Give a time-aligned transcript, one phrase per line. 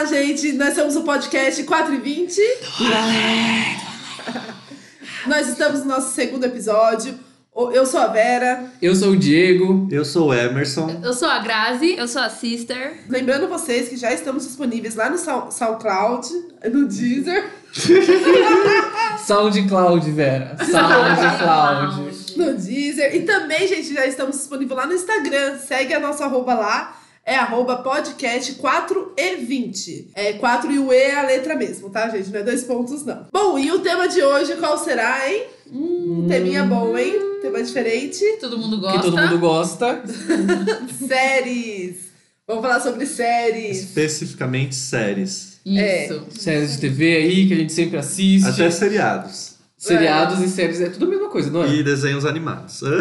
[0.00, 0.54] Olá, gente.
[0.54, 2.40] Nós somos o podcast 4 e 20.
[5.26, 7.20] Nós estamos no nosso segundo episódio.
[7.70, 8.72] Eu sou a Vera.
[8.80, 9.86] Eu sou o Diego.
[9.92, 11.02] Eu sou o Emerson.
[11.04, 11.96] Eu sou a Grazi.
[11.98, 13.00] Eu sou a Sister.
[13.10, 16.28] Lembrando vocês que já estamos disponíveis lá no SoundCloud,
[16.72, 17.50] no Deezer.
[19.26, 20.56] SoundCloud, Vera.
[20.64, 22.38] SoundCloud.
[22.38, 23.14] no Deezer.
[23.16, 25.58] E também, gente, já estamos disponíveis lá no Instagram.
[25.58, 26.99] Segue a nossa arroba lá.
[27.24, 30.10] É arroba podcast 4 e 20.
[30.14, 32.30] É 4 e o E é a letra mesmo, tá, gente?
[32.30, 33.26] Não é dois pontos, não.
[33.32, 35.44] Bom, e o tema de hoje qual será, hein?
[35.70, 36.26] Hum, hum.
[36.28, 37.14] teminha bom, hein?
[37.42, 38.24] Tema diferente.
[38.40, 38.98] Todo mundo gosta.
[38.98, 40.02] Que todo mundo gosta.
[41.06, 42.10] séries.
[42.46, 43.78] Vamos falar sobre séries.
[43.78, 45.60] Especificamente séries.
[45.64, 45.78] Isso.
[45.78, 46.20] É.
[46.30, 48.48] Séries de TV aí que a gente sempre assiste.
[48.48, 49.49] Até seriados.
[49.80, 50.44] Seriados é.
[50.44, 51.68] e séries é tudo a mesma coisa, não é?
[51.68, 52.82] E desenhos animados.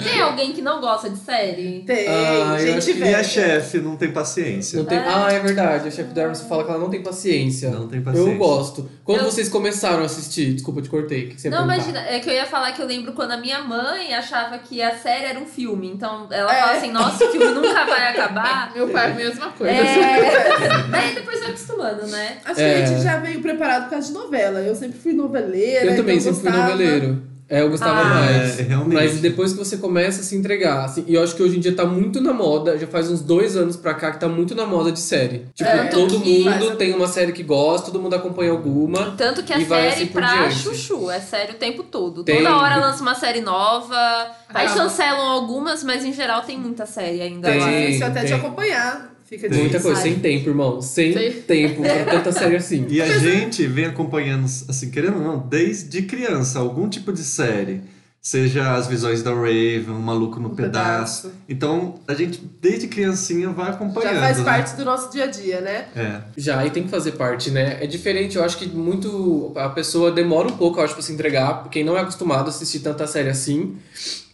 [0.00, 1.82] tem alguém que não gosta de série?
[1.84, 4.78] Tem, ah, gente E a chefe não tem paciência.
[4.78, 4.98] Não tem...
[4.98, 5.04] É.
[5.08, 5.88] Ah, é verdade.
[5.88, 7.68] A chefe da fala que ela não tem paciência.
[7.68, 8.30] Não tem paciência.
[8.30, 8.88] Eu gosto.
[9.02, 9.24] Quando eu...
[9.24, 11.30] vocês começaram a assistir, desculpa, te cortei.
[11.30, 13.64] Que você não, imagina, é que eu ia falar que eu lembro quando a minha
[13.64, 15.88] mãe achava que a série era um filme.
[15.88, 16.60] Então ela é.
[16.60, 18.70] fala assim, nossa, o filme nunca vai acabar.
[18.72, 19.72] Meu pai, a mesma coisa.
[19.72, 20.86] É...
[20.88, 22.38] Daí depois vai acostumando, né?
[22.44, 22.86] Acho que a é.
[22.86, 24.59] gente já veio preparado por causa de novela.
[24.60, 25.90] Eu sempre fui noveleira.
[25.90, 26.76] Eu também então sempre gostava.
[26.76, 27.30] fui noveleiro.
[27.50, 28.60] É, eu gostava ah, mais.
[28.60, 28.94] É, realmente.
[28.94, 31.60] Mas depois que você começa a se entregar, assim, e eu acho que hoje em
[31.60, 34.54] dia tá muito na moda, já faz uns dois anos pra cá que tá muito
[34.54, 35.46] na moda de série.
[35.52, 39.16] Tipo, é, todo mundo tem uma série que gosta, todo mundo acompanha alguma.
[39.16, 40.58] Tanto que a série assim pra diante.
[40.58, 42.22] chuchu, é série o tempo todo.
[42.22, 42.36] Tem.
[42.36, 47.20] Toda hora lança uma série nova, aí cancelam algumas, mas em geral tem muita série
[47.20, 47.66] ainda tem, lá.
[47.68, 48.28] Difícil até tem.
[48.28, 49.09] de acompanhar.
[49.30, 50.82] Fica Muita coisa, sem tempo, irmão.
[50.82, 52.84] Sem, tempo pra tanta série assim.
[52.90, 57.80] E a gente vem acompanhando, assim, querendo ou não, desde criança, algum tipo de série.
[58.20, 61.28] Seja as visões da Raven, um maluco no um pedaço.
[61.28, 61.42] pedaço.
[61.48, 64.14] Então, a gente, desde criancinha, vai acompanhando.
[64.14, 64.44] Já faz né?
[64.44, 65.86] parte do nosso dia a dia, né?
[65.94, 66.20] É.
[66.36, 67.78] Já, e tem que fazer parte, né?
[67.80, 69.52] É diferente, eu acho que muito.
[69.54, 72.48] A pessoa demora um pouco, eu acho, pra se entregar, quem não é acostumado a
[72.48, 73.76] assistir tanta série assim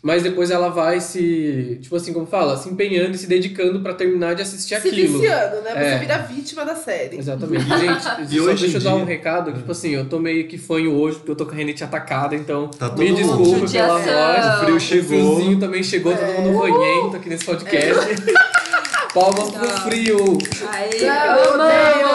[0.07, 3.93] mas depois ela vai se, tipo assim, como fala, se empenhando e se dedicando para
[3.93, 5.19] terminar de assistir se aquilo.
[5.19, 5.73] Se viciando, né?
[5.73, 5.99] Você é.
[5.99, 7.19] vira vítima da série.
[7.19, 7.65] Exatamente.
[7.77, 10.57] Gente, e só hoje deixa eu dar um recado, tipo assim, eu tô meio que
[10.57, 14.47] fanho hoje, porque eu tô com a renite atacada, então tá me desculpa pela voz.
[14.47, 15.33] O frio chegou.
[15.33, 16.15] O friozinho também chegou, é.
[16.15, 18.31] todo mundo ranhento aqui nesse podcast.
[18.31, 18.57] É.
[19.13, 20.39] Palmas pro frio.
[20.71, 22.07] Aí, eu odeio.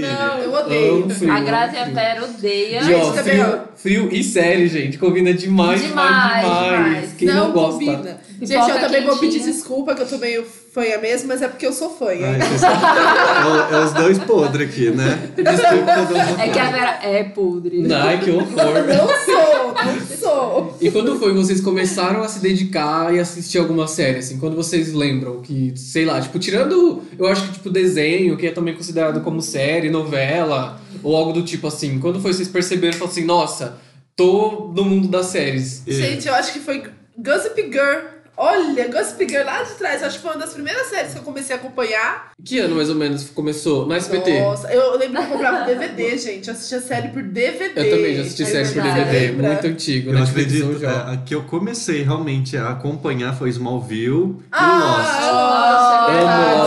[0.00, 1.10] Não, eu odeio.
[1.10, 2.90] Frio, a Grazi e a Vera odeiam.
[2.90, 4.98] E, ó, frio, frio e série, gente.
[4.98, 6.86] Combina demais, demais, demais.
[6.86, 7.12] demais.
[7.18, 7.72] Quem não, não gosta?
[7.72, 8.20] Combina.
[8.40, 11.66] Gente, eu também vou pedir desculpa, que eu tô meio fanha mesmo, mas é porque
[11.66, 12.26] eu sou fanha.
[12.26, 15.30] é, é, os dois podres aqui, né?
[15.34, 17.92] Desculpa, é que a Vera é podre.
[17.92, 18.48] Ai, que horror.
[18.88, 20.76] Não sou, não sou.
[20.80, 24.38] E quando foi que vocês começaram a se dedicar e assistir alguma série, assim?
[24.38, 28.50] Quando vocês lembram que, sei lá, tipo, tirando, eu acho que, tipo, desenho, que é
[28.50, 31.98] também considerado como série, novela, ou algo do tipo assim.
[31.98, 33.78] Quando foi vocês perceberam, falaram assim, nossa,
[34.16, 35.82] tô no mundo das séries?
[35.86, 36.82] Gente, eu acho que foi
[37.16, 38.17] Gossip Girl.
[38.40, 41.24] Olha, Gossip Girl lá de trás, acho que foi uma das primeiras séries que eu
[41.24, 42.30] comecei a acompanhar.
[42.44, 43.84] Que ano mais ou menos começou?
[43.84, 44.40] No SBT?
[44.40, 46.46] Nossa, eu lembro que eu comprava DVD, gente.
[46.46, 47.80] Eu assistia série por DVD.
[47.80, 50.12] Eu também já assisti série por DVD, muito antigo.
[50.12, 50.90] Eu acredito, já.
[50.92, 55.28] a, a que eu comecei realmente a acompanhar foi Smallville ah, e Lost.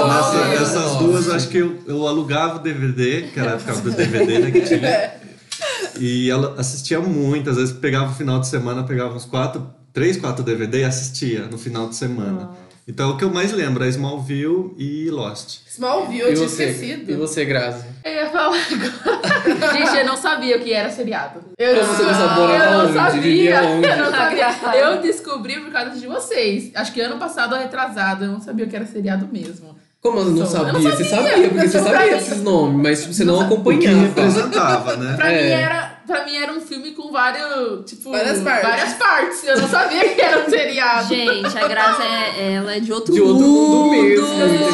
[0.08, 3.82] Nossa, é Nessa, essas duas, acho que eu, eu alugava o DVD, que era por
[3.82, 4.82] do DVD, né, que tinha.
[5.62, 6.00] É.
[6.00, 10.18] E ela assistia muito, às vezes pegava o final de semana, pegava uns quatro três,
[10.18, 12.52] quatro DVD e assistia no final de semana.
[12.88, 15.60] Então o que eu mais lembro é Smallville e Lost.
[15.68, 17.12] Smallville, eu tinha esquecido.
[17.12, 17.86] E você, Grazi?
[18.04, 19.72] Eu ia falar agora.
[19.78, 21.42] Gente, eu não sabia o que era seriado.
[21.58, 22.66] Eu não sabia?
[22.66, 23.64] Eu não sabia.
[23.64, 24.80] Eu não sabia.
[24.80, 26.72] Eu descobri por causa de vocês.
[26.74, 29.76] Acho que ano passado ou retrasado, eu não sabia o que era seriado mesmo.
[30.02, 30.74] Como eu não sabia?
[30.74, 30.98] não sabia?
[30.98, 33.86] Você sabia, porque você sabia esses nomes, mas tipo, você não, não acompanhava.
[33.86, 35.16] O que representava, né?
[35.16, 35.44] pra, é.
[35.44, 38.70] mim era, pra mim era um filme com vários, tipo, várias partes.
[38.70, 39.44] várias partes.
[39.46, 41.08] Eu não sabia que era um seriado.
[41.08, 44.28] Gente, a Graça é, ela é de outro, de outro mundo, mesmo.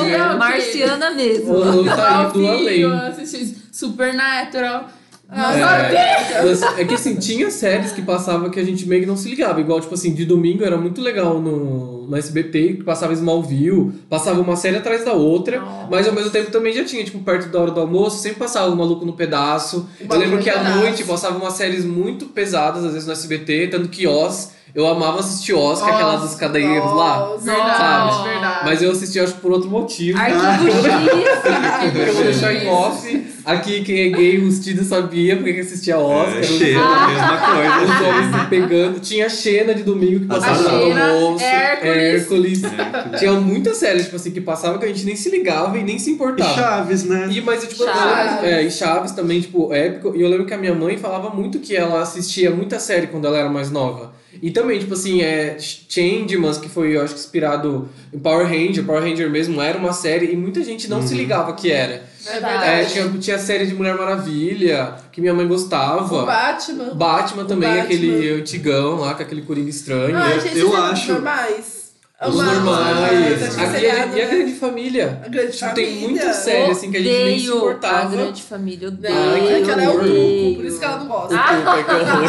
[0.08, 1.54] É marciana mesmo.
[1.54, 2.80] Eu saí do além.
[2.80, 4.90] Eu assisti Supernatural.
[5.30, 9.30] É, é que assim, tinha séries que passavam que a gente meio que não se
[9.30, 9.60] ligava.
[9.60, 14.40] Igual, tipo assim, de domingo era muito legal no, no SBT, que passava Smallville, passava
[14.40, 15.88] uma série atrás da outra, Nossa.
[15.92, 18.72] mas ao mesmo tempo também já tinha, tipo, perto da hora do almoço, sempre passava
[18.72, 19.88] o Maluco no Pedaço.
[20.00, 23.90] Eu lembro que à noite passava umas séries muito pesadas, às vezes no SBT, tanto
[23.90, 27.36] que Oz eu amava assistir Oscar, aquela dos cadeiros lá.
[27.40, 28.30] Verdade, sabe?
[28.30, 28.60] verdade.
[28.64, 30.20] Mas eu assisti, acho, por outro motivo.
[30.20, 32.08] Arquivo X.
[32.08, 33.28] eu vou deixar em off.
[33.44, 36.38] Aqui, quem é gay, rustido sabia porque que assistia Oscar.
[36.38, 37.84] É, cheiro, a mesma coisa.
[37.86, 39.00] Os homens se pegando.
[39.00, 41.44] Tinha Xena de domingo que passava no Xena, almoço.
[41.44, 42.64] Hércules.
[42.64, 43.20] Hércules.
[43.20, 45.98] Tinha muitas séries, tipo assim, que passava que a gente nem se ligava e nem
[45.98, 46.54] se E importava.
[46.54, 47.30] Chaves, né?
[47.32, 48.44] E, mas, tipo, eu Chaves.
[48.44, 50.14] é, e Chaves também, tipo, épico.
[50.16, 53.26] E eu lembro que a minha mãe falava muito que ela assistia muita série quando
[53.26, 54.12] ela era mais nova.
[54.42, 58.84] E também, tipo assim, é Changemans, que foi, eu acho que inspirado em Power Ranger.
[58.84, 62.04] Power Ranger mesmo era uma série e muita gente não se ligava que era.
[62.26, 62.92] É É, verdade.
[62.94, 66.24] tinha, tinha série de Mulher Maravilha, que minha mãe gostava.
[66.24, 66.94] O Batman.
[66.94, 67.84] Batman também, Batman.
[67.86, 70.16] aquele antigão lá, com aquele coringa estranho.
[70.18, 71.78] Ah, Eu- gente, eu acho- normais.
[72.20, 73.44] Os normais.
[73.44, 74.36] acho que A- seriado, e, a, e a né?
[74.36, 75.22] grande família.
[75.24, 76.10] A grande Tipo, tem família.
[76.10, 78.00] muita série assim que a gente nem se Odeio importava.
[78.00, 78.88] a grande família.
[78.88, 79.14] Odeio.
[79.14, 79.92] Não, Ai, que é ela é o.
[80.00, 81.38] Tuco, por isso que ela não gosta.
[81.38, 82.24] Puta, que horror.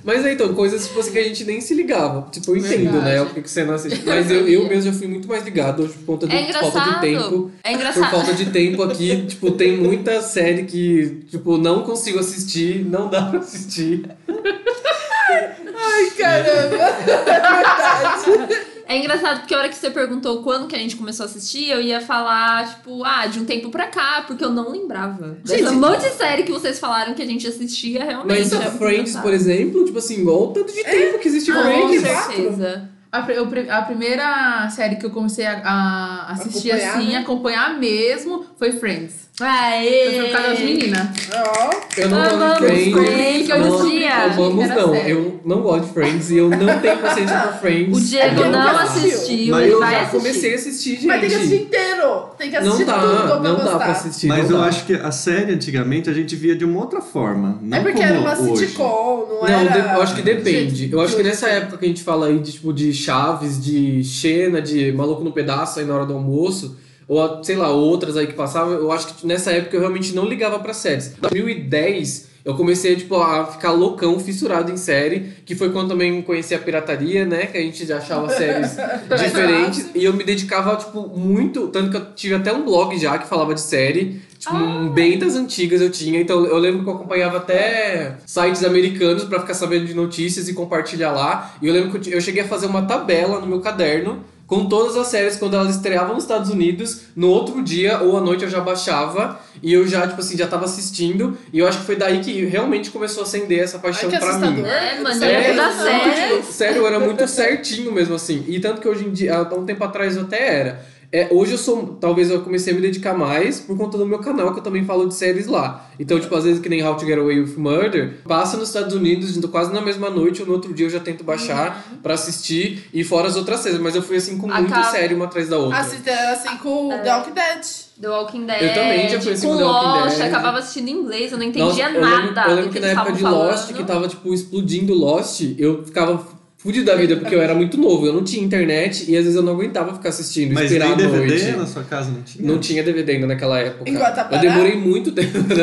[0.04, 2.28] Mas é, então, coisas tipo, assim, que a gente nem se ligava.
[2.31, 3.04] Tipo, eu entendo, Verdade.
[3.04, 3.22] né?
[3.22, 4.02] O que que você não assiste.
[4.04, 6.81] Mas eu, eu mesmo já fui muito mais ligado hoje por conta de É falta
[6.81, 7.50] de tempo.
[7.62, 8.10] É Por engraçado.
[8.10, 13.22] falta de tempo aqui, tipo, tem muita série que, tipo, não consigo assistir, não dá
[13.26, 14.04] pra assistir.
[14.28, 16.82] Ai, caramba.
[17.25, 18.71] É verdade.
[18.93, 21.71] É engraçado porque a hora que você perguntou quando que a gente começou a assistir,
[21.71, 25.39] eu ia falar, tipo, ah, de um tempo pra cá, porque eu não lembrava.
[25.43, 28.39] Gente, Dessa monte de série que vocês falaram que a gente assistia, realmente.
[28.39, 31.50] Mas é muito Friends, por exemplo, tipo assim, igual o tanto de tempo que existe
[31.50, 32.03] Com Friends.
[32.03, 32.92] certeza.
[33.12, 37.17] A, pri- a primeira série que eu comecei a, a assistir Acompanhar, assim, né?
[37.19, 39.20] acompanhar mesmo, foi Friends.
[39.41, 40.12] Aê!
[40.14, 41.09] Foi por causa das meninas.
[41.35, 42.93] Ó, Eu não gosto de Amamos Friends.
[42.94, 44.94] Friends, eu não, era não.
[44.94, 47.97] Eu não gosto de Friends e eu não tenho paciência pra Friends.
[47.97, 50.17] O Diego Eu não assistiu, Mas ele eu vai já assistir.
[50.19, 51.06] comecei a assistir, gente.
[51.06, 52.23] mas tem que assistir inteiro.
[52.38, 53.70] Tem que não assistir dá, tudo pra não gostar.
[53.73, 54.26] dá pra assistir.
[54.26, 54.69] Mas não eu dá.
[54.69, 57.58] acho que a série antigamente a gente via de uma outra forma.
[57.62, 58.67] Não É porque como era uma hoje.
[58.67, 59.70] sitcom, não, Não, era...
[59.70, 60.75] de- eu acho que depende.
[60.76, 63.62] Gente, Eu acho que nessa época que a gente fala aí de tipo de Chaves,
[63.62, 66.76] de Xena, de Maluco no Pedaço aí na hora do almoço,
[67.08, 70.25] ou sei lá, outras aí que passavam, eu acho que nessa época eu realmente não
[70.26, 71.14] ligava pra séries.
[71.19, 76.20] Em 2010 eu comecei tipo, a ficar loucão, fissurado em série, que foi quando também
[76.22, 77.46] conheci a pirataria, né?
[77.46, 78.76] Que a gente já achava séries
[79.25, 79.90] diferentes.
[79.94, 81.69] E eu me dedicava, tipo, muito.
[81.69, 84.20] Tanto que eu tive até um blog já que falava de série.
[84.43, 86.21] Tipo, um bem das antigas eu tinha.
[86.21, 90.53] Então eu lembro que eu acompanhava até sites americanos pra ficar sabendo de notícias e
[90.53, 91.55] compartilhar lá.
[91.62, 94.97] E eu lembro que eu cheguei a fazer uma tabela no meu caderno com todas
[94.97, 97.03] as séries quando elas estreavam nos Estados Unidos.
[97.15, 100.49] No outro dia ou à noite eu já baixava e eu já, tipo assim, já
[100.49, 101.39] tava assistindo.
[101.53, 104.25] E eu acho que foi daí que realmente começou a acender essa paixão Ai, que
[104.27, 104.61] pra mim.
[104.62, 106.33] É, maníaco É, da não, série.
[106.41, 108.44] tipo, sério, eu era muito certinho mesmo assim.
[108.49, 110.92] E tanto que hoje em dia, há um tempo atrás eu até era.
[111.14, 114.19] É, hoje eu sou, talvez eu comecei a me dedicar mais por conta do meu
[114.20, 115.87] canal, que eu também falo de séries lá.
[116.00, 118.94] Então, tipo, às vezes que nem How to Get Away with Murder, passa nos Estados
[118.94, 122.14] Unidos então, quase na mesma noite, ou no outro dia eu já tento baixar pra
[122.14, 123.79] assistir, e fora as outras séries.
[123.79, 125.79] Mas eu fui assim com muita Acaba- série uma atrás da outra.
[125.81, 127.65] Assim, assim com o The Walking Dead.
[128.00, 128.62] The Walking Dead.
[128.62, 130.26] Eu também já conheci com o The Walking Lost, Dead.
[130.29, 132.17] acabava assistindo em inglês, eu não Nossa, entendia eu nada.
[132.23, 133.76] lembro, eu lembro do que que na época de Lost, falando.
[133.76, 136.26] que tava, tipo, explodindo Lost, eu ficava
[136.62, 139.35] fudido da vida, porque eu era muito novo, eu não tinha internet e às vezes
[139.35, 141.56] eu não aguentava ficar assistindo, Mas esperar nem a DVD noite.
[141.59, 142.49] na sua casa não tinha?
[142.49, 143.91] Não tinha DVD ainda naquela época.
[143.91, 144.37] Em Guatapará?
[144.37, 145.38] Eu demorei muito tempo.
[145.43, 145.56] Não.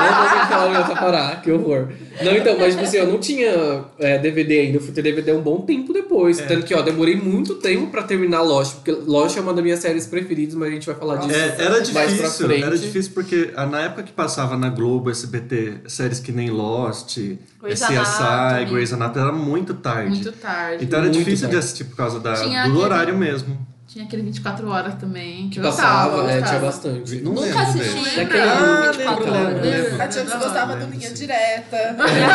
[0.00, 1.88] não vou falar em Guatapará, que horror.
[2.22, 4.76] Não, então, mas tipo assim, eu não tinha é, DVD ainda.
[4.76, 6.38] Eu fui ter DVD um bom tempo depois.
[6.38, 6.44] É.
[6.44, 8.76] Tanto que, ó, demorei muito tempo pra terminar Lost.
[8.76, 11.56] Porque Lost é uma das minhas séries preferidas, mas a gente vai falar disso É,
[11.58, 12.62] era mais pra difícil, frente.
[12.62, 17.18] era difícil porque ah, na época que passava na Globo, SBT, séries que nem Lost,
[17.62, 18.64] Grey's CSI, Anatomy.
[18.70, 20.10] Grey's Anatomy, era muito tarde.
[20.10, 20.84] Muito tarde.
[20.84, 21.56] Então era Muito difícil tarde.
[21.56, 23.66] de assistir por causa da, Tinha do aquele- horário mesmo.
[23.86, 25.50] Tinha aquele 24 horas também.
[25.50, 26.48] Que eu passava, gostava, é, gostava.
[26.48, 27.16] tinha bastante.
[27.22, 28.16] Não Nunca lembro assisti.
[28.16, 29.62] Daquele pra 24 lembro, horas.
[29.66, 30.02] lembro.
[30.02, 31.10] A tia que gostava do Linha.
[31.10, 31.96] Direta.
[32.00, 32.30] Ótima.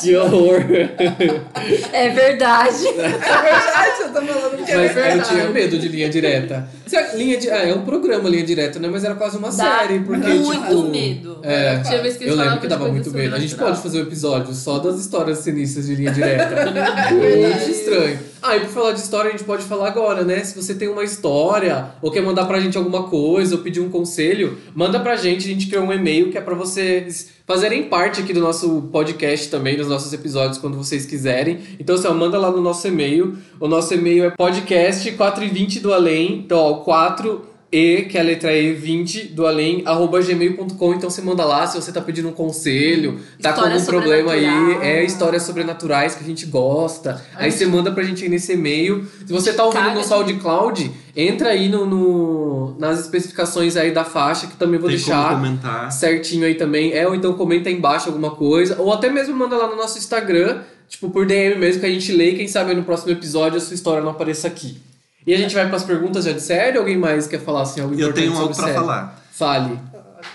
[0.00, 0.58] Que horror.
[1.92, 2.86] É verdade.
[2.98, 5.28] É verdade, eu tô falando que é Mas eu verdade.
[5.28, 6.68] tinha medo de linha direta.
[6.88, 8.88] Se- Linha di- ah, é um programa linha direta, né?
[8.90, 10.00] Mas era quase uma Dá série.
[10.00, 11.38] Porque, muito tipo, medo.
[11.42, 13.34] É, Tinha vez que eu lembro que de dava muito medo.
[13.34, 16.48] A gente pode fazer um episódio só das histórias sinistras de linha direta.
[17.12, 18.18] muito estranho.
[18.40, 20.42] Ah, e por falar de história, a gente pode falar agora, né?
[20.44, 23.90] Se você tem uma história, ou quer mandar pra gente alguma coisa, ou pedir um
[23.90, 25.44] conselho, manda pra gente.
[25.46, 29.50] A gente criou um e-mail que é pra vocês fazerem parte aqui do nosso podcast
[29.50, 31.60] também, dos nossos episódios, quando vocês quiserem.
[31.80, 33.38] Então, assim, ó, manda lá no nosso e-mail.
[33.58, 36.40] O nosso e-mail é podcast 420 do além.
[36.40, 40.94] Então, ó, 4 e, que é a letra E, 20 do além, arroba gmail.com.
[40.94, 44.74] Então você manda lá se você tá pedindo um conselho, tá com algum problema aí.
[44.82, 47.22] É histórias sobrenaturais que a gente gosta.
[47.34, 49.06] Aí você manda pra gente aí nesse e-mail.
[49.26, 53.90] Se você tá ouvindo Caga no de SoundCloud, entra aí no, no- nas especificações aí
[53.90, 55.92] da faixa, que também vou Tem deixar como comentar.
[55.92, 56.92] certinho aí também.
[56.92, 58.76] É, ou então comenta aí embaixo alguma coisa.
[58.80, 62.12] Ou até mesmo manda lá no nosso Instagram, tipo por DM mesmo, que a gente
[62.12, 64.78] lê e quem sabe no próximo episódio a sua história não apareça aqui.
[65.28, 66.78] E a gente vai pras perguntas já de série?
[66.78, 68.72] Alguém mais quer falar assim, algo Eu importante tenho algo série?
[68.72, 69.22] falar.
[69.30, 69.78] Fale.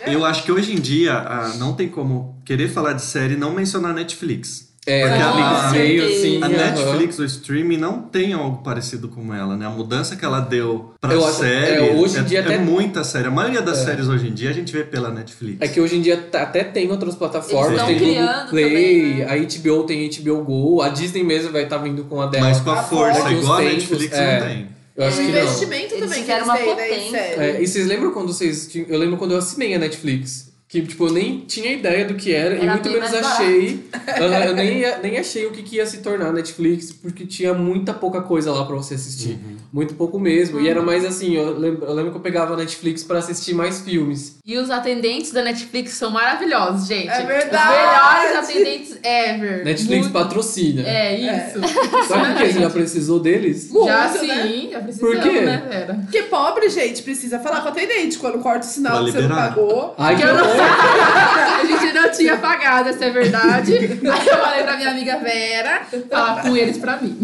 [0.05, 3.37] Eu acho que hoje em dia ah, não tem como querer falar de série e
[3.37, 4.71] não mencionar Netflix.
[4.85, 6.43] É, Porque a a- Netflix veio assim.
[6.43, 6.57] A aham.
[6.57, 9.65] Netflix, o streaming, não tem algo parecido com ela, né?
[9.65, 11.87] A mudança que ela deu pra Eu série.
[11.87, 13.27] é, hoje em é, dia é até- muita série.
[13.27, 13.85] A maioria das É.
[13.85, 15.57] séries hoje em dia a gente vê pela Netflix.
[15.61, 18.65] É que hoje em dia tá- até tem outras plataformas, Eles tem Google criando Play,
[18.65, 22.45] também, a HBO tem HBO Go, a Disney mesmo vai estar vindo com a dela.
[22.47, 24.39] Mas com a A força, igual a Netflix é.
[24.39, 24.72] não tem.
[24.95, 25.43] Eu acho o que não.
[25.43, 27.17] investimento Eles também que fizeram eles uma né, potência.
[27.17, 28.87] É, e vocês lembram quando vocês tinham...
[28.87, 30.52] Eu lembro quando eu assinei a Netflix.
[30.73, 33.85] Que, tipo, eu nem tinha ideia do que era, e Era muito bem menos achei.
[34.19, 37.93] Eu nem, nem achei o que, que ia se tornar a Netflix, porque tinha muita
[37.93, 39.37] pouca coisa lá pra você assistir.
[39.71, 40.59] Muito pouco mesmo.
[40.59, 43.53] E era mais assim, eu lembro, eu lembro que eu pegava a Netflix pra assistir
[43.53, 44.37] mais filmes.
[44.43, 47.07] E os atendentes da Netflix são maravilhosos, gente.
[47.07, 47.71] É Os verdade.
[48.31, 49.63] melhores atendentes ever.
[49.65, 50.81] Netflix Muito- patrocina.
[50.87, 51.59] É, isso.
[52.07, 53.69] Sabe que a gente já precisou deles?
[53.69, 54.69] Já Muito, sim, né?
[54.71, 55.41] já precisamos, Por quê?
[55.41, 55.93] né, Vera?
[56.01, 59.17] Porque pobre, gente, precisa falar com o atendente quando corta o sinal Pra que você
[59.19, 59.49] não liberar.
[59.49, 59.95] pagou.
[59.99, 60.62] Ai, que Que eu não!
[60.63, 63.75] A gente não tinha pagado, essa é verdade.
[63.77, 67.17] Aí eu falei pra minha amiga Vera falar com eles pra mim.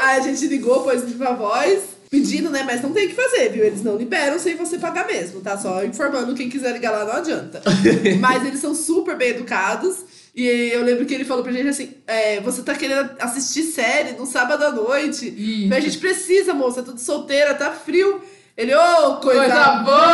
[0.00, 2.62] Aí a gente ligou, pôs viva voz, pedindo, né?
[2.64, 3.64] Mas não tem o que fazer, viu?
[3.64, 5.56] Eles não liberam sem você pagar mesmo, tá?
[5.56, 7.62] Só informando quem quiser ligar lá, não adianta.
[8.20, 9.96] Mas eles são super bem educados.
[10.34, 14.12] E eu lembro que ele falou pra gente assim: é, você tá querendo assistir série
[14.12, 15.28] no sábado à noite?
[15.28, 15.74] Isso.
[15.74, 18.20] A gente precisa, moça, tudo solteira, tá frio.
[18.56, 20.04] Ele, ô, coisa, Coisa boa!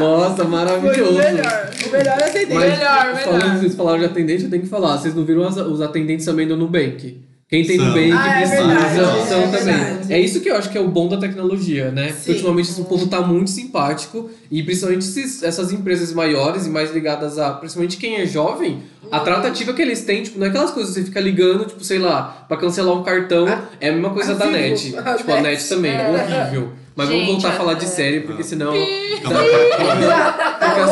[0.00, 1.12] Nossa, Foi o maravilhoso.
[1.12, 1.70] melhor.
[1.86, 2.54] O melhor atendente.
[2.54, 3.22] Mas Melhor, melhor.
[3.24, 4.96] falando, vocês falaram de atendente, eu tenho que falar.
[4.96, 7.20] Vocês não viram as- os atendentes também do Nubank?
[7.52, 7.84] Quem tem São.
[7.88, 9.74] Nubank Ah, é precisa verdade, são é também.
[9.74, 10.12] verdade.
[10.14, 12.04] É isso que eu acho que é o bom da tecnologia, né?
[12.06, 12.32] Porque Sim.
[12.32, 17.38] ultimamente esse povo tá muito simpático e principalmente esses- essas empresas maiores e mais ligadas
[17.38, 17.50] a.
[17.52, 18.78] Principalmente quem é jovem,
[19.10, 21.84] a tratativa que eles têm, tipo, não é aquelas coisas que você fica ligando, tipo,
[21.84, 23.46] sei lá, pra cancelar um cartão,
[23.78, 24.96] é a mesma coisa a da Vivo, net.
[25.04, 25.44] a tipo, a net.
[25.58, 26.72] net também, é horrível.
[26.94, 28.72] Mas vamos Gente, voltar a falar é- de série, porque senão.
[28.74, 29.28] Fica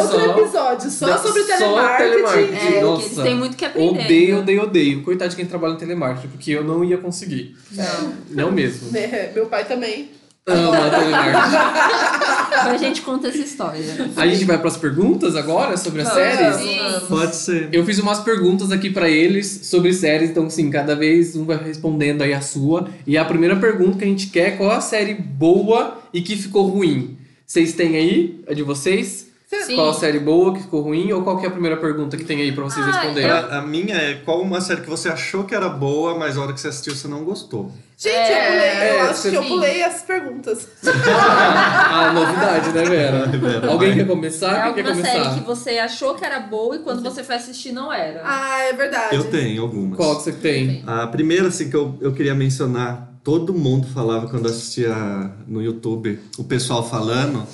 [0.00, 2.10] outro só- episódio só sobre só telemarketing.
[2.10, 2.76] telemarketing.
[2.76, 3.06] É, Nossa.
[3.06, 4.02] eles têm muito que aprender.
[4.04, 5.02] Odeio, odeio, odeio.
[5.02, 7.54] Coitado de quem trabalha no telemarketing, porque eu não ia conseguir.
[7.72, 8.14] Não.
[8.30, 8.96] Não mesmo.
[8.96, 10.10] É, meu pai também.
[10.46, 11.56] Ama telemarketing.
[12.70, 14.10] A gente conta essa história.
[14.16, 16.56] A gente vai pras perguntas agora sobre as séries?
[16.56, 17.06] Sim.
[17.08, 17.68] Pode ser.
[17.72, 21.56] Eu fiz umas perguntas aqui pra eles sobre séries, então sim, cada vez um vai
[21.62, 22.88] respondendo aí a sua.
[23.06, 26.36] E a primeira pergunta que a gente quer é qual a série boa e que
[26.36, 27.16] ficou ruim?
[27.46, 28.42] Vocês têm aí?
[28.48, 29.28] A de vocês?
[29.66, 29.74] Sim.
[29.74, 31.10] Qual a série boa que ficou ruim?
[31.10, 33.30] Ou qual que é a primeira pergunta que tem aí pra vocês Ah, responderem?
[33.30, 36.42] A, a minha é qual uma série que você achou que era boa, mas a
[36.42, 37.72] hora que você assistiu você não gostou?
[37.98, 38.79] Gente, É,
[39.10, 40.66] acho que eu pulei as perguntas.
[41.92, 43.70] Ah, novidade, né, Vera?
[43.70, 44.46] Alguém quer começar?
[44.46, 45.24] É Quem quer alguma começar?
[45.24, 48.22] série que você achou que era boa e quando você foi assistir não era.
[48.24, 49.16] Ah, é verdade.
[49.16, 49.96] Eu tenho algumas.
[49.96, 50.82] Qual que você tem?
[50.86, 54.94] A primeira, assim, que eu, eu queria mencionar, todo mundo falava quando assistia
[55.46, 57.44] no YouTube, o pessoal falando,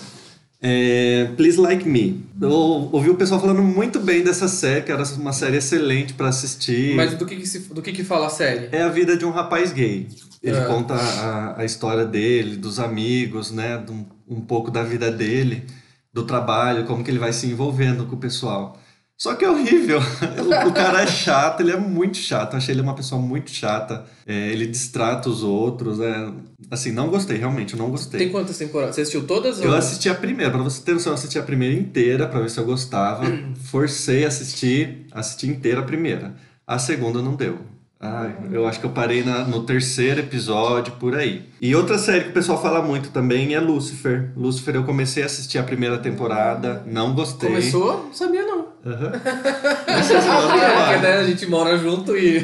[0.62, 2.24] é Please Like Me.
[2.40, 2.50] Eu
[2.92, 6.94] ouvi o pessoal falando muito bem dessa série, que era uma série excelente pra assistir.
[6.94, 8.68] Mas do que que, se, do que que fala a série?
[8.72, 10.08] É a vida de um rapaz gay.
[10.42, 10.64] Ele É.
[10.66, 13.82] conta a, a história dele, dos amigos, né?
[13.88, 14.04] um,
[14.36, 15.64] um pouco da vida dele,
[16.12, 18.78] do trabalho, como que ele vai se envolvendo com o pessoal.
[19.18, 19.98] Só que é horrível.
[20.46, 22.52] O, o cara é chato, ele é muito chato.
[22.52, 24.04] Eu achei ele uma pessoa muito chata.
[24.26, 25.98] É, ele distrata os outros.
[26.00, 26.28] É...
[26.70, 28.18] Assim, não gostei, realmente, eu não gostei.
[28.20, 28.94] Tem quantas temporadas?
[28.94, 29.60] Você assistiu todas?
[29.60, 32.40] Eu ou- assisti a primeira, pra você ter noção, eu assisti a primeira inteira pra
[32.40, 33.24] ver se eu gostava.
[33.64, 36.34] Forcei a assistir, assisti inteira a primeira.
[36.66, 37.58] A segunda não deu.
[37.98, 41.46] Ai, eu acho que eu parei na- no terceiro episódio, por aí.
[41.62, 44.32] E outra série que o pessoal fala muito também é Lucifer.
[44.36, 47.48] Lucifer eu comecei a assistir a primeira temporada, não gostei.
[47.48, 48.04] Começou?
[48.04, 48.66] Não sabia, não.
[48.84, 49.12] Aham.
[49.86, 52.36] Porque né, a gente mora junto e.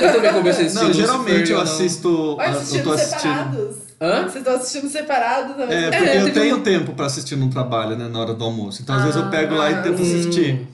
[0.00, 0.74] Eu também comecei a assistir.
[0.74, 2.08] Não, Lucifer, geralmente eu não- assisto.
[2.08, 3.20] Eu assistindo tô assistindo.
[3.22, 3.76] separados.
[4.00, 4.22] Hã?
[4.22, 5.76] Vocês estão assistindo separados também.
[5.78, 8.82] É, porque É, eu tenho tempo pra assistir no trabalho, né, na hora do almoço.
[8.82, 10.02] Então, às vezes eu pego lá e tento Hum.
[10.02, 10.66] assistir.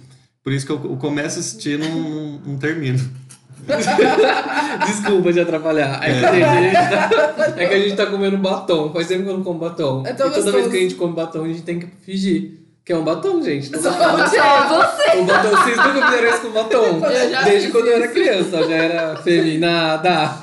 [0.43, 2.99] Por isso que eu, eu começo a assistir e não, não, não termino.
[4.87, 6.01] Desculpa de atrapalhar.
[6.03, 8.93] É, que a gente tá, é que a gente tá comendo batom.
[8.93, 10.03] Faz tempo que eu não como batom.
[10.07, 10.53] É e toda gostoso.
[10.53, 12.67] vez que a gente come batom, a gente tem que fingir.
[12.85, 13.69] Que é um batom, gente.
[13.71, 14.37] Tô Só você.
[14.37, 15.19] Só você.
[15.19, 17.01] O batom, vocês nunca fizeram isso com batom?
[17.45, 18.15] Desde quando eu era isso.
[18.15, 20.39] criança, eu já era feminada.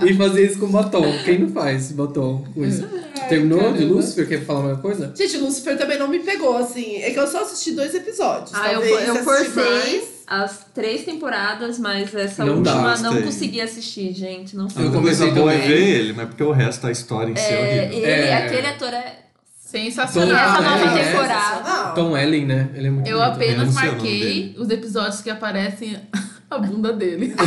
[0.00, 1.04] Sim, E fazia isso com batom.
[1.24, 2.84] Quem não faz batom com isso?
[3.28, 3.94] Terminou de caramba.
[3.94, 4.26] Lucifer?
[4.28, 5.12] Quer falar mais coisa?
[5.16, 6.96] Gente, Lucifer também não me pegou, assim.
[7.02, 8.50] É que eu só assisti dois episódios.
[8.52, 10.19] Ah, eu, Talvez eu forcei mais.
[10.30, 13.22] As três temporadas, mas essa Não dá, última não gostei.
[13.22, 14.56] consegui assistir, gente.
[14.56, 14.86] Não A foi.
[14.86, 15.58] Eu comecei também.
[15.60, 17.98] ver ele, mas porque o resto da história em si é É, horrível.
[17.98, 18.36] ele, É.
[18.46, 19.16] aquele ator é.
[19.58, 20.36] Sensacional.
[20.36, 21.90] Essa Ah, nova é, temporada.
[21.94, 22.68] Tom Ellen, né?
[22.74, 23.32] Ele é muito Eu bonito.
[23.34, 25.96] apenas Eu não sei marquei os episódios que aparecem
[26.50, 27.34] a bunda dele.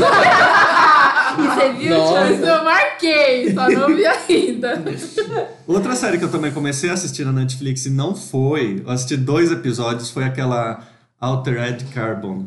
[1.36, 4.84] E você viu, eu marquei, só não vi ainda.
[5.66, 9.18] Outra série que eu também comecei a assistir na Netflix e não foi, eu assisti
[9.18, 10.82] dois episódios, foi aquela
[11.20, 12.46] Altered Carbon.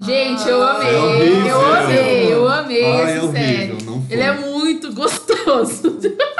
[0.00, 0.94] Gente, eu amei.
[0.94, 1.46] É horrível.
[1.48, 3.78] eu amei, eu amei Ai, essa é série.
[4.10, 5.98] Ele é muito gostoso.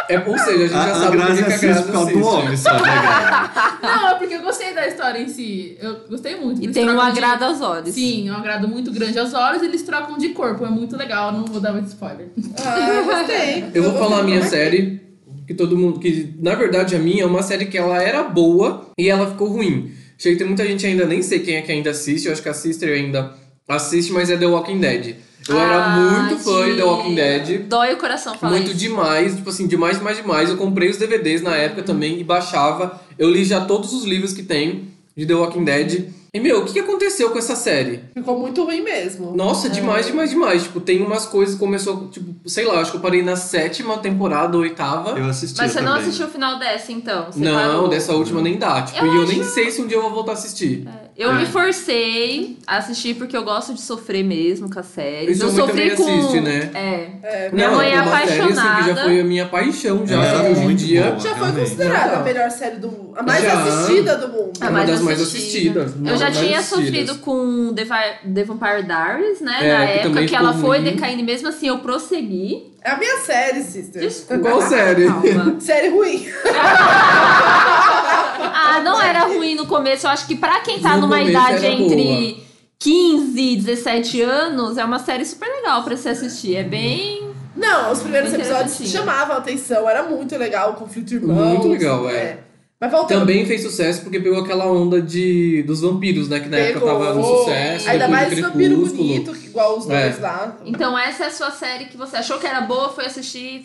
[0.08, 1.92] É, ou seja, a gente já A, a sabe Grazi que que a assiste por
[1.92, 2.80] causa do homem, só, né?
[3.82, 5.76] Não, é porque eu gostei da história em si.
[5.82, 6.62] Eu gostei muito.
[6.62, 7.94] E tem um trocam de- agrado aos olhos.
[7.94, 9.60] Sim, um agrado muito grande aos olhos.
[9.62, 10.64] Eles trocam de corpo.
[10.64, 11.32] É muito legal.
[11.32, 12.28] Não vou dar muito spoiler.
[12.64, 13.64] Ah, eu gostei.
[13.74, 15.00] Eu vou falar a minha série,
[15.46, 15.98] que todo mundo.
[15.98, 19.48] que Na verdade a minha é uma série que ela era boa e ela ficou
[19.48, 19.92] ruim.
[20.16, 22.42] Chega que tem muita gente ainda, nem sei quem é que ainda assiste, eu acho
[22.42, 23.32] que a Sister ainda
[23.74, 25.16] assiste, mas é The Walking Dead.
[25.48, 27.60] Eu era Ah, muito fã de The Walking Dead.
[27.68, 28.76] Dói o coração falar Muito isso.
[28.78, 30.50] demais, tipo assim, demais, demais, demais.
[30.50, 33.00] Eu comprei os DVDs na época também e baixava.
[33.18, 36.10] Eu li já todos os livros que tem de The Walking Dead.
[36.34, 38.00] E, meu, o que aconteceu com essa série?
[38.12, 39.34] Ficou muito ruim mesmo.
[39.34, 40.62] Nossa, demais, demais, demais.
[40.64, 43.96] Tipo, tem umas coisas que começou, tipo, sei lá, acho que eu parei na sétima
[43.96, 45.18] temporada, oitava.
[45.18, 46.02] Eu assisti Mas você não também.
[46.02, 47.32] assistiu o final dessa, então?
[47.32, 47.88] Você Não, parou?
[47.88, 48.82] dessa última nem dá.
[48.82, 50.86] Tipo, Eu e eu acho- nem sei se um dia eu vou voltar a assistir.
[51.18, 51.34] Eu É.
[51.34, 55.36] me forcei a assistir porque eu gosto de sofrer mesmo com as séries.
[55.36, 56.04] E sua eu sofri com.
[56.04, 56.70] assiste, né?
[56.72, 57.08] É.
[57.24, 59.02] É, Minha não, mãe é uma série assim, que já apaixonada.
[59.02, 60.22] foi a minha paixão já.
[60.22, 60.38] Sabe?
[60.46, 61.02] era Hoje em dia.
[61.10, 61.18] boa.
[61.18, 62.20] já foi considerada Já.
[62.20, 63.14] a melhor série do mundo.
[63.16, 63.52] A mais Já.
[63.64, 64.52] assistida do mundo.
[64.60, 65.80] A É uma mais das mais assistida.
[65.82, 65.94] assistidas.
[65.96, 66.86] uma Eu já mais tinha assistidas.
[66.86, 69.56] sofrido com The, Vi- The Vampire Diaries, né?
[69.60, 70.84] É, na época que ela foi ruim.
[70.92, 72.72] decaindo, e mesmo assim eu prossegui.
[72.80, 74.00] É a minha série, sister.
[74.00, 74.48] Desculpa.
[74.50, 75.06] Qual série?
[75.08, 75.56] Calma.
[75.58, 76.28] Série ruim.
[78.40, 80.06] Ah, não era ruim no começo.
[80.06, 82.42] Eu acho que pra quem tá No numa idade entre
[82.78, 86.56] 15 e 17 anos, é uma série super legal pra se assistir.
[86.56, 87.28] É bem.
[87.56, 89.88] Não, os primeiros episódios chamavam a atenção.
[89.88, 91.54] Era muito legal, o conflito irmãos.
[91.54, 92.38] Muito legal, é.
[92.80, 93.18] Mas voltando.
[93.18, 96.38] Também fez sucesso porque pegou aquela onda de, dos vampiros, né?
[96.38, 97.00] Que na época Pegou.
[97.00, 97.90] tava no sucesso.
[97.90, 100.22] Ainda mais vampiro bonito, igual os dois É.
[100.22, 100.56] lá.
[100.64, 103.64] Então, essa é a sua série que você achou que era boa, foi assistir.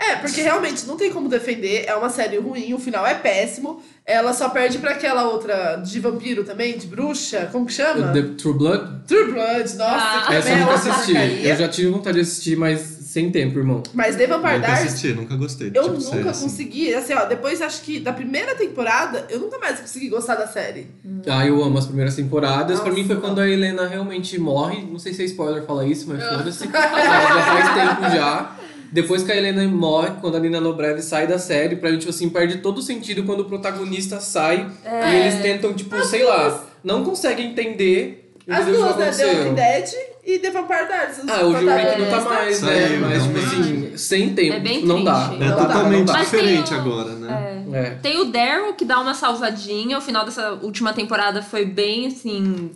[0.00, 1.84] É, porque realmente não tem como defender.
[1.86, 3.82] É uma série ruim, o final é péssimo.
[4.06, 7.48] Ela só perde pra aquela outra de vampiro também, de bruxa.
[7.52, 8.12] Como que chama?
[8.12, 9.06] The True Blood?
[9.08, 10.34] True Blood, nossa, Ah.
[10.34, 11.12] Essa eu nunca assisti.
[11.12, 11.48] porcaria.
[11.50, 13.82] Eu já tive vontade de assistir, mas sem tempo, irmão.
[13.92, 15.68] Mas The Vampire Nunca Diaries, assisti, nunca gostei.
[15.74, 16.42] eu tipo, nunca série, assim.
[16.44, 16.94] consegui.
[16.94, 20.86] Assim, ó, depois acho que da primeira temporada, eu nunca mais consegui gostar da série.
[21.26, 22.78] Ah, eu amo as primeiras temporadas.
[22.80, 23.00] pra Nossa.
[23.02, 24.86] mim foi quando a Helena realmente morre.
[24.90, 26.66] Não sei se é spoiler falar isso, mas foda-se.
[26.68, 26.72] Mas
[27.04, 28.54] já faz tempo já.
[28.90, 32.10] Depois que a Helena morre, quando a Nina Dobrev sai da série, pra mim, tipo
[32.10, 34.66] assim, perde todo o sentido quando o protagonista sai
[35.10, 39.10] e eles tentam, tipo, sei lá, não conseguem entender As duas, né?
[39.10, 39.26] The.
[39.26, 39.88] Walking Dead
[40.24, 41.18] e The Vampire Diaries.
[41.28, 42.86] Ah, hoje o Rick não tá mais, né?
[42.86, 44.56] Saiu, Mas, tipo assim, sem tempo.
[44.56, 45.32] É bem não dá.
[45.34, 46.12] É Não dá, totalmente não dá.
[46.14, 47.64] Tem diferente o- agora, né?
[47.70, 47.90] É.
[48.02, 49.98] Tem o Daryl, que dá uma salvadinha.
[49.98, 52.70] O final dessa última temporada foi bem assim.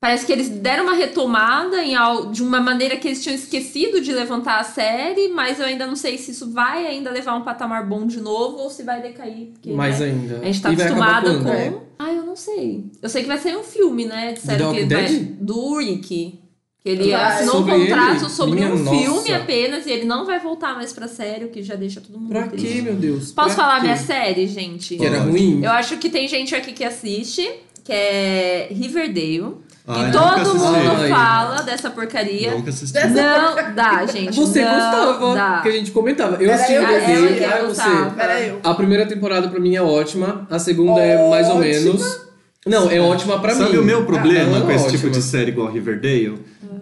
[0.00, 1.94] Parece que eles deram uma retomada em
[2.32, 5.94] de uma maneira que eles tinham esquecido de levantar a série, mas eu ainda não
[5.94, 9.48] sei se isso vai ainda levar um patamar bom de novo ou se vai decair.
[9.52, 10.38] Porque, Mais né, ainda.
[10.40, 11.44] A gente tá E quando?
[11.44, 11.80] com.
[11.98, 12.86] Ah, eu não sei.
[13.02, 14.32] Eu sei que vai sair um filme, né?
[14.32, 15.06] Disseram que ele vai...
[15.38, 16.40] Do Rick.
[16.82, 17.22] Que ele Vai.
[17.34, 18.28] assinou Sobre um contrato ele?
[18.30, 18.96] sobre Minha um nossa.
[18.98, 22.18] filme apenas e ele não vai voltar mais pra série, o que já deixa todo
[22.18, 22.66] mundo Pra triste.
[22.66, 23.32] quê, meu Deus?
[23.32, 23.82] Posso Pra falar quê?
[23.82, 24.96] minha série, gente?
[24.96, 25.62] Que era ruim?
[25.62, 27.46] Eu acho que tem gente aqui que assiste,
[27.84, 29.56] que é Riverdale.
[29.88, 30.56] Ai, e todo assisti.
[30.58, 31.08] mundo Ai.
[31.08, 32.50] fala dessa porcaria.
[32.52, 32.92] Nunca assisti.
[32.92, 34.36] Dessa- Não dá, gente.
[34.38, 35.60] Você não gostava, Dá.
[35.62, 36.36] que a gente comentava.
[36.36, 38.20] Eu Era assisti o desenho, ah, você.
[38.22, 38.60] Era eu.
[38.62, 41.66] A primeira temporada pra mim é ótima, a segunda é mais ou Ótima.
[41.72, 42.20] menos.
[42.66, 43.60] Não, é ótima pra mim.
[43.62, 44.98] Sabe o meu problema Ela é com esse ótima.
[44.98, 46.38] tipo de série igual Riverdale?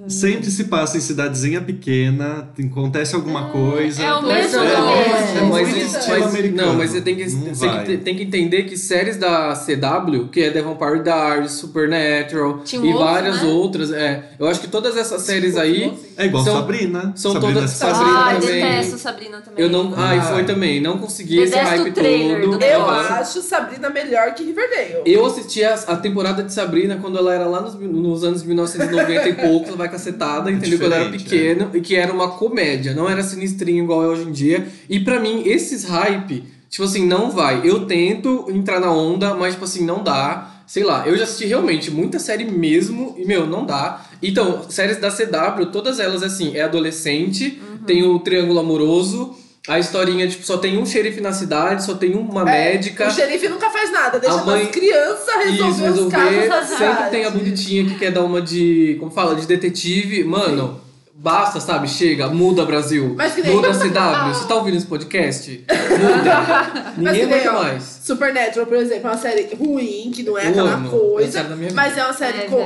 [0.08, 4.02] Sempre se passa em cidadezinha pequena, acontece alguma coisa.
[4.02, 6.68] é o Mas, mesmo é, é, mas, Muito isso- estilo mas- americano.
[6.68, 10.50] não, mas você tem que, que- tem que entender que séries da CW, que é
[10.50, 13.48] The Vampire Diaries, Supernatural Teen e Wolf, várias né?
[13.48, 17.12] outras, é, eu acho que todas essas séries aí É igual São- Sabrina.
[17.14, 18.48] são Sabrina todas- Sabrina Ah, também.
[18.62, 19.64] detesto Sabrina também.
[19.64, 20.22] eu não, Ah.
[20.22, 22.58] foi também, não consegui esse Detesto hype o trailer todo.
[22.58, 25.02] do Eu acho Sabrina melhor que Riverdale.
[25.06, 29.28] Eu assisti a, a temporada de Sabrina quando ela era lá nos, nos anos 1990
[29.28, 30.78] e poucos, ela vai cacetada, entendeu?
[30.78, 34.06] Quando eu era Diferente, pequeno, e que era uma comédia, não era sinistrinho igual é
[34.08, 34.66] hoje em dia.
[34.88, 37.60] E pra mim, esses hype, tipo assim, não vai.
[37.64, 40.62] Eu tento entrar na onda, mas tipo assim, não dá.
[40.66, 44.04] Sei lá, eu já assisti realmente muita série mesmo, e meu, não dá.
[44.22, 49.34] Então, séries da CW, todas elas assim, é adolescente, tem o triângulo amoroso.
[49.68, 53.06] A historinha, tipo, só tem um xerife na cidade, só tem uma É, médica.
[53.06, 56.76] O xerife nunca faz nada, deixa A mãe- as crianças Isso, resolver os casos resolver.
[56.78, 58.96] Sempre tem a bonitinha que quer dar uma de.
[58.98, 59.34] Como fala?
[59.36, 60.24] De detetive.
[60.24, 60.80] Mano,
[61.20, 61.88] basta, sabe?
[61.88, 63.14] Chega, muda Brasil.
[63.16, 64.34] Mas que nem- Muda a CW.
[64.34, 65.64] Você tá ouvindo esse podcast?
[65.68, 66.92] Muda.
[66.96, 68.00] Ninguém aguenta mais.
[68.04, 70.86] Supernatural, por exemplo, é uma série ruim, que não é Eu aquela amo.
[70.86, 71.74] É coisa, vida.
[71.74, 72.58] mas é uma série É, com...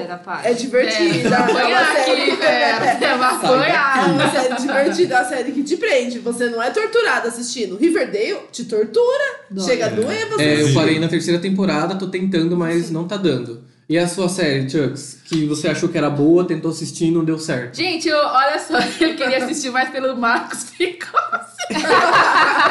[0.44, 2.32] É divertida, Põe é uma aqui, série...
[3.02, 6.18] É uma série divertida, é uma série que te prende.
[6.20, 7.76] Você não é torturado assistindo.
[7.76, 9.24] Riverdale te tortura.
[9.50, 9.64] Dói.
[9.64, 10.42] Chega a doer você.
[10.42, 13.64] É, eu parei na terceira temporada, tô tentando, mas não tá dando.
[13.92, 17.22] E a sua série, Chucks, que você achou que era boa, tentou assistir e não
[17.22, 17.76] deu certo?
[17.76, 21.12] Gente, eu, olha só, eu queria assistir mais pelo Marcos Picossi.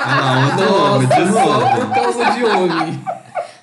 [0.04, 1.86] Ah, outro nome, de só novo.
[1.86, 3.04] por causa de homem.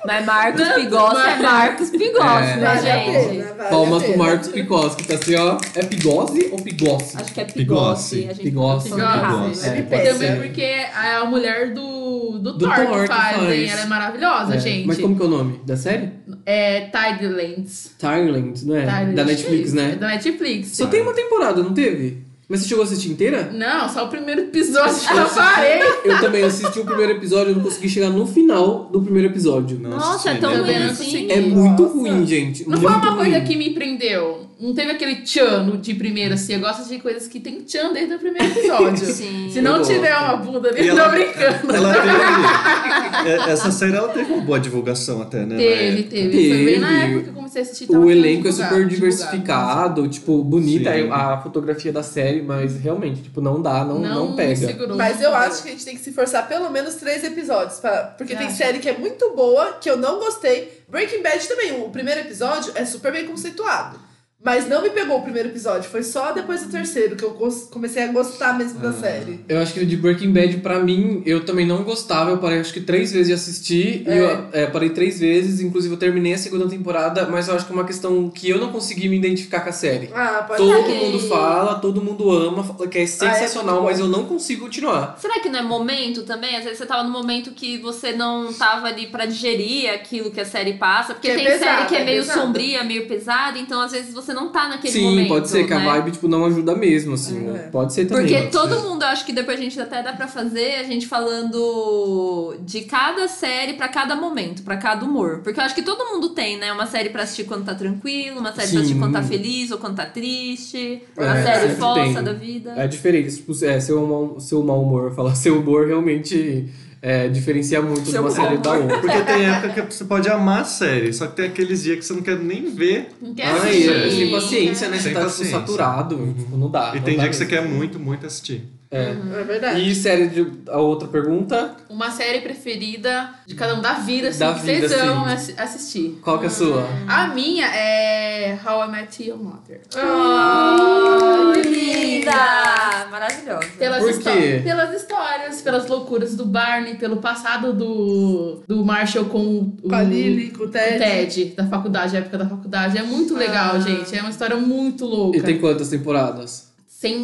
[0.06, 2.56] Mas Marcos Pigossi é Marcos Pigossi, É.
[2.56, 3.28] né, Vale gente?
[3.38, 4.18] pena, vale Palmas pro.
[4.18, 5.58] Marcos Picossi, que tá assim, ó.
[5.74, 7.16] É Pigossi ou Pigossi?
[7.16, 8.16] Acho que é Pigossi.
[8.16, 8.16] Pigossi.
[8.16, 8.92] A gente Pigossi.
[8.92, 9.42] errado.
[9.44, 9.66] Pigossi.
[9.66, 10.42] É, É, pode pode Também ser.
[10.42, 13.52] porque é a mulher do, do, Do Thor, Thor que faz, faz.
[13.52, 13.68] hein?
[13.68, 14.86] Ela é maravilhosa, É, gente.
[14.86, 16.10] Mas como que é o nome da série?
[16.46, 17.90] É Tidelands.
[17.98, 18.80] Thailand, não é?
[18.82, 19.14] Tidelands.
[19.16, 19.96] Da Netflix, É né?
[19.96, 20.68] da Netflix.
[20.76, 22.27] Só tem uma temporada, não teve?
[22.48, 23.50] Mas você chegou a assistir inteira?
[23.52, 25.82] Não, só o primeiro episódio que Eu eu assisti- parei.
[26.04, 29.78] Eu também assisti o primeiro episódio, eu não consegui chegar no final do primeiro episódio.
[29.78, 30.60] Nossa, é tão né?
[30.72, 31.30] Ruim não assim.
[31.30, 31.94] É muito Nossa.
[31.94, 32.66] ruim, gente.
[32.66, 33.44] Não foi muito uma coisa ruim.
[33.46, 34.48] que me prendeu.
[34.58, 36.54] Não teve aquele tchan no- de primeira, assim.
[36.54, 39.04] Eu gosto de coisas que tem tchan desde o primeiro episódio.
[39.12, 39.50] Sim.
[39.52, 40.24] Se não Eu tiver gosto.
[40.24, 41.76] uma bunda ali, E eu tô ela- brincando.
[41.76, 41.94] Ela
[43.22, 43.28] teve.
[43.30, 45.56] é, Essa série ela teve uma boa divulgação até, né?
[45.56, 46.08] Teve, época.
[46.10, 47.02] teve, Foi bem na Teve.
[47.02, 47.90] época que eu comecei a assistir.
[47.90, 48.88] O elenco é divulgado, super divulgado.
[48.88, 51.08] diversificado, tipo, bonita Sim.
[51.10, 54.66] a fotografia da série, mas realmente, tipo, não dá, não, não, Não, pega.
[54.66, 54.96] segurou.
[54.96, 57.78] Mas eu acho que a gente tem que se forçar pelo menos três episódios.
[57.80, 58.56] Pra, porque tem Acho.
[58.56, 60.82] série que é muito boa, que eu não gostei.
[60.88, 63.98] Breaking Bad também, o primeiro episódio é super bem conceituado.
[64.42, 65.90] Mas não me pegou o primeiro episódio.
[65.90, 67.30] Foi só depois do terceiro que eu
[67.72, 69.44] comecei a gostar mesmo da série.
[69.48, 72.30] Eu acho que de Breaking Bad, pra mim, eu também não gostava.
[72.30, 74.04] Eu parei acho que três vezes de assistir.
[74.06, 74.18] E É.
[74.18, 77.72] eu é, parei três vezes, inclusive eu terminei a segunda temporada, mas eu acho que
[77.72, 80.08] é uma questão que eu não consegui me identificar com a série.
[80.14, 80.94] Ah, pode Todo ser.
[80.94, 83.90] mundo fala, todo mundo ama, fala que é sensacional, muito bom.
[83.90, 85.16] mas eu não consigo continuar.
[85.18, 86.54] Será que não é momento também?
[86.56, 90.40] Às vezes você tava no momento que você não tava ali pra digerir aquilo que
[90.40, 91.12] a série passa.
[91.14, 92.40] Porque Que é tem pesada, série que é é meio pesada.
[92.40, 95.28] sombria, meio pesada, então às vezes você não tá naquele Sim, momento.
[95.28, 95.84] pode ser que a né?
[95.84, 97.50] vibe, tipo, não ajuda mesmo, assim, É.
[97.50, 97.58] né?
[97.72, 98.26] Pode ser também.
[98.26, 98.82] Porque todo ser.
[98.88, 102.82] mundo, eu acho que depois a gente até dá pra fazer a gente falando de
[102.82, 105.40] cada série pra cada momento, pra cada humor.
[105.42, 106.72] Porque eu acho que todo mundo tem, né?
[106.72, 109.00] Uma série pra assistir quando tá tranquilo, uma série pra assistir Sim.
[109.00, 112.22] quando tá feliz ou quando tá triste, uma É, série sempre fossa tem.
[112.24, 112.74] da vida.
[112.76, 116.68] É diferente, tipo, é, seu, mau, seu mau humor, falar seu humor realmente
[117.00, 118.98] é, diferencia muito de uma série da outra.
[118.98, 122.04] Porque tem época que você pode amar a série, só que tem aqueles dias que
[122.04, 123.08] você não quer nem ver.
[123.20, 123.90] Não quer Ai, assistir.
[123.92, 124.96] é, sem paciência, né?
[124.96, 125.58] Você Sem tá tipo, paciência.
[125.58, 126.92] saturado, tipo, não dá.
[126.92, 127.56] E não tem dá dia que você mesmo.
[127.58, 128.64] quer muito, muito assistir.
[128.90, 129.10] É.
[129.40, 129.80] É verdade.
[129.86, 130.50] E série de.
[130.70, 131.76] A outra pergunta?
[131.90, 135.32] Uma série preferida de cada um da vida, assim, Da que vida, vocês vão sim.
[135.34, 136.18] assi- assistir.
[136.22, 136.88] Qual que é a sua?
[137.06, 139.80] A minha é How I Met Your Mother.
[139.94, 143.06] Oh, que linda!
[143.10, 143.66] Maravilhosa.
[143.78, 144.60] Pelas, Por quê?
[144.64, 150.02] pelas histórias, pelas loucuras do Barney, pelo passado do, do Marshall com o, Com a
[150.02, 150.98] Lily, com o o Ted.
[150.98, 152.98] Ted, da faculdade, época da faculdade.
[152.98, 153.80] É muito legal, Ah.
[153.80, 154.16] gente.
[154.16, 155.38] É uma história muito louca.
[155.38, 156.67] E tem quantas temporadas?
[157.00, 157.16] Sem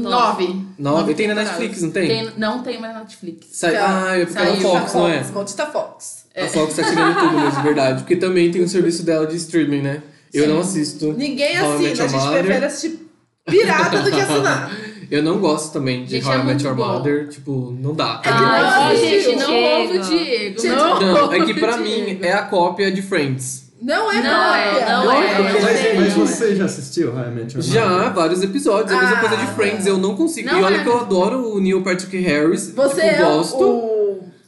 [0.00, 0.46] Nove.
[0.46, 0.64] nove.
[0.78, 1.10] Nove?
[1.10, 1.34] E tem na.
[1.34, 2.30] Netflix, não tem?
[2.36, 3.48] Não tem mais na Netflix.
[3.50, 3.72] Sai...
[3.72, 4.04] Tá.
[4.10, 4.60] Ah, é porque Saiu.
[4.60, 5.24] Fox, não é?
[5.34, 6.24] Maldita Fox.
[6.36, 8.02] A Fox tá tirando tudo mesmo, verdade.
[8.02, 10.02] Porque também tem o serviço dela de streaming, né?
[10.32, 10.50] Eu Sim.
[10.52, 11.12] não assisto.
[11.14, 12.44] Ninguém How assina, a gente Mother.
[12.44, 13.08] prefere assistir
[13.44, 14.70] pirata do que assinar.
[15.10, 16.86] Eu não gosto também de Gente, How I é Met Your bom.
[16.86, 17.28] Mother.
[17.28, 18.20] Tipo, não dá.
[18.22, 20.62] É Não gente, não ouve o Diego.
[20.68, 22.24] Não, Não, é que pra mim Diego.
[22.26, 23.67] é a cópia de Friends.
[23.80, 24.88] Não é Não é, cópia.
[24.88, 25.38] não é.
[25.42, 28.92] Mas, Mas- mas você já assistiu How I Met Your Já, vários episódios.
[28.92, 29.20] A mesma Ah.
[29.20, 30.48] coisa de Friends, eu não consigo.
[30.50, 30.82] Não e olha é.
[30.82, 32.72] que eu adoro o Neil Patrick Harris.
[32.74, 33.62] Você tipo, é gosto.
[33.64, 33.98] o...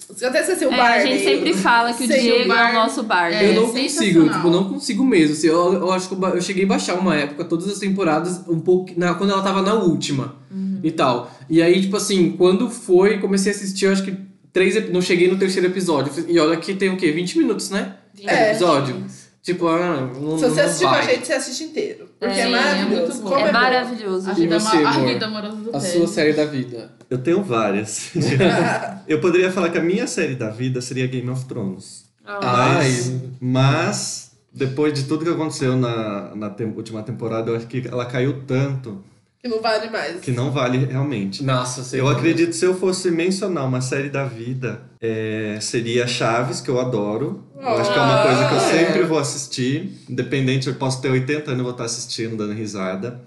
[0.09, 0.99] Você até esqueceu o É, Barney.
[0.99, 3.39] a gente sempre fala que o Sei, o Diego é o nosso Barney.
[3.39, 5.33] É, eu não consigo, tipo, não consigo mesmo.
[5.35, 8.41] Assim, eu, eu acho que eu, eu cheguei a baixar uma época, todas as temporadas,
[8.49, 8.91] um pouco.
[8.97, 10.81] Na, quando ela tava na última Uhum.
[10.83, 11.31] e tal.
[11.49, 14.15] E aí, tipo assim, quando foi, comecei a assistir, eu acho que
[14.53, 14.91] três.
[14.91, 16.13] Não cheguei no terceiro episódio.
[16.29, 17.13] E olha que tem o quê?
[17.13, 17.95] 20 minutos, né?
[18.27, 18.51] É.
[18.51, 18.97] episódio.
[19.43, 22.09] Tipo, ah, não, Se você assistir com a gente, você assiste inteiro.
[22.19, 23.01] Porque é, É, é maravilhoso.
[23.07, 23.31] muito bom.
[23.31, 23.53] Como É bom.
[23.53, 24.31] maravilhoso.
[24.31, 25.09] A vida, você, ama- a amor?
[25.09, 26.93] vida amorosa do A sua série da vida.
[27.09, 28.11] Eu tenho várias.
[29.09, 32.05] eu poderia falar que a minha série da vida seria Game of Thrones.
[32.25, 32.41] Ai.
[32.43, 37.89] Mas, mas depois de tudo que aconteceu na, na tem- última temporada, eu acho que
[37.89, 39.03] ela caiu tanto
[39.43, 40.21] Que não vale mais.
[40.21, 41.43] que não vale realmente.
[41.43, 42.13] Nossa, sei Eu lá.
[42.13, 46.79] acredito que se eu fosse mencionar uma série da vida, é, seria Chaves, que eu
[46.79, 47.45] adoro.
[47.59, 49.07] Eu acho que é uma coisa que eu Ah, sempre é.
[49.07, 49.99] vou assistir.
[50.11, 53.21] Independente, eu posso ter 80 anos e vou estar assistindo, dando risada.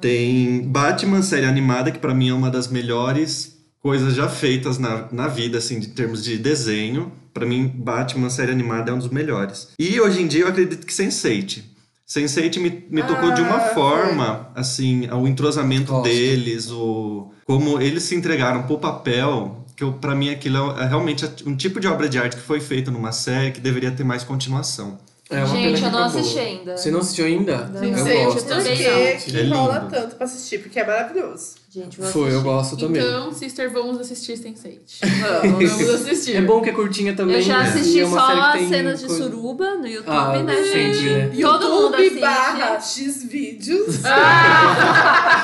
[0.00, 5.08] Tem Batman, série animada, que pra mim é uma das melhores coisas já feitas na,
[5.12, 7.12] na vida, assim, de termos de desenho.
[7.32, 9.68] Pra mim, Batman, série animada, é um dos melhores.
[9.78, 11.62] E hoje em dia eu acredito que Sense8.
[12.10, 16.04] Sense8 me, me tocou de uma Ah, forma, assim, o entrosamento Gosto.
[16.08, 21.54] deles, o como eles se entregaram pro papel, que pra mim aquilo é realmente um
[21.56, 24.98] tipo de obra de arte que foi feita numa série que deveria ter mais continuação.
[25.30, 26.76] É uma Gente, eu não assisti ainda.
[26.76, 27.56] Você não assistiu ainda?
[27.72, 27.80] Não.
[27.84, 28.36] Gente, eu sei gosto.
[28.42, 29.16] por também que não.
[29.20, 31.54] que É rola tanto pra assistir, porque é maravilhoso.
[31.72, 32.42] Gente, Foi, eu assistir.
[32.42, 33.00] gosto também.
[33.00, 34.80] Então, sister, vamos assistir Sense8.
[35.42, 35.70] Vamos.
[35.70, 36.34] Vamos assistir.
[36.36, 37.36] É bom que é curtinha também.
[37.36, 37.68] Eu já né?
[37.68, 41.04] assisti é só as cenas de coisa- suruba no YouTube, Ah, né, sempre, gente?
[41.36, 41.42] né?
[41.42, 42.20] Todo mundo YouTube assiste.
[42.20, 44.00] barra X vídeos.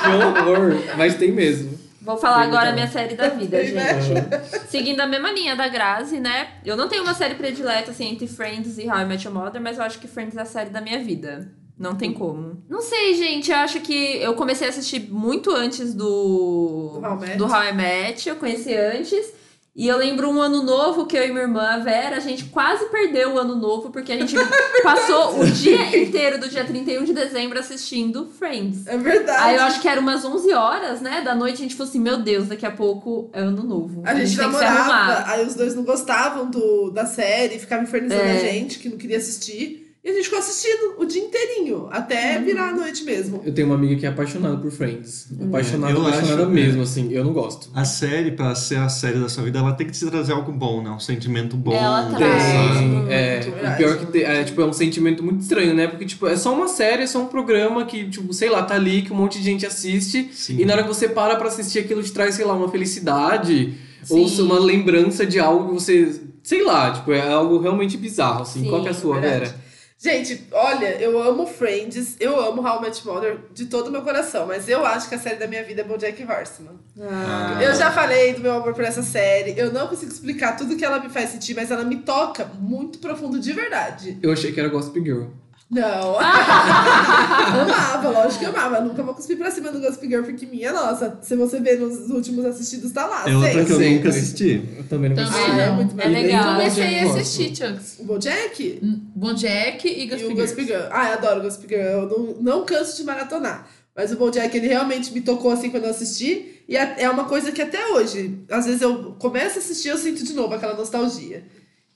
[0.03, 0.75] Que horror!
[0.97, 1.76] Mas tem mesmo.
[2.07, 4.01] Vou falar agora a minha série da vida, né?
[4.01, 4.67] gente.
[4.69, 6.47] Seguindo a mesma linha da Grazi, né?
[6.63, 9.61] Eu não tenho uma série predileta, assim, entre Friends e How I Met Your Mother,
[9.61, 11.51] mas eu acho que Friends é a série da minha vida.
[11.77, 12.63] Não tem como.
[12.69, 13.51] Não sei, gente.
[13.51, 16.99] Eu acho que eu comecei a assistir muito antes do.
[16.99, 17.37] Do How I Met.
[17.37, 18.29] do How I Met.
[18.29, 19.33] Eu conheci antes.
[19.77, 22.45] E eu lembro um ano novo que eu e minha irmã, a Vera, a gente
[22.45, 24.35] quase perdeu o ano novo, porque a gente
[24.81, 28.87] passou o dia inteiro do dia 31 de dezembro assistindo Friends.
[28.87, 29.39] É verdade.
[29.43, 31.99] Aí eu acho que era umas 11 horas, né, da noite, a gente falou assim,
[31.99, 34.01] meu Deus, daqui a pouco é ano novo.
[34.03, 37.83] A gente tem que se namorava, aí os dois não gostavam do, da série, ficavam
[37.83, 38.31] infernizando É.
[38.35, 39.86] a gente, que não queria assistir.
[40.07, 43.41] E a gente ficou assistindo o dia inteirinho, até virar a noite mesmo.
[43.45, 45.27] Eu tenho uma amiga que é apaixonada por Friends.
[45.49, 47.11] Apaixonada, Eu apaixonada acho, mesmo, assim.
[47.11, 47.69] Eu não gosto.
[47.73, 50.49] A série, pra ser a série da sua vida, ela tem que te trazer algo
[50.49, 50.89] bom, né?
[50.91, 51.73] Um sentimento bom.
[51.73, 52.77] Ela traz.
[52.77, 53.41] Tem, é,
[53.73, 55.87] o pior que tem, é, tipo, é um sentimento muito estranho, né?
[55.87, 58.75] Porque, tipo, é só uma série, é só um programa que, tipo, sei lá, tá
[58.75, 60.29] ali, que um monte de gente assiste.
[60.31, 60.55] Sim.
[60.57, 63.73] E na hora que você para pra assistir aquilo, te traz, sei lá, uma felicidade.
[64.03, 64.21] Sim.
[64.21, 66.21] Ou uma lembrança de algo que você...
[66.41, 68.61] Sei lá, tipo, é algo realmente bizarro, assim.
[68.61, 69.51] Sim, Qual que é a sua, verdade.
[69.51, 69.66] Vera?
[69.99, 74.03] Gente, olha, eu amo Friends, eu amo How I Met Mother de todo o meu
[74.03, 76.75] coração, mas eu acho que a série da minha vida é BoJack Horseman.
[77.01, 77.59] Ah.
[77.59, 80.85] Eu já falei do meu amor por essa série, eu não consigo explicar tudo que
[80.85, 84.19] ela me faz sentir, mas ela me toca muito profundo de verdade.
[84.21, 85.29] Eu achei que era Gossip Girl.
[85.69, 86.17] Não.
[86.19, 88.79] amava, lógico que eu amava.
[88.81, 92.09] Nunca vou cuspir pra cima do Gossip Girl, porque minha nossa, se você ver nos
[92.09, 93.29] últimos assistidos, tá lá.
[93.29, 93.65] É outra sempre.
[93.65, 94.63] que eu nunca assisti.
[94.77, 95.51] Eu também não Também gostei.
[95.51, 95.75] Ah, é não.
[95.75, 96.55] muito É legal.
[96.55, 97.95] Comecei Bojack a assistir, Chunks.
[97.99, 98.79] O Bojack?
[99.15, 100.77] Bom Jack e E Gossip o Gossip Girl.
[100.79, 100.89] Girl.
[100.91, 101.81] Ah, eu adoro Gossip Girl.
[101.81, 103.67] Eu não, não canso de maratonar.
[103.97, 106.61] Mas o BoJack, ele realmente me tocou assim quando eu assisti.
[106.69, 109.97] E é é uma coisa que até hoje, às vezes eu começo a assistir eu
[109.97, 111.43] sinto de novo aquela nostalgia.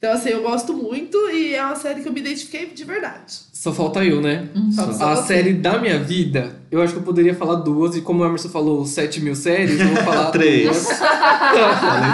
[0.04, 3.34] Então, assim, eu gosto muito e é uma série que eu me identifiquei de verdade.
[3.54, 4.48] Só falta eu, né?
[4.76, 5.28] Só- só A você.
[5.28, 8.50] série da minha vida, eu acho que eu poderia falar duas, e como o Emerson
[8.50, 10.88] falou 7 mil séries, eu vou falar Três.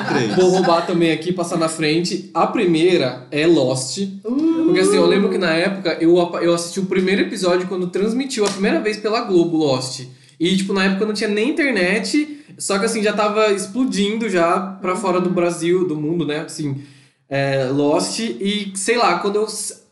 [0.10, 0.36] três.
[0.36, 2.30] Vou roubar também aqui, passar na frente.
[2.34, 4.00] A primeira é Lost.
[4.22, 8.46] Porque assim, eu lembro que na época eu, eu assisti o primeiro episódio quando transmitiu
[8.46, 10.02] a primeira vez pela Globo Lost.
[10.38, 14.60] E, tipo, na época não tinha nem internet, só que assim, já tava explodindo já
[14.82, 16.42] pra fora do Brasil, do mundo, né?
[16.42, 16.82] Assim,
[17.30, 18.20] é, Lost.
[18.20, 19.48] E, sei lá, quando eu.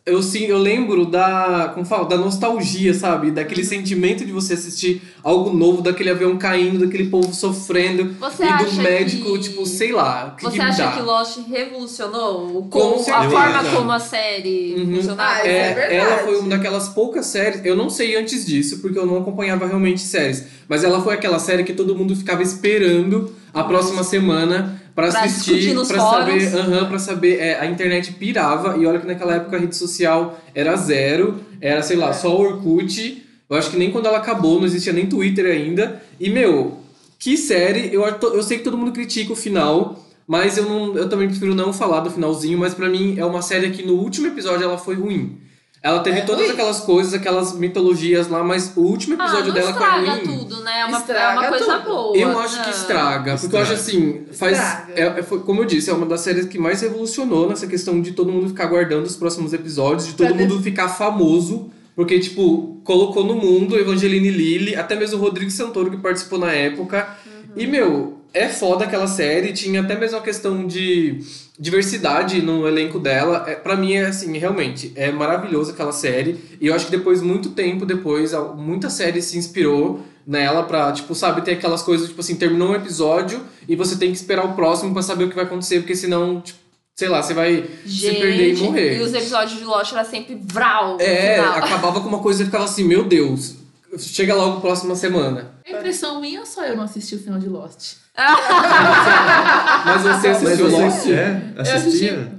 [0.08, 3.32] Eu, sim, eu lembro da, como fala, da nostalgia, sabe?
[3.32, 8.14] Daquele sentimento de você assistir algo novo, daquele avião caindo, daquele povo sofrendo.
[8.20, 10.36] Você e do médico, que- tipo, sei lá.
[10.38, 10.92] que Você que acha dá.
[10.92, 13.30] que Lost revolucionou o Com como, a certeza.
[13.32, 14.96] forma como a série Uhum.
[14.98, 15.32] funcionava?
[15.42, 15.96] Ah, É, é verdade.
[15.96, 17.62] ela foi uma daquelas poucas séries.
[17.66, 20.46] Eu não sei antes disso, porque eu não acompanhava realmente séries.
[20.70, 25.24] Mas ela foi aquela série que todo mundo ficava esperando a próxima semana pra Pra
[25.24, 25.52] assistir,
[26.00, 26.44] fóruns.
[26.44, 27.40] saber, aham, para saber.
[27.40, 31.82] É, a internet pirava e olha que naquela época a rede social era zero, era
[31.84, 33.24] sei lá, só o Orkut.
[33.50, 36.02] Eu acho que nem quando ela acabou, não existia nem Twitter ainda.
[36.20, 36.80] E meu,
[37.20, 37.94] que série!
[37.94, 40.02] Eu, eu sei que todo mundo critica o final.
[40.28, 43.44] Mas eu, não, eu também prefiro não falar do finalzinho, mas pra mim é uma
[43.44, 45.38] série que no último episódio ela foi ruim.
[45.86, 46.54] Ela teve É todas ruim?
[46.54, 50.24] aquelas coisas, aquelas mitologias lá, mas o último Ah, episódio não dela foi estraga ruim.
[50.40, 50.80] tudo, né?
[50.80, 51.86] É uma, é Estraga uma coisa tudo.
[51.92, 52.18] boa.
[52.18, 54.00] Eu acho que estraga, porque eu acho Estraga.
[54.00, 54.58] assim, faz.
[54.58, 54.94] Estraga.
[54.96, 58.02] É, é- foi- como eu disse, é uma das séries que mais revolucionou nessa questão
[58.02, 62.20] de todo mundo ficar aguardando os próximos episódios, de todo Pra mundo ficar famoso, porque,
[62.20, 67.08] tipo, colocou no mundo Evangeline Lilly, até mesmo o Rodrigo Santoro que participou na época.
[67.56, 71.20] E, meu, é foda aquela série, tinha até mesmo a questão de
[71.58, 73.46] diversidade no elenco dela.
[73.48, 76.38] É, para mim, é assim, realmente, é maravilhoso aquela série.
[76.60, 81.16] E eu acho que depois, muito tempo depois, muita série se inspirou nela pra, tipo,
[81.16, 84.54] sabe, ter aquelas coisas, tipo assim, terminou um episódio e você tem que esperar o
[84.54, 86.60] próximo pra saber o que vai acontecer, porque senão, tipo,
[86.94, 88.98] sei lá, você vai Gente, se perder e morrer.
[88.98, 91.58] E os episódios de Lost era sempre vral É, final.
[91.58, 93.56] acabava com uma coisa e ficava assim, meu Deus,
[93.98, 95.54] chega logo próxima semana.
[95.64, 98.04] É impressão minha ou só eu não assisti o final de Lost?
[99.86, 101.08] Mas você Mas assistiu você Lost?
[101.10, 101.42] é,
[101.74, 102.36] assistia?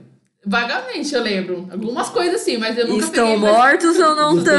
[0.49, 1.67] Vagamente, eu lembro.
[1.73, 4.55] Algumas coisas sim, mas eu nunca Estão peguei mortos ou não Estão.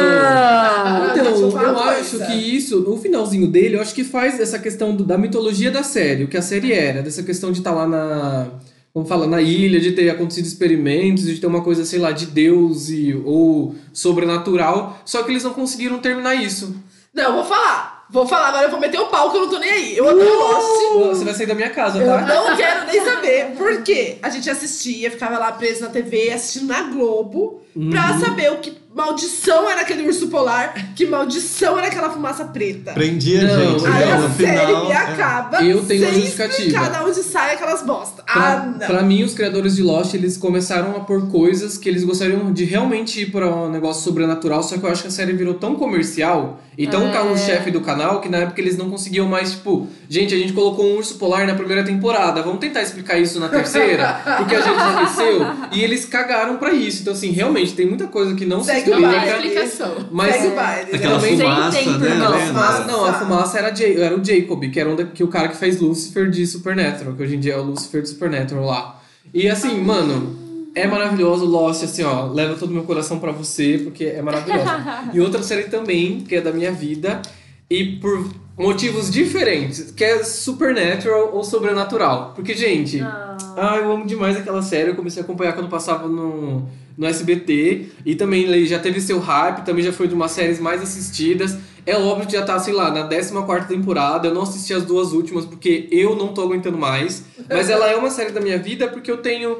[1.12, 4.93] Então, eu uma acho que isso, no finalzinho dele, eu acho que faz essa questão
[4.93, 7.88] do- da mitologia da série, o que a série era, dessa questão de estar lá
[7.88, 8.47] na.
[8.93, 12.25] Como fala, na ilha, de ter acontecido experimentos, de ter uma coisa, sei lá, de
[12.25, 14.99] Deus e, ou sobrenatural.
[15.06, 16.75] Só que eles não conseguiram terminar isso.
[17.13, 17.87] Não, eu vou falar.
[18.10, 19.98] Vou falar, agora eu vou meter o pau que eu não tô nem aí.
[19.98, 21.17] Eu adoro Lost.
[21.17, 22.22] Você vai sair da minha casa, Eu tá?
[22.22, 23.46] não quero nem saber.
[23.58, 24.17] Por quê?
[24.24, 28.20] A gente assistia, ficava lá preso na TV, assistindo na Globo, pra Uhum.
[28.22, 32.93] saber o que maldição era aquele urso polar, que maldição era aquela fumaça preta.
[32.93, 33.83] Prendia a Não, gente.
[33.83, 33.93] não.
[33.93, 34.86] Aí então, a no série final.
[34.86, 34.95] me é.
[34.95, 36.62] acaba Eu tenho uma sem justificativa.
[36.67, 38.23] explicar de onde sai aquelas bosta.
[38.23, 38.88] Pra, ah, não.
[38.88, 42.65] pra mim, os criadores de Lost, eles começaram a pôr coisas que eles gostariam de
[42.65, 45.75] realmente ir pra um negócio sobrenatural, só que eu acho que a série virou tão
[45.75, 47.12] comercial e tão É.
[47.12, 50.86] carro-chefe do canal que na época eles não conseguiam mais, tipo, gente, a gente colocou
[50.86, 54.77] um urso polar na primeira temporada, vamos tentar explicar isso na terceira, porque a gente
[55.12, 55.45] esqueceu.
[55.71, 57.01] E eles cagaram pra isso.
[57.01, 59.36] Então, assim, realmente, tem muita coisa que não Segue se Não explica.
[59.36, 59.95] explicação.
[60.12, 60.95] Mas Segue o baile.
[60.95, 61.19] Aquela né?
[61.21, 62.15] Também- fumaça, Sem tempo, né?
[62.15, 62.32] não.
[62.32, 62.45] Lembra?
[62.47, 65.28] Fumaça, não, a fumaça era, Ja- era o Jacob, que era um da- que o
[65.28, 68.65] cara que faz Lucifer de Supernatural, que hoje em dia é o Lucifer de Supernatural
[68.65, 69.02] lá.
[69.34, 70.38] E assim, mano,
[70.76, 74.63] é maravilhoso Lost, assim, ó, leva todo o meu coração pra você, porque é maravilhoso.
[75.13, 77.21] e outra série também, que é da minha vida,
[77.69, 78.26] e por
[78.58, 82.32] motivos diferentes, que é Supernatural ou Sobrenatural.
[82.36, 84.89] Porque, gente, ah, eu amo demais aquela série.
[84.91, 87.88] Eu comecei a acompanhar quando passava no, no SBT.
[88.05, 91.57] E também ele já teve seu hype, também já foi de umas séries mais assistidas.
[91.86, 94.27] É óbvio que já tá, sei lá, na 14 temporada.
[94.27, 97.23] Eu não assisti as duas últimas porque eu não tô aguentando mais.
[97.49, 99.60] Mas ela é uma série da minha vida porque eu tenho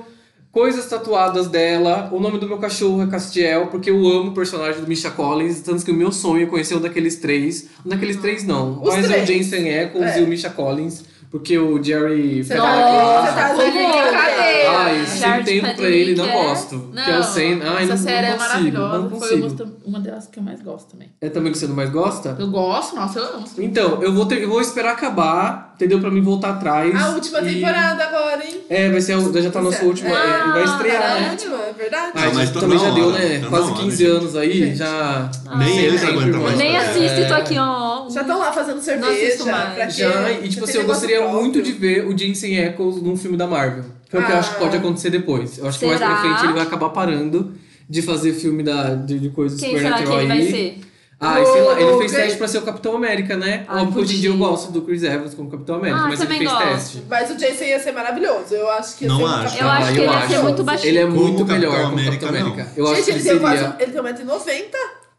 [0.52, 2.10] coisas tatuadas dela.
[2.12, 5.62] O nome do meu cachorro é Castiel, porque eu amo o personagem do Misha Collins.
[5.62, 7.70] Tanto que o meu sonho é conhecer um daqueles três.
[7.86, 8.82] Um daqueles três, não.
[8.82, 9.28] Os mas é o três.
[9.28, 10.20] Jensen Ackles É.
[10.20, 11.04] e o Misha Collins.
[11.30, 14.72] Porque o Jerry Você tá, lá- você tá Foi brincadeira.
[14.80, 16.90] Ai, sem tempo pra ele, não é- gosto.
[16.94, 17.62] Não, que é o Sen.
[17.64, 18.98] Ai, essa não, série não é consigo, maravilhosa.
[19.00, 19.64] não Foi consigo.
[19.64, 21.10] uma- uma delas que eu mais gosto também.
[21.22, 22.36] É também que você não mais gosta?
[22.40, 23.46] Eu gosto, nossa, eu amo.
[23.58, 26.00] Então, eu vou, ter, eu vou esperar acabar, entendeu?
[26.00, 26.96] Pra mim voltar atrás.
[26.96, 28.62] A última e- temporada agora, hein?
[28.70, 29.88] É, vai ser, a- já tá a nossa Certo.
[29.88, 31.30] última, é, vai estrear, É a né?
[31.32, 32.12] última, é verdade?
[32.16, 33.36] Ah, mas tá também já deu, hora, né?
[33.36, 34.12] tá na Quase hora, 15 gente.
[34.18, 34.76] anos aí, Gente.
[34.78, 35.30] já...
[35.58, 36.58] Nem eles aguentam mais.
[36.58, 36.80] Nem É.
[36.80, 37.87] assisto, tô aqui, ó.
[38.18, 39.14] Já estão lá fazendo cerveja.
[39.14, 39.90] quê?
[39.90, 41.40] Já, e tipo assim, eu gostaria próprio.
[41.42, 43.86] muito de ver o Jensen Ackles num filme da Marvel.
[44.10, 44.60] Que é o que eu acho que Ah.
[44.60, 45.58] pode acontecer depois.
[45.58, 46.12] Eu acho que mais Será?
[46.12, 47.54] pra frente ele vai acabar parando
[47.90, 50.80] de fazer filme da, de, de coisas Quem será que ele vai ser?
[51.20, 53.66] Ah, sei lá, ele fez teste pra ser o Capitão América, né?
[53.68, 56.08] Ai, Óbvio que hoje em dia eu gosto do Chris Evans como Capitão América, Ah,
[56.10, 56.68] mas ele fez gosto.
[56.68, 57.04] teste.
[57.10, 58.54] Mas o Jason ia ser maravilhoso.
[58.54, 59.44] Eu acho que ia Não ser um acho.
[59.44, 60.44] Capitão Eu acho Ah, que eu ele ia ser acho.
[60.44, 60.90] muito baixinho.
[60.90, 62.54] Ele é Como muito Capitão melhor como América, Capitão não.
[62.54, 62.72] América.
[62.78, 63.64] Eu acho Gente, que ele ele tem, seria...
[63.68, 64.64] quase, ele tem 1,90m.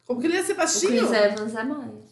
[0.07, 1.07] Como que ele ia ser O baixinho?
[1.09, 2.08] Chris Evans é mais.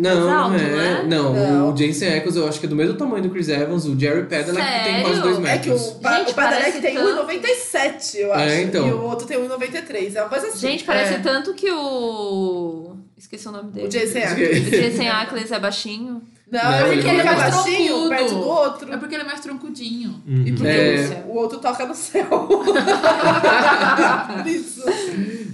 [0.00, 0.58] Não, não alto, é.
[0.58, 1.04] né?
[1.06, 1.72] Não, Não.
[1.72, 3.84] o Jensen Ackles eu acho que é do mesmo tamanho do Chris Evans.
[3.84, 5.22] O Jerry Padalecki que tem quase Sério?
[5.22, 5.86] 2 É que metros.
[5.88, 7.32] o, pa, Gente, o Padalecki tem tanto.
[7.32, 8.42] 1,97, eu acho.
[8.44, 8.88] É, então.
[8.88, 10.16] E o outro tem 1,93.
[10.16, 10.58] É uma coisa assim.
[10.58, 11.18] Gente, parece É.
[11.18, 12.96] tanto que o.
[13.16, 13.86] Esqueci o nome dele.
[13.86, 14.70] O Jason O Ackles.
[14.70, 16.22] Jason Ackles é baixinho.
[16.50, 18.08] Não, Não, é porque ele ele é é mais troncudo.
[18.08, 18.92] perto do outro.
[18.92, 20.20] É porque ele é mais troncudinho.
[20.26, 21.24] E porque É.
[21.28, 22.26] o, outro toca no céu.
[22.26, 22.74] Por
[24.46, 24.82] Isso.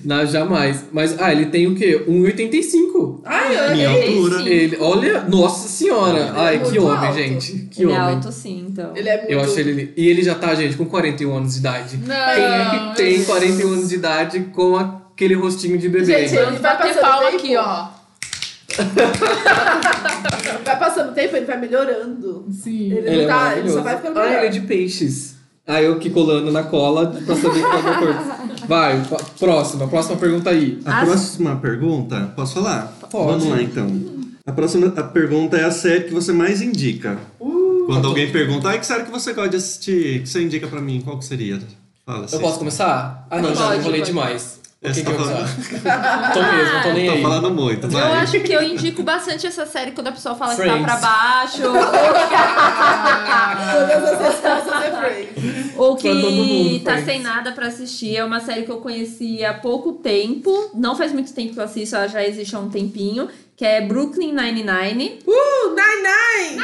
[0.05, 0.85] Não, jamais.
[0.93, 2.03] Mas, ah, ele tem o quê?
[2.09, 3.21] 1,85.
[3.25, 4.43] Ai, eu Minha altura.
[4.49, 6.19] Ele, olha, nossa senhora.
[6.19, 7.19] Ele é Ai, que muito homem, alto.
[7.19, 7.53] gente.
[7.71, 8.15] Que ele é homem.
[8.15, 8.93] alto sim, então.
[8.97, 9.31] Ele é muito...
[9.33, 9.93] Eu acho ele.
[9.97, 11.97] E ele já tá, gente, com 41 anos de idade.
[11.99, 16.05] Não, Quem é que tem 41 anos de idade com aquele rostinho de bebê?
[16.07, 16.43] Gente, né?
[16.43, 17.37] ele vai bater tempo.
[17.37, 17.96] aqui, ó.
[20.65, 22.47] Vai passando o tempo, ele vai melhorando.
[22.51, 22.93] Sim.
[22.93, 24.39] Ele, Ele não é tá, ele só vai ficando Ah, melhor.
[24.39, 25.37] ele é de peixes.
[25.67, 28.15] Ah, eu aqui colando na cola pra saber qual é a cor.
[28.69, 29.03] Vai,
[29.39, 30.81] próxima, próxima pergunta aí.
[30.85, 32.97] A As- próxima pergunta, posso falar?
[33.11, 33.27] Pode.
[33.27, 33.91] Vamos lá então.
[34.47, 37.19] A próxima a pergunta é a série que você mais indica.
[37.87, 40.81] Quando alguém pergunta, ai, que série que você gosta de assistir, que você indica pra
[40.81, 41.61] mim, qual que seria?
[42.05, 42.37] Fala assim.
[42.37, 43.27] Eu posso começar?
[43.31, 44.11] Ah, não, já Pode, falei pode.
[44.13, 44.61] demais.
[44.91, 45.47] O que, que tá eu vou falando.
[46.33, 47.23] tô mesmo, tô nem Tô aí.
[47.23, 50.63] falando muito, Eu acho que eu indico bastante essa série quando a pessoa fala que
[50.63, 50.87] Friends.
[50.87, 51.63] tá pra baixo.
[53.73, 54.21] Todas
[54.83, 55.77] é Friends.
[55.77, 57.05] Ou que mundo, tá Friends.
[57.07, 58.17] sem nada pra assistir.
[58.17, 60.71] É uma série que eu conheci há pouco tempo.
[60.75, 63.29] Não faz muito tempo que eu assisto, ela já existe há um tempinho.
[63.57, 65.21] Que é Brooklyn Nine-Nine.
[65.27, 66.61] Uh, Nine Nine!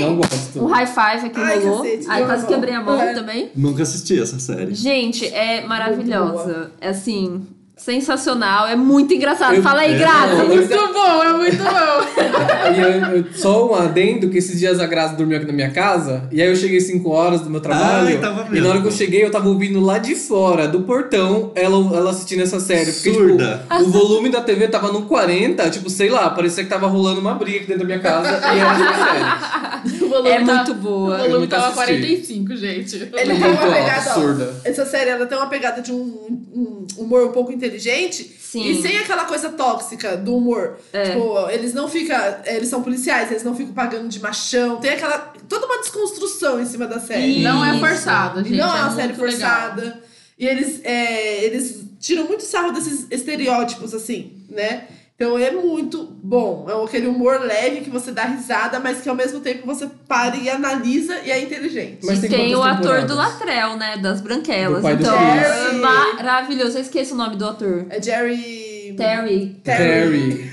[0.00, 0.66] Não O gosto.
[0.66, 1.82] high five aqui Ai, rolou.
[1.82, 3.12] cacete, Aí quase quebrei a mão É.
[3.12, 3.50] também.
[3.54, 4.74] Nunca assisti essa série.
[4.74, 6.72] Gente, é maravilhosa.
[6.80, 8.66] É assim, sensacional.
[8.66, 9.54] É muito engraçado.
[9.56, 10.34] Eu- Fala aí, é, Graça.
[10.36, 12.24] não, Muito bom, é muito bom.
[12.74, 15.70] E eu- eu- só um adendo que esses dias a Graça dormiu aqui na minha
[15.70, 18.80] casa, e aí eu cheguei 5 horas do meu trabalho, Ai, tava e na hora
[18.80, 22.58] que eu cheguei eu tava ouvindo lá de fora, do portão, ela, ela assistindo essa
[22.60, 22.90] série.
[22.92, 23.66] Porque, Surda.
[23.70, 27.20] tipo, o volume da TV tava no 40, tipo, sei lá, parecia que tava rolando
[27.20, 29.64] uma briga aqui dentro da minha casa, e essa série.
[30.04, 31.18] O volume É tá- muito O boa.
[31.18, 31.84] Eu volume tava assisti.
[31.84, 32.96] 45, gente.
[32.96, 34.54] Ele tem uma pegada, ó, surda.
[34.64, 38.68] essa série ela tem uma pegada de um, um humor um pouco inteligente Sim.
[38.68, 40.78] e sem aquela coisa tóxica do humor.
[40.92, 41.10] É.
[41.10, 45.32] Tipo, eles não ficam, eles são policiais, eles não ficam pagando de machão, tem aquela
[45.48, 47.40] toda uma desconstrução em cima da série.
[47.40, 47.80] Ih, Não é Isso.
[47.80, 48.56] forçada, gente.
[48.56, 49.50] não é é uma série muito legal.
[49.50, 50.02] forçada.
[50.38, 54.88] E eles, é, eles tiram muito sarro desses estereótipos, assim, né?
[55.16, 56.66] Então é muito bom.
[56.68, 60.34] É aquele humor leve que você dá risada, mas que ao mesmo tempo você para
[60.36, 61.98] e analisa e é inteligente.
[62.02, 63.14] Mas e tem tem, o ator do?
[63.14, 63.96] Latrell, né?
[63.98, 64.82] Das Branquelas.
[64.82, 66.78] Do então, é maravilhoso.
[66.78, 67.86] Eu esqueço o nome do ator.
[67.90, 68.94] É Jerry.
[68.96, 69.56] Terry.
[69.62, 70.50] Terry.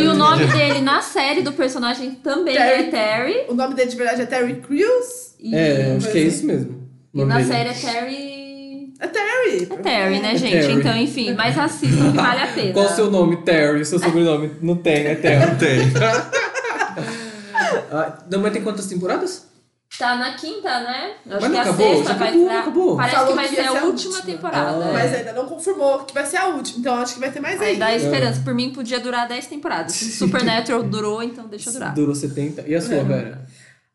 [0.00, 2.84] E o nome dele na série do personagem também Terry.
[2.84, 3.44] é Terry.
[3.48, 5.34] O nome dele de verdade é Terry Crews.
[5.40, 6.88] E, É, acho que é isso mesmo.
[7.12, 7.48] e na dele.
[7.48, 8.33] série é Terry.
[9.04, 9.68] É Terry.
[9.70, 10.52] É Terry, né, É gente?
[10.52, 10.72] Terry.
[10.74, 12.72] Então, enfim, mas assistam que vale a pena.
[12.72, 13.36] Qual o seu nome?
[13.38, 13.80] Terry.
[13.82, 14.52] O seu sobrenome?
[14.62, 15.56] Não tem, é Terry.
[15.56, 15.78] Tem.
[17.90, 19.46] Ah, não, mas tem quantas temporadas?
[19.96, 21.12] Tá na quinta, né?
[21.30, 21.94] Acho Mas que não a acabou?
[21.94, 22.96] sexta Já vai acabou, acabou.
[22.96, 24.22] Parece Falou que vai que ser a ser a última última.
[24.34, 24.84] temporada.
[24.84, 24.88] Ah.
[24.88, 24.92] é.
[24.92, 26.78] Mas ainda não confirmou que vai ser a última.
[26.80, 27.76] Então acho que vai ter mais Aí aí.
[27.76, 28.40] dá esperança.
[28.44, 29.94] Por mim, podia durar 10 temporadas.
[30.18, 31.94] Supernatural durou, então deixa durar.
[31.94, 32.64] Durou 70.
[32.66, 33.46] E a sua, Vera?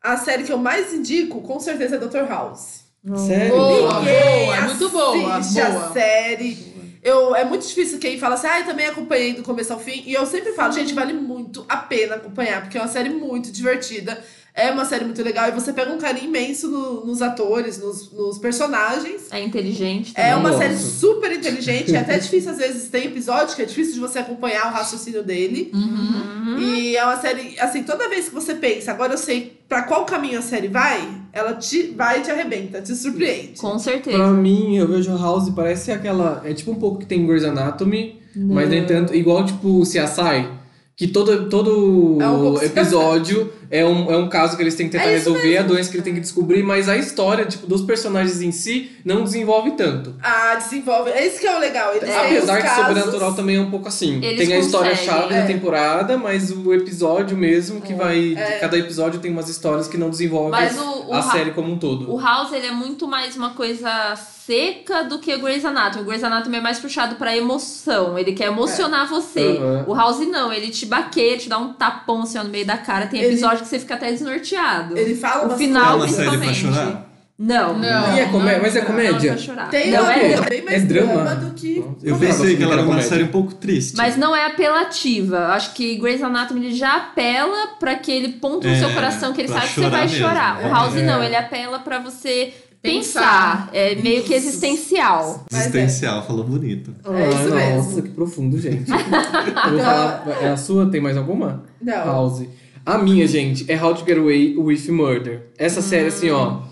[0.02, 2.26] A série que eu mais indico, com certeza, é Dr.
[2.26, 2.80] House.
[3.16, 3.56] Sério?
[3.56, 5.86] Boa, Ninguém boa, é muito boa, assiste boa.
[5.86, 6.70] a série.
[7.02, 10.02] Eu, é muito difícil quem fala assim, ah, eu também acompanhei do começo ao fim.
[10.04, 13.50] E eu sempre falo, gente, vale muito a pena acompanhar, porque é uma série muito
[13.50, 14.22] divertida.
[14.54, 15.48] É uma série muito legal.
[15.48, 19.28] E você pega um carinho imenso no- nos atores, nos, nos personagens.
[19.30, 20.12] É inteligente.
[20.16, 20.38] É também.
[20.40, 20.62] uma Nossa.
[20.62, 21.94] série super inteligente.
[21.94, 25.22] É até difícil, às vezes, tem episódio que é difícil de você acompanhar o raciocínio
[25.22, 25.70] dele.
[25.72, 26.58] Uhum.
[26.58, 30.04] E é uma série, assim, toda vez que você pensa, agora eu sei pra qual
[30.04, 33.58] caminho a série vai, ela te vai e te arrebenta, te surpreende.
[33.60, 34.16] Com certeza.
[34.16, 36.42] Pra mim, eu vejo House, parece aquela.
[36.44, 39.14] É tipo um pouco que tem Grey's Anatomy, mas nem tanto.
[39.14, 40.58] Igual tipo CSI.
[40.96, 44.92] Que todo, todo É um episódio é um, é um caso que eles têm que
[44.92, 45.68] tentar É resolver, a mesmo.
[45.68, 49.22] doença que ele tem que descobrir, mas a história, tipo, dos personagens em si não
[49.22, 50.14] desenvolve tanto.
[50.22, 51.10] Ah, desenvolve.
[51.10, 51.90] É isso que é o legal.
[51.94, 54.20] Eles têm Apesar que casos, Sobrenatural também é um pouco assim.
[54.24, 55.40] Eles tem a história chave é.
[55.42, 58.34] da temporada, mas o episódio mesmo que vai.
[58.36, 58.58] É.
[58.58, 61.72] Cada episódio tem umas histórias que não desenvolvem Mas o, o, a Ra- série como
[61.72, 62.12] um todo.
[62.12, 66.02] o House, ele é muito mais uma coisa seca do que o Grey's Anatomy.
[66.02, 68.18] O Grey's Anatomy é mais puxado pra emoção.
[68.18, 69.56] Ele quer emocionar você.
[69.58, 69.84] Aham.
[69.86, 73.06] O House não, ele te baqueia, te dá um tapão assim no meio da cara.
[73.06, 74.96] Tem Ele- episódio que você fica até desnorteado.
[74.96, 76.54] Ele fala O final, É pra principalmente.
[76.60, 77.06] chorar?
[77.42, 77.78] Não.
[77.78, 78.14] Não.
[78.16, 79.30] E é comé- mas é Não, comédia?
[79.30, 79.70] Não, pra chorar.
[79.70, 80.46] Tem não é drama.
[80.50, 81.34] bem mais É drama?
[81.36, 81.76] do que.
[82.02, 83.08] Eu Não, pensei que ela era uma comédia.
[83.08, 83.96] série um pouco triste.
[83.96, 85.46] Mas não é apelativa.
[85.48, 89.40] Acho que Grey's Anatomy ele já apela pra aquele ponto no É, seu coração que
[89.40, 90.66] ele sabe que você vai chorar mesmo.
[90.66, 90.66] chorar.
[90.66, 91.02] O House É.
[91.02, 92.52] não, ele apela pra você
[92.82, 93.20] Pensar.
[93.62, 93.70] pensar.
[93.72, 95.46] É meio que existencial.
[95.50, 95.64] Mas é.
[95.64, 96.94] Existencial, falou bonito.
[97.06, 97.76] É isso Ah, mesmo.
[97.76, 98.84] Nossa, que profundo, gente.
[98.92, 100.24] Eu vou falar.
[100.42, 100.90] É a sua?
[100.90, 101.62] Tem mais alguma?
[101.80, 102.04] Não.
[102.04, 102.42] House.
[102.90, 105.42] A minha, gente, é How to Get Away with Murder.
[105.56, 106.62] Essa série, assim, ó.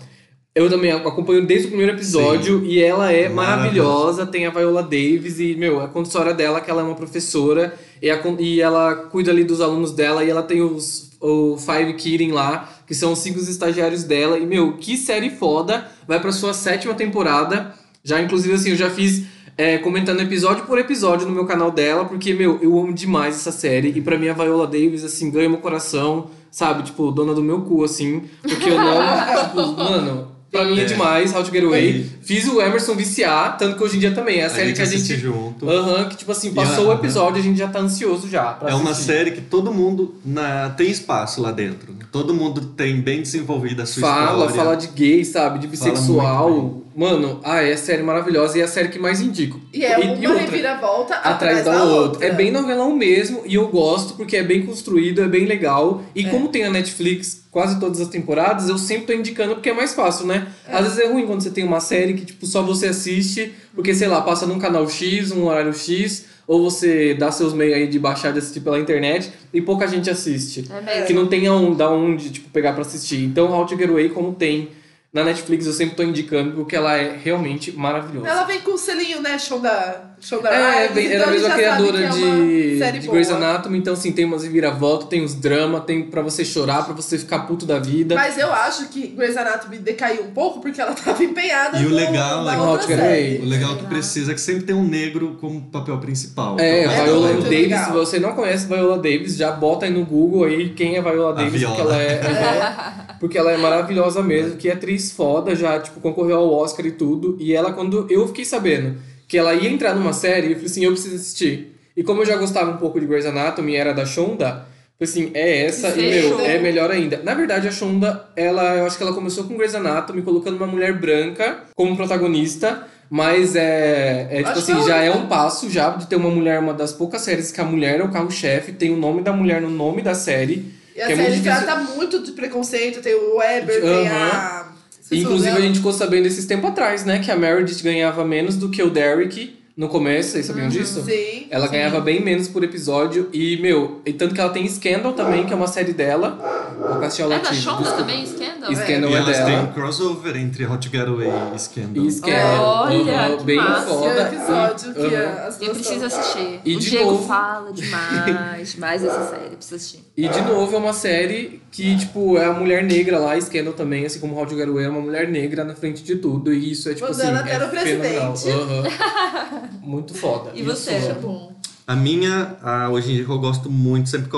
[0.53, 4.25] Eu também acompanho desde o primeiro episódio e ela é maravilhosa.
[4.25, 8.09] Tem a Viola Davis e, meu, a história dela que ela é uma professora e,
[8.09, 12.31] a- e ela cuida ali dos alunos dela e ela tem os o Five Kidding
[12.31, 14.37] lá, que são os cinco estagiários dela.
[14.37, 15.85] E, meu, que série foda.
[16.07, 17.73] Vai pra sua sétima temporada.
[18.03, 19.23] Já, inclusive, assim, eu já fiz
[19.59, 23.51] é, comentando episódio por episódio no meu canal dela, porque, meu, eu amo demais essa
[23.51, 23.89] série.
[23.89, 26.83] E pra mim a Viola Davis, assim, ganha meu coração, sabe?
[26.83, 28.21] Tipo, dona do meu cu, assim.
[28.41, 29.01] Porque eu não.
[29.43, 30.38] tipo, mano.
[30.51, 30.85] Pra mim é É.
[30.85, 32.05] demais, How to Get Away.
[32.23, 34.39] Fiz o Emerson viciar, tanto que hoje em dia também.
[34.39, 35.15] É a A série que a gente.
[35.17, 35.69] junto.
[35.69, 38.27] Aham, que tipo assim, E passou a- o episódio e a gente já tá ansioso
[38.27, 38.45] já.
[38.53, 39.11] pra É uma assistir.
[39.11, 41.93] série que todo mundo na, tem espaço lá dentro.
[42.11, 44.55] Todo mundo tem bem desenvolvida a sua Fala, história.
[44.55, 45.59] fala de gay, sabe?
[45.59, 46.81] De Fala bissexual.
[46.95, 49.59] Mano, ah, é série maravilhosa e é a série que mais indico.
[49.73, 52.25] E é uma outra, reviravolta atrás da, outra.
[52.25, 56.01] É bem novelão mesmo e eu gosto porque é bem construído, é bem legal.
[56.15, 56.29] E É.
[56.29, 59.93] como tem a Netflix quase todas as temporadas, eu sempre tô indicando porque é mais
[59.93, 60.47] fácil, né?
[60.67, 63.93] Às vezes é ruim quando você tem uma série que tipo só você assiste, porque
[63.93, 67.87] sei lá, passa num canal X, um horário X, ou você dá seus meios aí
[67.87, 70.65] de baixar de assistir pela internet e pouca gente assiste.
[70.69, 71.05] É mesmo.
[71.05, 73.23] Que não tem aonde, da onde tipo, pegar pra assistir.
[73.23, 74.69] Então, How to Get Away, como tem
[75.11, 78.27] na Netflix, eu sempre tô indicando porque ela é realmente maravilhosa.
[78.27, 79.39] Ela vem com o selinho, né?
[79.39, 83.07] Shonda, Shonda É, Rhimes, bem- é então da a gente mesma criadora é de, de.
[83.07, 86.93] Grey's Anatomy, então assim, tem umas reviravoltas, tem os dramas, tem pra você chorar, pra
[86.93, 88.13] você ficar puto da vida.
[88.13, 91.89] Mas eu acho que Grey's Anatomy decaiu um pouco porque ela tava empenhada E o
[91.89, 93.37] legal na é que- outra série.
[93.39, 96.55] O legal que precisa é que sempre tem um negro como papel principal.
[96.59, 97.85] É, Então, a É Viola Davis, legal.
[97.85, 101.33] se você não conhece Viola Davis, já bota aí no Google aí quem é Viola
[101.33, 101.95] Davis, porque Viola.
[101.95, 106.53] ela é, porque ela é maravilhosa mesmo, que é atriz foda, já tipo concorreu ao
[106.53, 107.37] Oscar e tudo.
[107.39, 108.97] E ela quando eu fiquei sabendo
[109.27, 111.75] que ela ia entrar numa série, eu falei assim, eu preciso assistir.
[111.95, 114.65] E como eu já gostava um pouco de Grey's Anatomy, era da Shonda,
[114.97, 117.21] falei assim, é essa e meu, é melhor ainda.
[117.23, 120.65] Na verdade, a Shonda, ela, eu acho que ela começou com Grey's Anatomy colocando uma
[120.65, 125.89] mulher branca como protagonista, mas é, é tipo Acho assim, já é um passo já
[125.89, 128.91] de ter uma mulher, uma das poucas séries que a mulher é o carro-chefe, tem
[128.91, 130.78] o nome da mulher no nome da série.
[130.99, 134.67] E a que é série trata muito de preconceito, tem o Weber, tem a...
[135.11, 137.19] Inclusive, a gente ficou sabendo esses tempos atrás, né?
[137.19, 141.01] Que a Meredith ganhava menos do que o Derek no começo, vocês sabiam disso?
[141.05, 141.47] Sim.
[141.49, 141.71] Ela sim.
[141.71, 145.53] ganhava bem menos por episódio e, meu, e tanto que ela tem Scandal também, que
[145.53, 146.37] é uma série dela.
[146.77, 148.75] Vou assistir ao É da Shonda também, Scandal?
[148.75, 149.61] Scandal E é elas têm dela.
[149.63, 152.05] um crossover entre How to Get Away e Scandal.
[152.05, 152.65] E Scandal.
[152.65, 153.85] Olha, que bem massa.
[153.85, 154.21] Que é o foda.
[154.21, 156.59] episódio que as Eu preciso assistir.
[156.65, 159.55] E o de Diego novo- fala demais, demais dessa série.
[159.55, 159.99] Preciso assistir.
[160.17, 164.05] E de novo é uma série que, tipo, é a mulher negra lá, Scandal também,
[164.05, 166.53] assim como How to Get Away, é uma mulher negra na frente de tudo.
[166.53, 168.33] E isso é, tipo Mandando assim, até é no fenomenal.
[168.33, 168.49] presidente.
[168.59, 169.68] Aham.
[169.81, 170.51] Muito foda.
[170.53, 170.99] E você?
[171.21, 171.49] Bom.
[171.87, 174.35] A minha, a, hoje em dia, que eu gosto muito, sempre que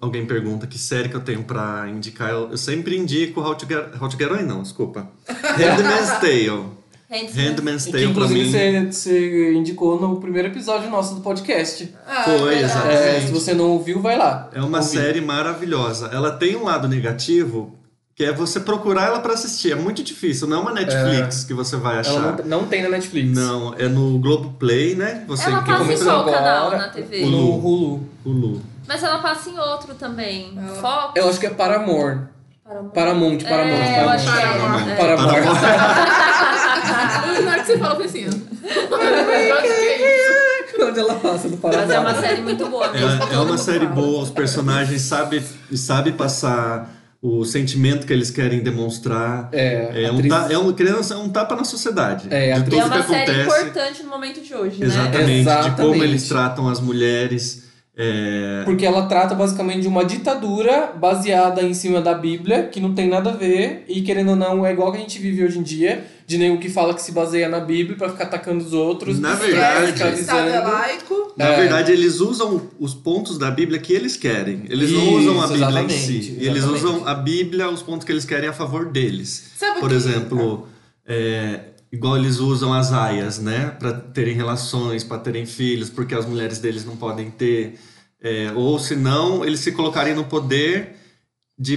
[0.00, 3.64] alguém- pergunta que série que eu tenho pra indicar, eu, eu sempre indico How to
[3.66, 5.08] Get, How to Get Away, não, desculpa.
[5.28, 6.64] Handmaid's Tale.
[7.08, 11.92] Handmaid's Que Tale pra inclusive mim você, você indicou no primeiro episódio nosso do podcast.
[12.06, 12.98] Ah, foi, exatamente.
[12.98, 14.48] É, se você não ouviu, vai lá.
[14.52, 14.90] É uma Ouvir.
[14.90, 16.06] série maravilhosa.
[16.12, 17.74] Ela tem um lado negativo,
[18.20, 19.72] que é você procurar ela pra assistir.
[19.72, 22.12] É muito difícil, não é uma Netflix que você vai achar.
[22.12, 23.30] Ela não, não tem na Netflix.
[23.34, 25.24] Não, é no Globoplay, né?
[25.26, 27.24] Você Ela que passa em qual canal na TV?
[27.24, 28.06] No Hulu.
[28.22, 28.60] Hulu.
[28.86, 30.52] Mas ela passa em outro também.
[30.54, 31.12] Ela- Fox?
[31.16, 32.18] Eu acho que é Paramore.
[32.62, 32.90] Paramount.
[32.92, 33.80] Paramount, Paramount.
[33.80, 34.42] É, eu acho que é.
[34.42, 34.90] Paramount.
[34.90, 34.96] é.
[34.96, 35.32] Paramount.
[37.42, 38.24] Na hora que você falou, eu falei assim.
[40.76, 40.84] É.
[40.84, 41.86] Onde ela passa do Paramount.
[41.86, 43.24] Mas é uma série muito boa mesmo.
[43.24, 43.94] É, é uma série fala.
[43.94, 45.42] boa, os personagens sabem
[45.74, 49.50] sabe passar o sentimento que eles querem demonstrar.
[49.52, 52.28] É, É um, ta, é um, criança, é um tapa na sociedade.
[52.30, 53.60] É, a de tudo E é uma que série acontece.
[53.62, 54.86] importante no momento de hoje, né?
[54.86, 55.76] Exatamente, de Exatamente.
[55.76, 57.68] como eles tratam as mulheres.
[57.94, 62.94] É, Porque ela trata basicamente de uma ditadura baseada em cima da Bíblia, que não
[62.94, 65.58] tem nada a ver, e querendo ou não, é igual que a gente vive hoje
[65.58, 68.72] em dia, de nego que fala que se baseia na Bíblia pra ficar atacando os
[68.72, 69.18] outros.
[69.18, 71.32] Na verdade- é laico.
[71.36, 71.56] Na É.
[71.56, 74.62] verdade, eles usam os pontos da Bíblia que eles querem.
[74.68, 75.92] Eles não usam a Isso, Bíblia em exatamente,
[76.24, 76.36] si.
[76.38, 76.84] Eles exatamente.
[76.84, 79.50] usam a Bíblia, os pontos que eles querem a favor deles.
[79.58, 80.68] Sabe o Por que- exemplo,
[81.04, 81.60] é,
[81.92, 83.74] igual eles usam as aias, né?
[83.80, 87.74] Pra terem relações, pra terem filhos, porque as mulheres deles não podem ter.
[88.22, 90.96] É, ou se não, eles se colocarem no poder
[91.62, 91.76] de,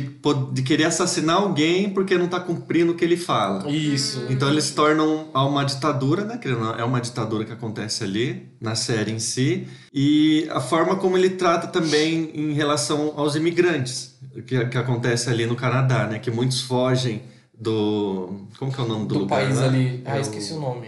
[0.54, 3.70] de querer assassinar alguém porque não tá cumprindo o que ele fala.
[3.70, 4.26] Isso.
[4.30, 6.40] Então eles se tornam a uma ditadura, né?
[6.78, 9.68] É uma ditadura que acontece ali, na série em si.
[9.94, 14.16] E a forma como ele trata também em relação aos imigrantes,
[14.48, 16.18] que, que acontece ali no Canadá, né?
[16.18, 17.24] Que muitos fogem
[17.60, 18.48] do.
[18.58, 19.42] Como que é o nome do, Do, lugar?
[19.42, 19.66] país né?
[19.68, 20.02] ali.
[20.06, 20.88] É Ah, o- esqueci o nome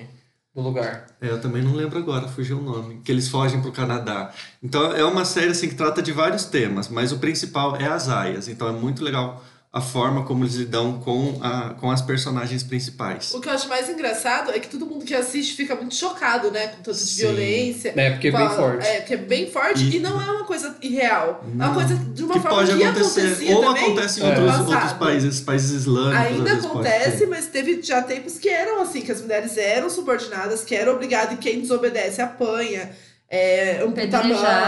[0.55, 1.07] do lugar.
[1.19, 3.01] É, eu também não lembro agora, fugiu o nome.
[3.03, 4.31] Que eles fogem pro Canadá.
[4.63, 8.07] Então é uma série assim que trata de vários temas, mas o principal é as
[8.07, 8.47] aias.
[8.47, 9.43] Então é muito legal
[9.76, 13.34] a forma como eles lidam com, a, com as personagens principais.
[13.34, 16.49] O que eu acho mais engraçado é que todo mundo que assiste fica muito chocado,
[16.49, 16.67] né?
[16.67, 17.23] Com de Sim.
[17.23, 17.93] violência.
[17.93, 18.88] É, porque é bem a- forte.
[18.88, 21.43] É, que é bem forte E- e, não é uma coisa irreal.
[21.45, 21.65] É Não.
[21.65, 23.84] uma coisa de uma que forma pode que acontecer ou também.
[23.84, 24.28] acontece em É.
[24.30, 24.71] outros, Passado.
[24.71, 26.26] outros países, países islâmicos.
[26.26, 30.73] Ainda acontece, mas teve já tempos que eram assim, que as mulheres eram subordinadas, que
[30.73, 32.91] eram obrigadas e quem desobedece apanha.
[33.30, 33.91] É, um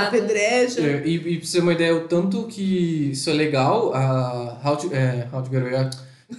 [0.08, 0.82] apedreja.
[0.82, 4.60] É, e, e pra você ter uma ideia, o tanto que isso é legal, a
[4.66, 5.90] How to, é, How to Get Away,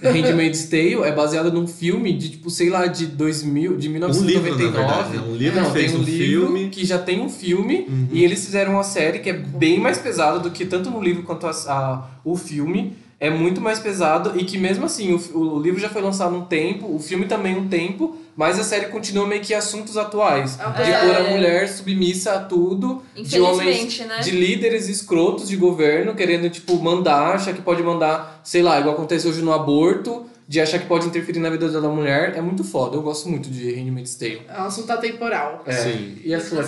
[0.03, 4.07] Handmaid's Tale é baseada num filme de, tipo, sei lá, de 2000, de Um livro,
[4.07, 4.71] na 1999.
[4.77, 5.17] verdade.
[5.17, 5.23] né?
[5.27, 6.05] Um livro Não, tem um livro
[6.47, 6.69] filme.
[6.69, 8.07] que já tem um filme Uhum.
[8.11, 11.23] e eles fizeram uma série que é bem mais pesada do que tanto no livro
[11.23, 12.95] quanto a, a- o filme.
[13.19, 16.45] É muito mais pesado e que mesmo assim, o, o livro já foi lançado um
[16.45, 20.57] tempo, o filme também um tempo, mas a série continua meio que assuntos atuais.
[20.57, 20.99] Ah, De é.
[20.99, 24.19] pôr a mulher submissa a tudo, de homens né?
[24.21, 28.95] de líderes escrotos de governo querendo, tipo, mandar, achar que pode mandar, sei lá, igual
[28.95, 32.35] acontece hoje no aborto, de achar que pode interferir na vida da mulher.
[32.35, 32.95] É muito foda.
[32.95, 34.41] Eu gosto muito de Handmaid's Tale.
[34.47, 35.61] É um assunto atemporal.
[35.65, 35.73] É.
[35.73, 36.17] Sim.
[36.23, 36.65] E a sua?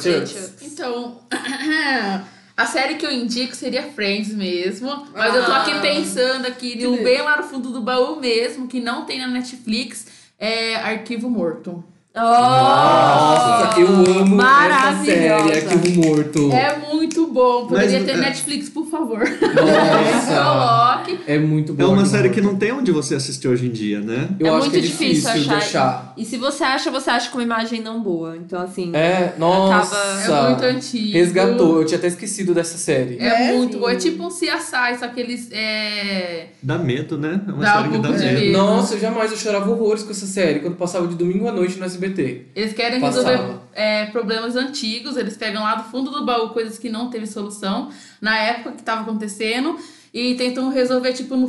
[0.62, 1.18] Então,
[2.56, 5.08] a série que eu indico seria Friends mesmo.
[5.16, 5.80] Mas eu tô aqui Ah.
[5.80, 10.08] pensando aqui, no, bem lá no fundo do baú mesmo, que não tem na Netflix,
[10.38, 11.84] é Arquivo Morto.
[12.14, 15.30] Nossa, eu amo essa série.
[15.30, 16.52] Arquivo Morto.
[16.52, 17.68] É muito bom.
[17.68, 19.20] Poderia Mas, ter é- Netflix, por favor.
[19.20, 21.20] Nossa, Coloque.
[21.26, 21.84] é muito bom.
[21.84, 24.28] É uma série que não tem onde você assistir hoje em dia, né?
[24.40, 25.58] Eu é acho muito que é difícil, difícil achar.
[25.58, 26.14] achar.
[26.18, 28.36] E se você acha, você acha com uma imagem não boa.
[28.36, 28.92] Então, assim.
[28.94, 29.96] É, nossa.
[30.28, 31.14] É muito antigo.
[31.14, 33.18] Resgatou, eu tinha até esquecido dessa série.
[33.20, 33.80] É, É, muito sim.
[33.80, 33.90] bom.
[33.90, 35.48] É tipo um CSI, só que eles.
[35.52, 36.48] É...
[36.62, 37.40] Dá medo, né?
[37.48, 38.24] É uma Dá série um que dá medo.
[38.40, 38.52] medo.
[38.52, 41.78] Nossa, eu jamais, eu chorava horrores com essa série, quando passava de domingo à noite
[41.80, 42.48] no SBT.
[42.56, 43.30] Eles querem Passava.
[43.30, 47.28] resolver é, problemas antigos, eles pegam lá do fundo do baú coisas que não teve
[47.28, 49.78] solução na época que estava acontecendo.
[50.14, 51.48] E tentam resolver, tipo, no,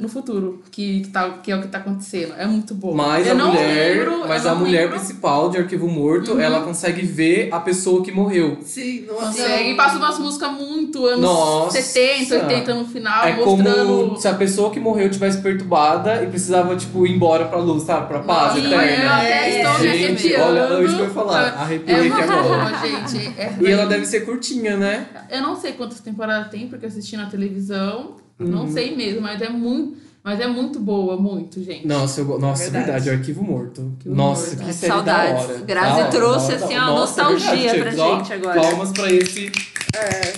[0.00, 2.32] no futuro, que, que, tá, que é o que tá acontecendo.
[2.38, 2.94] É muito boa.
[2.96, 4.96] Mas Eu a não mulher, lembro, mas a mulher lembro.
[4.98, 8.56] principal de Arquivo Morto, ela consegue ver a pessoa que morreu.
[8.62, 9.72] Sim, não Consegue.
[9.72, 11.80] E passa umas músicas muito anos Nossa.
[11.82, 14.04] 70, 80 no final, é mostrando.
[14.06, 17.82] como se a pessoa que morreu tivesse perturbada e precisava, tipo, ir embora pra luz,
[17.82, 18.06] sabe?
[18.08, 19.04] Pra paz Sim, eterna.
[19.04, 21.46] eu até estou me Gente, olha, é isso que eu ia falar.
[21.48, 22.64] É Arrepiei muito aqui agora.
[22.64, 23.26] boa, gente.
[23.38, 25.06] É E ela deve ser curtinha, né?
[25.30, 27.89] Eu não sei quantas temporadas tem, porque eu assisti na televisão.
[28.38, 28.46] Uhum.
[28.46, 31.86] Não sei mesmo, mas é muito, mas é muito boa, muito, gente.
[31.86, 32.84] Nossa, eu, nossa, Verdade.
[32.86, 33.92] verdade, Arquivo Morto.
[33.96, 34.64] Arquivo Nossa, Morto.
[34.66, 35.46] que série Saudades.
[35.46, 35.60] da hora.
[35.62, 37.00] Grazi hora, trouxe, assim, da uma hora.
[37.00, 38.60] nostalgia verdade, pra ó, gente agora.
[38.60, 39.52] Palmas pra esse
[39.94, 40.32] É.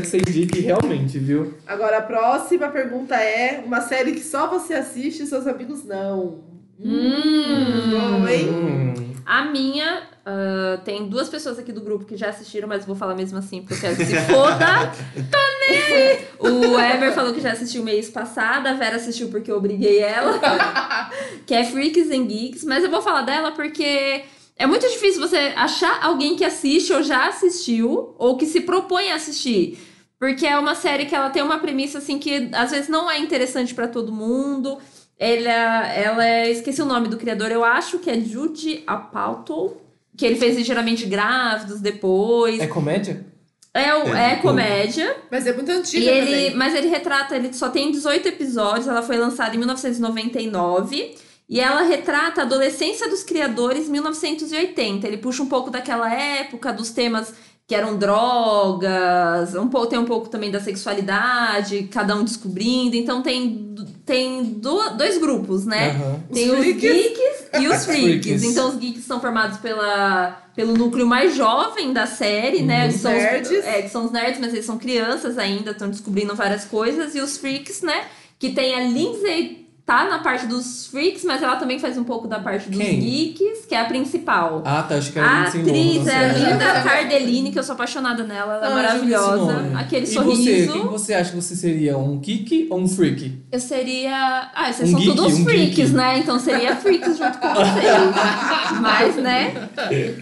[0.00, 1.52] que você indique realmente, viu?
[1.66, 6.38] Agora a próxima pergunta é: uma série que só você assiste e seus amigos não.
[6.80, 7.90] Hum.
[7.90, 8.48] Bom, hein?
[8.50, 8.94] Hum.
[9.26, 13.14] A minha, ah, tem duas pessoas aqui do grupo que já assistiram, mas vou falar
[13.14, 14.92] mesmo assim, porque eu quero que se foda.
[15.30, 16.70] Tô nem.
[16.72, 20.40] O Ever falou que já assistiu mês passado, a Vera assistiu porque eu obriguei ela.
[21.46, 24.22] que é Freaks and Geeks, mas eu vou falar dela porque
[24.56, 29.10] é muito difícil você achar alguém que assiste ou já assistiu, ou que se propõe
[29.10, 29.78] a assistir.
[30.18, 33.18] Porque é uma série que ela tem uma premissa assim que às vezes não é
[33.18, 34.78] interessante pra todo mundo.
[35.18, 39.83] Ela, ela é, esqueci o nome do criador, eu acho que é Judy Apatow,
[40.16, 42.60] que ele fez ligeiramente grávidos depois.
[42.60, 43.26] É comédia?
[43.72, 45.16] É, É, é comédia.
[45.30, 46.54] Mas é muito E antiga ele, também.
[46.54, 51.16] mas ele retrata, ele só tem 18 episódios, ela foi lançada em 1999.
[51.46, 55.06] E ela retrata a adolescência dos criadores em 1980.
[55.06, 57.34] Ele puxa um pouco daquela época, dos temas
[57.66, 62.94] que eram drogas, um pouco, tem um pouco também da sexualidade, cada um descobrindo.
[62.96, 65.90] Então tem, tem do- dois grupos, né?
[65.92, 66.20] Aham.
[66.32, 66.82] Tem Os os freaks.
[66.82, 68.42] geeks e os freaks.
[68.42, 72.84] Então os geeks são formados pela, pelo núcleo mais jovem da série, né?
[72.86, 72.92] Uhum.
[72.92, 73.50] Que são os- Nerds.
[73.64, 77.14] é, que são os nerds, mas eles são crianças ainda, estão descobrindo várias coisas.
[77.14, 78.04] E os freaks, né?
[78.38, 82.26] Que tem a Lindsay, tá na parte dos freaks, mas ela também faz um pouco
[82.26, 82.98] da parte dos Quem?
[83.00, 84.62] geeks, que é a principal.
[84.64, 86.42] Ah, tá, acho que era A Lindsay atriz Lohan, é a sei.
[86.52, 89.70] Linda Cardellini, que eu sou apaixonada nela, ela é Ah, maravilhosa.
[89.78, 90.42] Aquele e sorriso.
[90.42, 91.98] você, quem você acha que você seria?
[91.98, 93.42] Um geek ou um freak?
[93.52, 94.50] Eu seria.
[94.54, 95.90] Ah, vocês Um são geek, todos um freaks, geek.
[95.92, 96.18] né?
[96.18, 97.84] Então seria freaks junto com vocês.
[98.80, 99.68] Mas, né?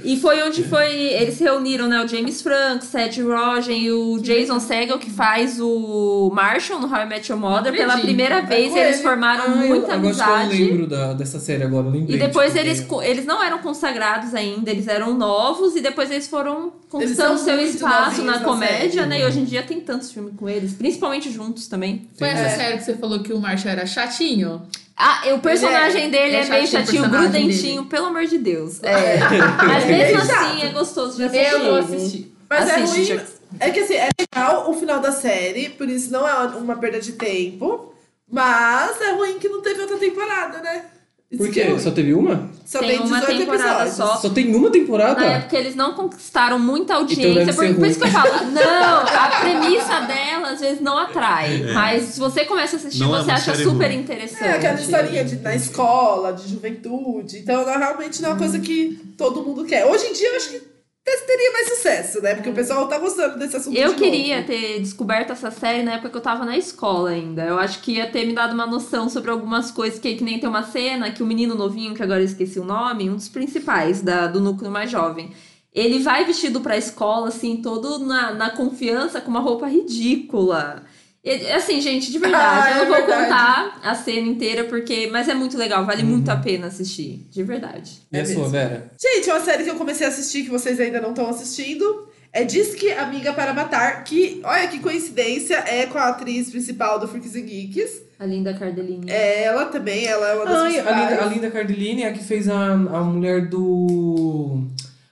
[0.04, 0.92] E foi onde foi.
[0.92, 2.02] Eles se reuniram, né?
[2.02, 7.02] O James Franco, Seth Rogen e o Jason Segel, que faz o Marshall no How
[7.02, 7.72] I Met Your Mother.
[7.72, 9.02] Pela primeira É vez eles ele.
[9.02, 10.62] formaram Ah, eu- muita agora acho que amizade.
[10.62, 12.16] Eu lembro da, dessa série agora, eu lembrei.
[12.16, 16.28] E depois tipo, eles, eles não eram consagrados ainda, eles eram novos e depois eles
[16.28, 19.06] foram conquistando seu espaço na comédia, série.
[19.06, 19.20] né?
[19.20, 22.08] E hoje em dia tem tantos filmes com eles, principalmente juntos também.
[22.18, 22.48] Foi essa É.
[22.56, 24.62] série que você falou que o Marshall era chatinho?
[24.96, 27.88] Ah, o personagem dele ele é, é meio chatinho, grudentinho, dele.
[27.88, 28.82] pelo amor de Deus.
[28.82, 29.18] É.
[29.66, 30.30] Mas é mesmo chato.
[30.44, 31.52] assim é gostoso de assistir.
[31.52, 32.34] Eu vou assistir.
[32.48, 33.04] Mas é Assiste, ruim.
[33.06, 33.32] Jax.
[33.60, 37.00] É que assim, é legal o final da série, por isso não é uma perda
[37.00, 37.91] de tempo.
[38.32, 40.86] Mas é ruim que não teve outra temporada, né?
[41.30, 41.78] Isso Por é quê?
[41.78, 42.50] Só teve uma?
[42.64, 43.94] Só Tem tem uma 18 temporada episódios.
[43.96, 44.16] só.
[44.16, 45.20] Só tem uma temporada?
[45.20, 48.98] Na época eles não conquistaram muita audiência, Então por, por isso que eu falo, não,
[49.00, 51.62] a premissa dela às vezes não atrai.
[51.72, 53.96] Mas se você começa a assistir, Não é você uma acha super ruim.
[54.00, 54.44] interessante.
[54.44, 57.38] É, aquela historinha de, na escola, de juventude.
[57.38, 59.86] Então, não, realmente não é uma coisa que todo mundo quer.
[59.86, 60.71] Hoje em dia, eu acho que
[61.04, 62.34] teria mais sucesso, né?
[62.34, 64.46] Porque o pessoal tá gostando desse assunto Eu de queria novo.
[64.48, 67.44] ter descoberto essa série na época que eu tava na escola ainda.
[67.44, 70.38] Eu acho que ia ter me dado uma noção sobre algumas coisas, que, que nem
[70.38, 73.28] tem uma cena que o menino novinho, que agora eu esqueci o nome, um dos
[73.28, 75.32] principais da, do núcleo mais jovem.
[75.74, 80.84] Ele vai vestido pra escola, assim, todo na, na confiança, com uma roupa ridícula.
[81.24, 83.22] E, assim, gente, de verdade, Ah, eu não é vou verdade.
[83.28, 85.08] contar a cena inteira, porque.
[85.12, 87.26] Mas é muito legal, vale muito a pena assistir.
[87.30, 88.02] De verdade.
[88.12, 88.48] E a É sua.
[88.48, 88.90] Vera?
[89.00, 92.44] Gente, uma série que eu comecei a assistir que vocês ainda não estão assistindo é
[92.44, 97.36] Disque Amiga para Matar, que, olha que coincidência, é com a atriz principal do Freaks
[97.36, 98.02] and Geeks.
[98.18, 99.10] A Linda Cardellini.
[99.10, 101.10] É ela também, ela é uma das Ai, a principais.
[101.10, 104.64] Linda, a Linda Cardellini é a que fez a, a mulher do.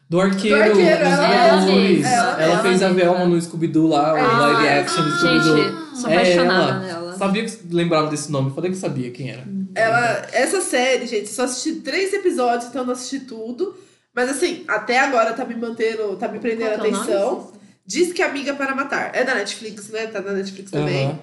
[0.08, 1.26] Do arqueiro, Do arqueiro, ela
[1.60, 1.98] Vingadores.
[2.00, 2.88] mesma, Ela, ela fez a.
[2.88, 5.79] Velma no Scooby-Doo lá, o Ah, live action do Scooby-Doo.
[6.00, 6.78] Sou É apaixonada ela.
[6.80, 7.16] nela.
[7.18, 9.44] Sabia que lembrava desse nome, falei que sabia quem era.
[9.74, 13.74] Ela, essa série, gente, só assisti três episódios, então não assisti tudo.
[14.14, 17.52] Mas assim, até agora tá me mantendo, tá me prendendo a é atenção.
[17.86, 19.14] Diz que Amiga para Matar.
[19.14, 20.06] É da Netflix, né?
[20.08, 21.06] Tá na Netflix também.
[21.06, 21.18] Aham.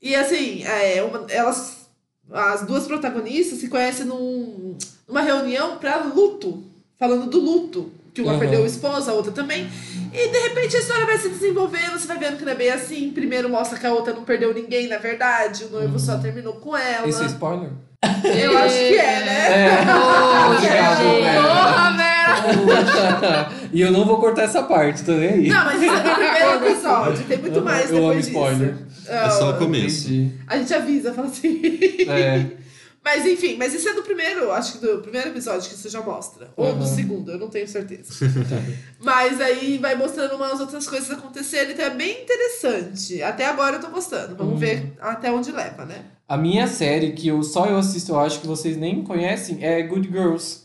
[0.00, 1.86] E assim, é, uma- elas,
[2.30, 4.76] as duas protagonistas se conhecem num,
[5.08, 6.62] numa reunião pra luto.
[6.98, 7.90] Falando do luto.
[8.14, 8.38] Que uma Aham.
[8.40, 9.68] perdeu o esposo, a outra também.
[10.12, 12.70] E de repente a história vai se desenvolvendo, você vai vendo que não é bem
[12.70, 13.10] assim.
[13.10, 15.64] Primeiro mostra que a outra não perdeu ninguém, na verdade.
[15.64, 17.08] O noivo só terminou com ela.
[17.08, 17.70] Esse é spoiler?
[18.24, 19.66] Eu acho que é, né?
[19.66, 19.84] É.
[19.94, 20.60] Oh.
[20.60, 21.42] Vera.
[21.42, 23.68] Porra, velho!
[23.72, 25.48] e eu não vou cortar essa parte, tô nem aí.
[25.48, 27.24] Não, mas isso é no primeiro episódio.
[27.24, 28.74] Tem muito mais Eu amo depois spoiler.
[28.74, 29.10] disso.
[29.10, 30.06] É só o Ah, começo.
[30.08, 30.32] Entendi.
[30.46, 31.60] A gente avisa, fala assim.
[32.08, 32.46] É.
[33.04, 36.00] Mas enfim, mas isso é do primeiro, acho que do primeiro episódio que isso já
[36.00, 36.48] mostra.
[36.56, 36.94] Ou do Uhum.
[36.94, 38.10] segundo, eu não tenho certeza.
[39.02, 43.22] mas aí vai mostrando umas outras coisas acontecendo, então é bem interessante.
[43.22, 44.34] Até agora eu tô gostando.
[44.34, 44.58] Vamos Uhum.
[44.58, 46.04] ver até onde leva, né?
[46.26, 49.82] A minha série, que eu, só eu assisto, eu acho que vocês nem conhecem, é
[49.82, 50.60] Good Girls.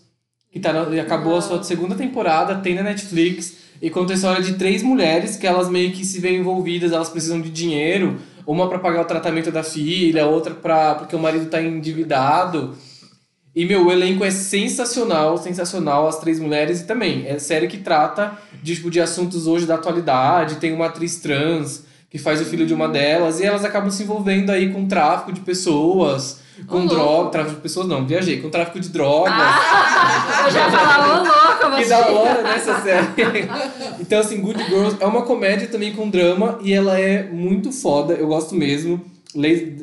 [0.52, 3.54] Que tá na- acabou a sua segunda temporada, tem na Netflix.
[3.82, 7.08] E conta a história de três mulheres que elas meio que se veem envolvidas, elas
[7.10, 8.20] precisam de dinheiro.
[8.50, 12.76] Uma pra pagar o tratamento da filha, outra pra, porque o marido tá endividado.
[13.56, 16.82] E, meu, o elenco é sensacional, sensacional, as três mulheres.
[16.82, 20.56] E também, é série que trata de, tipo, de assuntos hoje da atualidade.
[20.56, 23.40] Tem uma atriz trans que faz o filho de uma delas.
[23.40, 26.96] E elas acabam se envolvendo aí com tráfico de pessoas, com louco.
[26.96, 27.30] droga...
[27.30, 28.42] Tráfico de pessoas não, viajei.
[28.42, 29.34] Com tráfico de drogas.
[30.46, 31.90] Eu já falava, ô louca, Que você.
[31.90, 33.08] da hora nessa série.
[34.00, 38.14] então, assim, Good Girls é uma comédia também com drama e ela é muito foda,
[38.14, 39.00] eu gosto mesmo.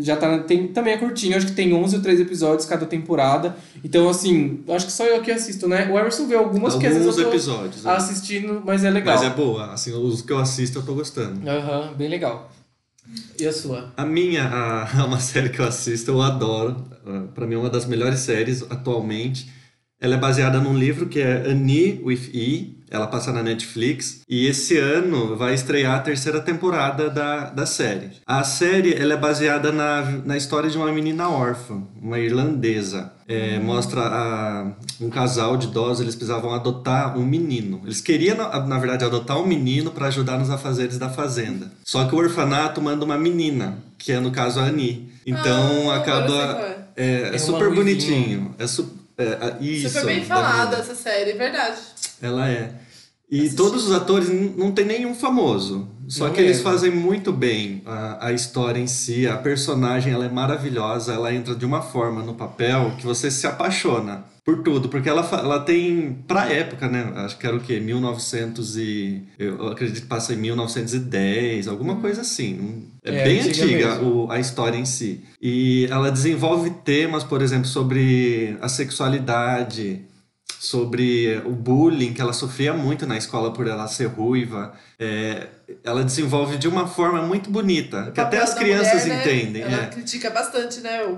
[0.00, 3.56] Já tá, tem, também é curtinho, acho que tem 11 ou 13 episódios cada temporada.
[3.84, 5.88] Então, assim, acho que só eu que assisto, né?
[5.88, 7.84] O Emerson vê algumas que às vezes Alguns eu tô episódios.
[7.84, 7.92] né?
[7.92, 9.14] assistindo, mas é legal.
[9.14, 9.72] Mas é boa.
[9.72, 11.48] Assim, os que eu assisto eu tô gostando.
[11.48, 12.50] Aham, bem legal.
[13.38, 13.92] E a sua?
[13.96, 16.84] A minha, a, uma série que eu assisto, eu adoro.
[17.32, 19.48] Pra mim é uma das melhores séries atualmente.
[20.00, 22.75] Ela é baseada num livro que é Annie with E.
[22.90, 24.20] Ela passa na Netflix.
[24.28, 28.10] E esse ano vai estrear a terceira temporada da, da série.
[28.26, 33.12] A série ela é baseada na, na história de uma menina órfã, uma irlandesa.
[33.28, 37.80] É, Mostra a- um casal de idosos, eles precisavam adotar um menino.
[37.84, 41.70] Eles queriam, na, na verdade, adotar um menino para ajudar nos afazeres da fazenda.
[41.84, 45.10] Só que o orfanato manda uma menina, que é no caso a Annie.
[45.26, 46.32] Então Ah, acaba.
[46.60, 46.76] é.
[46.96, 48.54] É, é É super bonitinho.
[48.58, 49.88] É su, é, isso.
[49.88, 51.76] Super bem da falada essa série, é verdade.
[52.20, 52.72] Ela é.
[53.28, 53.56] E Assisti.
[53.56, 55.88] todos os atores não tem nenhum famoso.
[56.06, 59.26] Só Não que eles fazem muito bem a, a história em si.
[59.26, 61.12] A personagem ela é maravilhosa.
[61.12, 64.88] Ela entra de uma forma no papel que você se apaixona por tudo.
[64.88, 67.12] Porque ela, ela tem, pra época, né?
[67.16, 67.80] Acho que era o quê?
[67.80, 69.24] 1900 e...
[69.36, 72.84] Eu acredito que passa em 1910, alguma coisa assim.
[73.04, 73.64] É, É, bem antiga
[73.94, 75.24] antiga o- a história em si.
[75.42, 80.02] E ela desenvolve temas, por exemplo, sobre a sexualidade,
[80.58, 84.72] sobre o bullying que ela sofria muito na escola por ela ser ruiva.
[84.98, 85.48] É,
[85.84, 89.34] ela desenvolve de uma forma muito bonita, que até as crianças mulher, né?
[89.34, 89.62] entendem.
[89.62, 89.86] Ela é.
[89.86, 91.04] critica bastante, né?
[91.04, 91.12] O,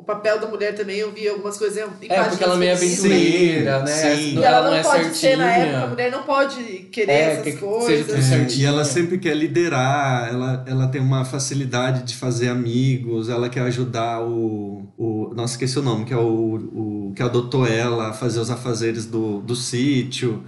[0.00, 0.96] o papel da mulher também.
[0.96, 3.86] Eu vi algumas coisas em É, porque ela é meio aventureira, né?
[4.16, 4.38] Sim.
[4.38, 5.66] E ela não, é pode ser, na certinha.
[5.66, 8.32] época, a mulher não pode querer É, essas que- coisas.
[8.32, 13.48] É, e ela sempre quer liderar, ela, ela tem uma facilidade de fazer amigos, ela
[13.48, 14.88] quer ajudar o.
[14.96, 18.50] o nossa, esqueci o nome, que é o, o que adotou ela a fazer os
[18.50, 20.42] afazeres do, do sítio.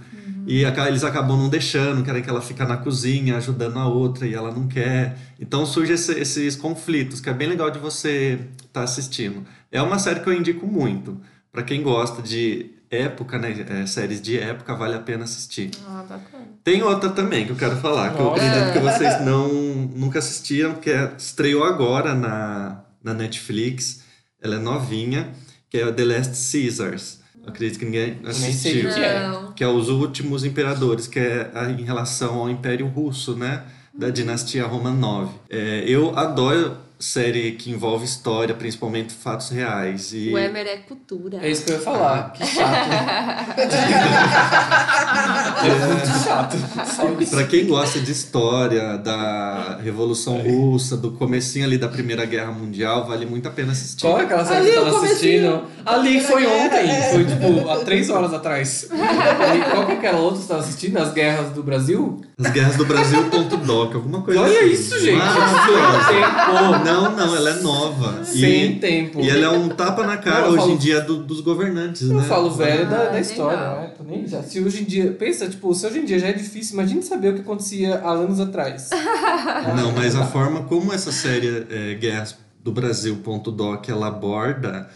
[0.45, 4.33] E eles acabam não deixando, querem que ela fique na cozinha ajudando a outra e
[4.33, 5.17] ela não quer.
[5.39, 9.45] Então surgem esse- esses conflitos, que é bem legal de você estar assistindo.
[9.71, 11.19] É uma série que eu indico muito.
[11.51, 13.65] Pra quem gosta de época, né?
[13.69, 15.71] é, séries de época, vale a pena assistir.
[15.87, 16.45] Ah, bacana.
[16.63, 18.43] Tem outra também que eu quero falar, que eu Nossa.
[18.43, 19.47] acredito que vocês não,
[19.95, 24.01] nunca assistiram, que é, estreou agora na, na Netflix.
[24.41, 25.29] Ela é novinha,
[25.69, 27.19] que é The Last Caesars.
[27.45, 28.89] Acredito que ninguém Nem sei assistiu.
[28.89, 29.31] o que é.
[29.55, 33.63] Que é Os Últimos Imperadores, que é em relação ao Império Russo, né?
[33.93, 35.29] Da dinastia Romanov.
[35.49, 40.11] É, eu adoro série que envolve história, principalmente fatos reais.
[40.13, 41.39] E O Emer é cultura.
[41.41, 42.31] É isso que eu ia falar.
[42.33, 42.63] Que chato.
[45.65, 46.55] é muito chato.
[46.85, 47.35] Só isso.
[47.35, 53.05] Pra quem gosta de história, da Revolução Russa, do comecinho ali da Primeira Guerra Mundial,
[53.05, 54.01] vale muito a pena assistir.
[54.01, 55.63] Qual é aquela série Ali, que você o tava assistindo?
[55.85, 56.87] Ali foi ontem.
[57.11, 58.83] Foi tipo há três horas atrás.
[58.91, 60.97] E qual que é aquela outra que você tava assistindo?
[60.97, 62.21] As Guerras do Brasil?
[62.39, 64.69] As Guerras do Brasil.doc, alguma coisa Olha assim.
[64.71, 65.19] isso, gente.
[65.21, 66.53] Tempo.
[66.53, 68.23] Não, não, ela é nova.
[68.23, 69.19] Sem E, tempo.
[69.21, 71.41] e ela é um tapa na cara Não, eu hoje falo- em dia do- dos
[71.41, 72.23] governantes, Eu né?
[72.23, 73.81] falo velho da, Ah, da história, legal.
[73.81, 73.93] né?
[73.97, 74.41] Tô nem já.
[74.43, 75.11] Se hoje em dia.
[75.11, 78.11] Pensa, tipo, se hoje em dia já é difícil, imagine saber o que acontecia há
[78.11, 78.89] anos atrás.
[79.75, 84.89] Não, mas a forma como essa série é, Guerras do Brasil.doc ela aborda,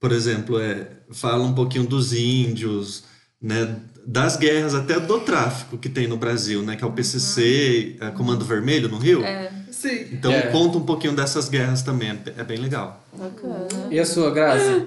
[0.00, 3.04] por exemplo, é, fala um pouquinho dos índios,
[3.42, 3.76] né?
[4.06, 6.74] Das guerras até do tráfico que tem no Brasil, né?
[6.76, 9.22] Que é o PCC, é, Comando Vermelho no Rio.
[9.70, 10.06] Sim.
[10.12, 10.42] Então É.
[10.48, 13.04] conta um pouquinho dessas guerras também, é, é bem legal.
[13.12, 13.66] Bacana.
[13.90, 14.78] E a sua, Graça?
[14.78, 14.86] O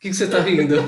[0.00, 0.74] que, que você tá rindo?
[0.76, 0.82] Eu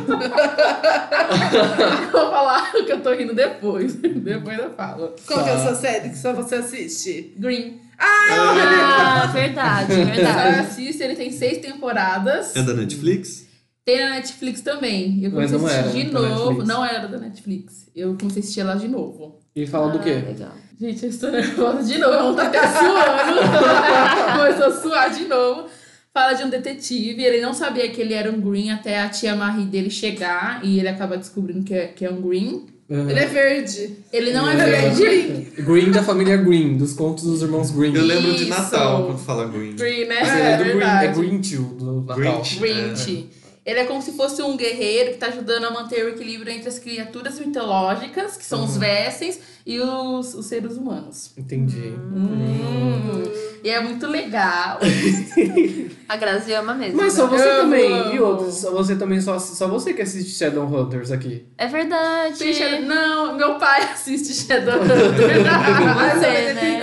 [2.13, 3.95] vou falar o que eu tô rindo depois.
[3.97, 5.15] depois eu falo.
[5.27, 5.63] Qual que é a Tá.
[5.63, 7.33] sua série que só você assiste?
[7.39, 7.81] Green.
[7.99, 10.61] Ah, verdade, Você verdade.
[10.61, 12.55] assiste, ele tem seis temporadas.
[12.57, 13.47] É da Netflix?
[13.85, 15.23] Tem na Netflix também.
[15.23, 16.45] Eu Mas comecei não a assistir era de da novo.
[16.45, 16.69] Netflix.
[16.69, 17.87] Não era da Netflix.
[17.95, 19.39] Eu comecei a assistir ela de novo.
[19.55, 20.11] E fala do Ah, quê?
[20.15, 20.53] legal.
[20.81, 22.35] Gente, eu estou nervosa de novo.
[22.35, 23.41] Tá até suando.
[24.39, 25.67] Começou a suar de novo.
[26.13, 27.23] Fala de um detetive.
[27.23, 30.65] Ele não sabia que ele era um Green até a tia Marie dele chegar.
[30.65, 32.67] E ele acaba descobrindo que é, que é um Green.
[32.91, 33.11] Aham.
[33.11, 33.97] Ele é verde.
[34.13, 35.63] Ele não é Ele é verde.
[35.63, 37.95] Green da família Green, dos contos dos irmãos Green.
[37.95, 38.49] Eu lembro de Isso.
[38.51, 39.75] Natal quando fala Green.
[39.77, 40.25] Green, né?
[40.25, 41.07] Você É, é do Green, verdade.
[41.07, 42.17] é Grinch o do Natal.
[42.17, 42.59] Grinch.
[42.59, 43.27] Grinch.
[43.65, 46.69] Ele é como se fosse um guerreiro que tá ajudando a manter o equilíbrio entre
[46.69, 51.33] as criaturas mitológicas, que são os Vessens, e os, os seres humanos.
[51.37, 51.95] Entendi.
[51.97, 53.23] Hum.
[53.65, 54.79] E é muito legal.
[56.09, 56.97] A Grazi ama mesmo.
[57.01, 57.39] Mas só né?
[57.39, 58.15] você Eu também, amo.
[58.15, 58.55] e outros?
[58.57, 61.47] Só você também, só, só você que assiste Shadowhunters aqui.
[61.57, 62.39] É verdade.
[62.39, 64.95] Tem Shadow- Não, meu pai assiste Shadowhunter.
[66.15, 66.81] Você, né?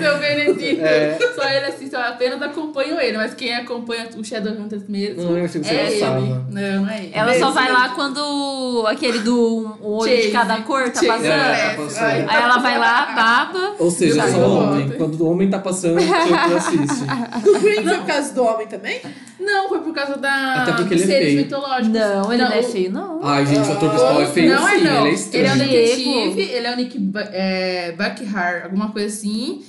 [0.00, 0.82] Meu Benedito.
[0.84, 1.18] É.
[1.34, 3.16] Só ele assiste, eu apenas acompanho ele.
[3.16, 6.34] Mas quem acompanha o Shadowhunters mesmo Não, eu achei que você é ele.
[6.50, 7.10] Não, não é ele.
[7.14, 10.32] Ela só vai lá quando aquele do um olho de Chase.
[10.32, 11.06] cada cor tá Chase.
[11.06, 11.24] passando.
[11.30, 12.04] É, tá passando.
[12.04, 13.74] Ai, Aí ela vai lá, baba.
[13.78, 14.90] Ou seja, só do homem.
[14.90, 17.04] Quando o homem tá passando, você assiste.
[17.44, 19.00] Do Green foi por causa do homem também?
[19.38, 21.42] Não, foi por causa da, Até porque dos ele é seres feio.
[21.42, 21.88] mitológicos.
[21.88, 23.20] Não, ele não, é feio, não.
[23.22, 25.00] Ai, gente, o ator principal é feio não sim, é não.
[25.06, 25.44] ele é estranho.
[25.44, 25.72] Ele é um Diego.
[26.32, 29.62] detetive, ele é o Nick é, Buckhart, alguma coisa assim.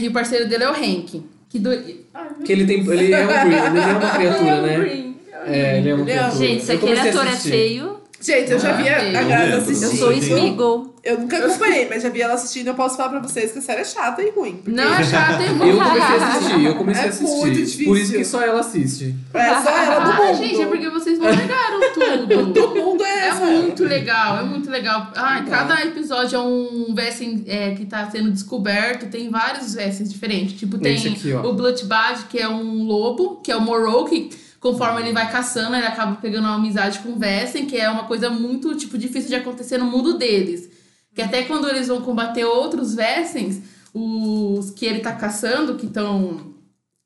[0.00, 1.22] E o parceiro dele é o Hank.
[1.48, 1.70] Que do...
[1.70, 2.80] Ai, meu Que ele tem.
[2.80, 4.78] Ele é um Green, ele é uma criatura, Deus, né?
[4.78, 5.16] Green.
[5.46, 6.46] É, ele é uma Ele é- criatura.
[6.46, 7.50] Gente, se Eu aquele comecei a ator é assistir.
[7.50, 9.90] feio, Gente, eu já vi a, a Ah, assistindo.
[9.90, 10.18] eu sou Sim.
[10.20, 10.91] Smeagol.
[11.04, 12.68] Eu nunca acompanhei, mas já vi ela assistindo.
[12.68, 14.52] Eu posso falar pra vocês que a série é chata e ruim.
[14.58, 17.36] porque Não é chato, é Eu muito comecei a assistir, eu comecei É a assistir.
[17.36, 17.84] muito difícil.
[17.86, 19.14] Por isso que só ela assiste.
[19.34, 20.36] É só ela do Ah, mundo.
[20.38, 22.46] gente, é porque vocês não pegaram tudo.
[22.52, 23.44] Do mundo é É essa.
[23.44, 25.10] muito legal, é muito legal.
[25.16, 29.06] Ai, cada episódio é um Vessen é, que tá sendo descoberto.
[29.10, 30.56] Tem vários Vessens diferentes.
[30.58, 34.30] Tipo, tem aqui, o Bloodbad, que é um lobo, que é o Morrow, que
[34.60, 38.04] conforme ele vai caçando, ele acaba pegando uma amizade com o Vessen, que é uma
[38.04, 40.70] coisa muito, tipo, difícil de acontecer no mundo deles.
[41.14, 43.60] Que até quando eles vão combater outros Vessens,
[43.94, 46.52] os que ele tá caçando, que estão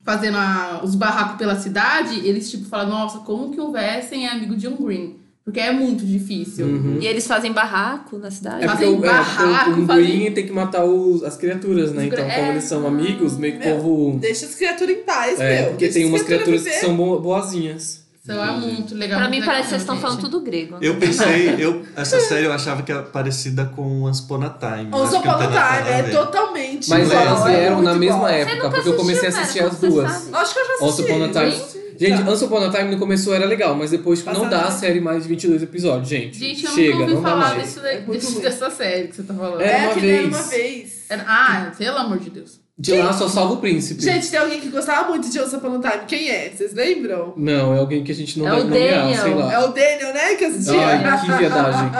[0.04, 4.30] fazendo a- os barracos pela cidade, eles tipo falam, nossa, como que um Vessen é
[4.30, 5.16] amigo de um Green?
[5.44, 6.66] Porque é muito difícil.
[6.66, 6.98] Uhum.
[7.00, 8.64] E eles fazem barraco na cidade.
[8.64, 11.22] É porque Fazem o, é, porque barraco, o, o fazem- Green tem que matar os,
[11.22, 12.02] as criaturas, né?
[12.02, 12.50] Os Então, como é.
[12.50, 14.18] eles são amigos, meio que o Meu, povo.
[14.18, 15.70] Deixa as criaturas em paz, É, meu.
[15.70, 16.80] porque Deixa tem as umas criaturas que viver.
[16.80, 18.05] são bo- boazinhas.
[18.34, 19.18] Então é muito legal.
[19.18, 20.76] Pra muito mim legal parece que vocês estão falando tudo grego.
[20.80, 24.88] Eu pensei, eu, essa série eu achava que era parecida com Once Upon a Time.
[24.92, 28.16] Once não Upon a Time é totalmente Mas igual, elas é vieram muito na mesma
[28.16, 28.28] igual.
[28.28, 30.10] época, porque eu comecei a assistir as duas.
[30.10, 30.34] sabe?
[30.34, 31.12] Acho que eu já Once assisti.
[31.12, 31.86] Upon a Time.
[31.98, 32.30] Gente, Tá.
[32.30, 34.70] Once Upon a Time no começo era legal, mas depois tipo, não Passava, dá a
[34.70, 36.38] série mais de 22 episódios, gente.
[36.38, 39.22] Gente, eu Chega, nunca ouvi não dá falar desse, É desse- dessa série que você
[39.22, 39.60] tá falando.
[39.62, 40.18] Era É, uma que vez.
[40.18, 41.04] era uma vez.
[41.08, 42.60] Era- Ah, pelo amor de Deus.
[42.78, 44.02] De lá só salva o príncipe.
[44.02, 46.04] Gente, tem alguém que gostava muito de Once Upon a Time.
[46.06, 46.50] Quem é?
[46.54, 47.32] Vocês lembram?
[47.34, 49.22] Não, é alguém que a gente não É vai nomear, Daniel.
[49.22, 49.52] sei lá.
[49.54, 50.34] É o Daniel, né?
[50.34, 50.86] Que assistia.
[50.86, 51.90] Ai, que viadagem.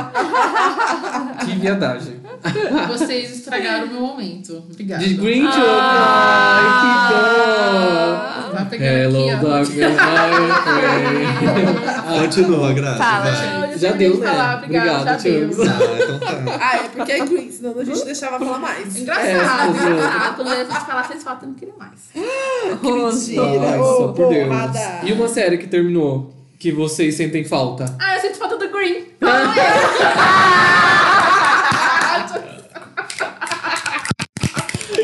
[1.47, 2.21] que viadagem.
[2.89, 4.63] Vocês estragaram o meu momento.
[4.71, 5.03] Obrigada.
[5.03, 6.61] De Grinch, Ah.
[6.61, 9.97] ai, Tá que pegando Hello, aqui, friend.
[12.21, 12.97] Continua, Graça.
[13.05, 13.35] Fala, vai.
[13.37, 13.53] gente.
[13.53, 14.27] Não, eu Já já deu, de né?
[14.27, 15.49] falar, obrigada, Obrigado, já te deu.
[15.49, 16.27] Ah, então tá.
[16.61, 18.97] Ah, é porque é Green, senão a gente deixava falar mais.
[18.97, 20.35] Engraçado, É, engraçado.
[20.37, 21.93] Quando a gente falar, vocês falam que não queria mais.
[22.81, 23.81] Que mentira.
[23.81, 24.49] Ô, só por Deus.
[24.49, 24.81] porrada.
[25.05, 27.95] E uma série que terminou, que vocês sentem falta?
[28.01, 29.05] Ah, eu sinto falta do Green.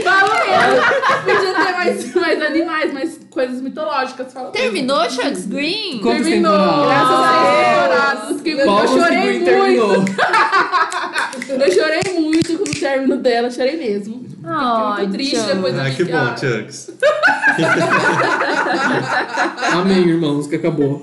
[0.05, 0.82] Fala mesmo.
[1.24, 1.51] Podia ter
[1.85, 4.33] mais, mais animais, mais coisas mitológicas.
[4.33, 5.99] Fala Terminou Sharks Green?
[6.01, 6.53] Quantas Terminou.
[6.53, 6.87] temporadas?
[6.87, 7.12] Graças a
[8.12, 8.41] Ah, Deus.
[8.43, 9.45] Que eu que chorei Green muito.
[9.45, 10.05] terminou?
[11.49, 14.22] Eu chorei muito com o término dela, chorei mesmo.
[14.45, 15.47] Ai, Fiquei muito triste Tchan.
[15.55, 16.91] depois Ah, eu que vi bom, ah, Chucks.
[19.72, 21.03] Amém, irmãos, que acabou.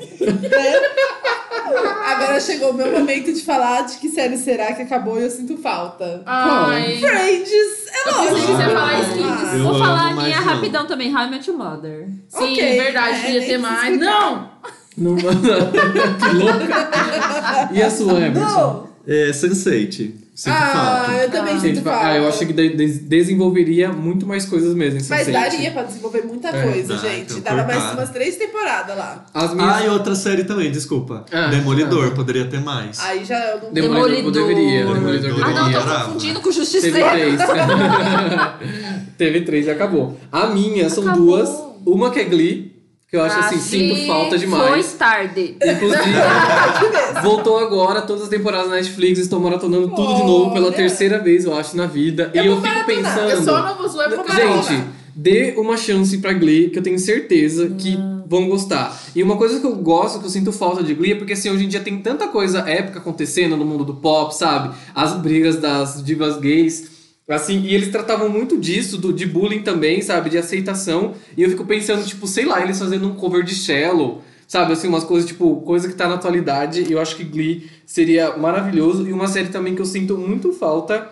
[2.06, 5.30] Agora chegou o meu momento de falar de que série será que acabou e eu
[5.30, 6.22] sinto falta.
[6.26, 6.98] Ai.
[7.00, 8.48] Friends, é Eu lógico.
[8.48, 9.54] você falar Ah, skins.
[9.54, 10.46] Eu Vou falar a minha não.
[10.46, 11.16] rapidão também.
[11.16, 12.08] How I Met Your Mother.
[12.28, 13.84] Sim, Ok, verdade, é, podia ter mais.
[13.84, 14.06] explicar.
[14.06, 14.50] Não!
[14.98, 15.16] Não,
[16.20, 17.70] que louca.
[17.72, 18.40] E a sua, Emerson?
[18.40, 18.90] Não.
[19.08, 20.12] É, Sense8.
[20.40, 21.12] Sinto Ah, falta.
[21.22, 22.08] eu também Gente, sinto falta.
[22.08, 25.32] ah, eu acho que de- de- desenvolveria muito mais coisas mesmo em Mas Sense8.
[25.34, 26.64] daria pra desenvolver muita É.
[26.64, 27.34] coisa, Dá, gente.
[27.40, 29.26] então Dava mais umas três temporadas lá.
[29.34, 29.70] As minhas...
[29.76, 31.26] Ah, e outra série também, desculpa.
[31.30, 32.16] Ah, Demolidor, ah.
[32.16, 32.98] poderia ter mais.
[33.02, 33.74] Aí já eu não...
[33.74, 34.48] Demolidor, Demolidor.
[34.48, 34.86] deveria.
[34.86, 35.44] Demolidor Demolidor.
[35.44, 35.82] Ah, não, deveria.
[35.94, 37.10] tô confundindo com Teve Justiceiro.
[37.10, 37.40] três.
[39.18, 40.18] Teve três e acabou.
[40.32, 41.26] A minha são Acabou.
[41.26, 41.50] duas.
[41.86, 42.79] Uma que é Glee,
[43.10, 44.94] que eu acho assim, Ah, sinto falta Foi demais.
[44.94, 45.58] tarde.
[45.64, 46.04] Inclusive,
[47.24, 51.46] voltou agora, todas as temporadas na Netflix, estou maratonando tudo de novo pela terceira vez,
[51.46, 52.30] eu acho, na vida.
[52.34, 52.86] Eu e eu fico maratonar.
[53.14, 53.30] pensando.
[53.32, 54.64] Eu só não vou zoar maratonar.
[54.64, 54.84] Gente,
[55.16, 57.98] dê uma chance pra Glee, que eu tenho certeza que
[58.28, 58.96] vão gostar.
[59.16, 61.50] E uma coisa que eu gosto, que eu sinto falta de Glee, é porque assim,
[61.50, 64.76] hoje em dia tem tanta coisa épica acontecendo no mundo do pop, sabe?
[64.94, 66.99] As brigas das divas gays.
[67.30, 70.32] Assim, e eles tratavam muito disso, do, de bullying também, sabe?
[70.32, 71.14] De aceitação.
[71.38, 74.74] E eu fico pensando, tipo, sei lá, eles fazendo um cover de Shallow, sabe?
[74.74, 76.84] Assim, umas coisas, tipo, coisa que tá na atualidade.
[76.90, 79.08] E eu acho que Glee seria maravilhoso.
[79.08, 81.08] E uma série também que eu sinto muito falta,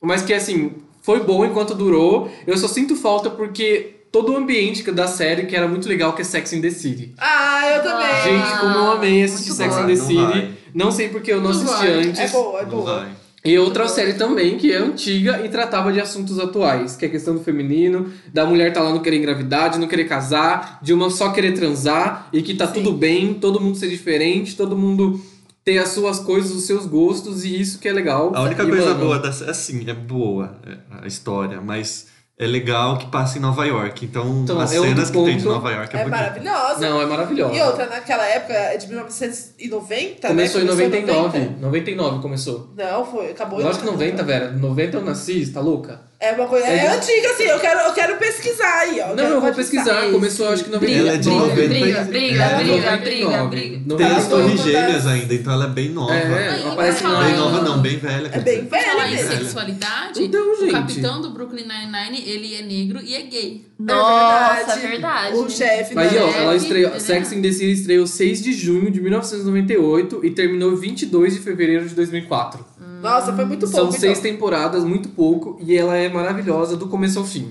[0.00, 0.70] mas que, assim,
[1.02, 2.30] foi bom enquanto durou.
[2.46, 6.22] Eu só sinto falta porque todo o ambiente da série, que era muito legal, que
[6.22, 7.12] é Sex in the City.
[7.18, 8.22] Ah, eu também.
[8.22, 9.82] Gente, como eu amei assistir muito Sex bom.
[9.82, 10.22] in the Não City.
[10.22, 10.50] vai.
[10.72, 12.04] Não sei porque eu não Não assisti vai.
[12.04, 12.20] antes.
[12.20, 13.08] É boa, é Não boa.
[13.46, 17.10] E outra série também, que é antiga e tratava de assuntos atuais, que é a
[17.12, 20.92] questão do feminino, da mulher tá lá não querer engravidar, de não querer casar, de
[20.92, 22.74] uma só querer transar, e que tá Sim.
[22.74, 25.20] tudo bem, todo mundo ser diferente, todo mundo
[25.64, 28.32] ter as suas coisas, os seus gostos, e isso que é legal.
[28.34, 29.48] A única E, coisa mano, boa dessa.
[29.48, 32.08] Assim, é boa é, a história, mas
[32.38, 34.04] é legal que passa em Nova York.
[34.04, 35.44] Então, Então, as é cenas que tem de.
[35.44, 36.18] Nova York é, É bonito.
[36.18, 36.80] maravilhosa.
[36.80, 37.54] Não, é maravilhosa.
[37.54, 40.66] E outra, naquela época, é de 1990, Começou né?
[40.66, 41.38] em 99.
[41.38, 41.60] 90.
[41.60, 42.68] 99 começou.
[42.76, 44.58] Não, foi, acabou em Lógico que 90, velho.
[44.58, 46.00] 90 eu nasci, tá louca?
[46.18, 46.66] É uma coisa.
[46.66, 49.08] É É, antiga, assim, eu quero, eu quero pesquisar aí, ó.
[49.08, 49.84] Não, quero eu vou pesquisar.
[49.84, 50.10] pesquisar.
[50.12, 51.68] Começou acho que em Briga, Ela é de 99.
[51.68, 52.04] briga, 90.
[52.04, 53.46] briga, briga, É, briga, 99.
[53.50, 53.96] briga, briga.
[53.96, 56.14] Tem as torres gêmeas ainda, então ela é bem nova.
[56.14, 57.14] É, Aí, aparece pra na...
[57.16, 58.30] falar Bem nova não, bem velha.
[58.32, 58.68] É bem dizer.
[58.68, 59.32] Por falar velha em mesmo.
[59.44, 60.68] sexualidade, Então, gente.
[60.70, 63.66] o capitão do Brooklyn Nine-Nine, ele é negro e é gay.
[63.78, 65.36] Nossa, é verdade.
[65.36, 67.00] O chefe Mas, da ó, ela Chefe, estreou, entendeu?
[67.06, 71.86] Sex and the City estreou 6 de junho de 1998 e terminou 22 de fevereiro
[71.86, 72.64] de 2004.
[73.02, 73.98] Nossa, foi muito São pouco.
[73.98, 74.30] seis então.
[74.32, 77.50] temporadas, muito pouco, e ela é maravilhosa do começo ao fim.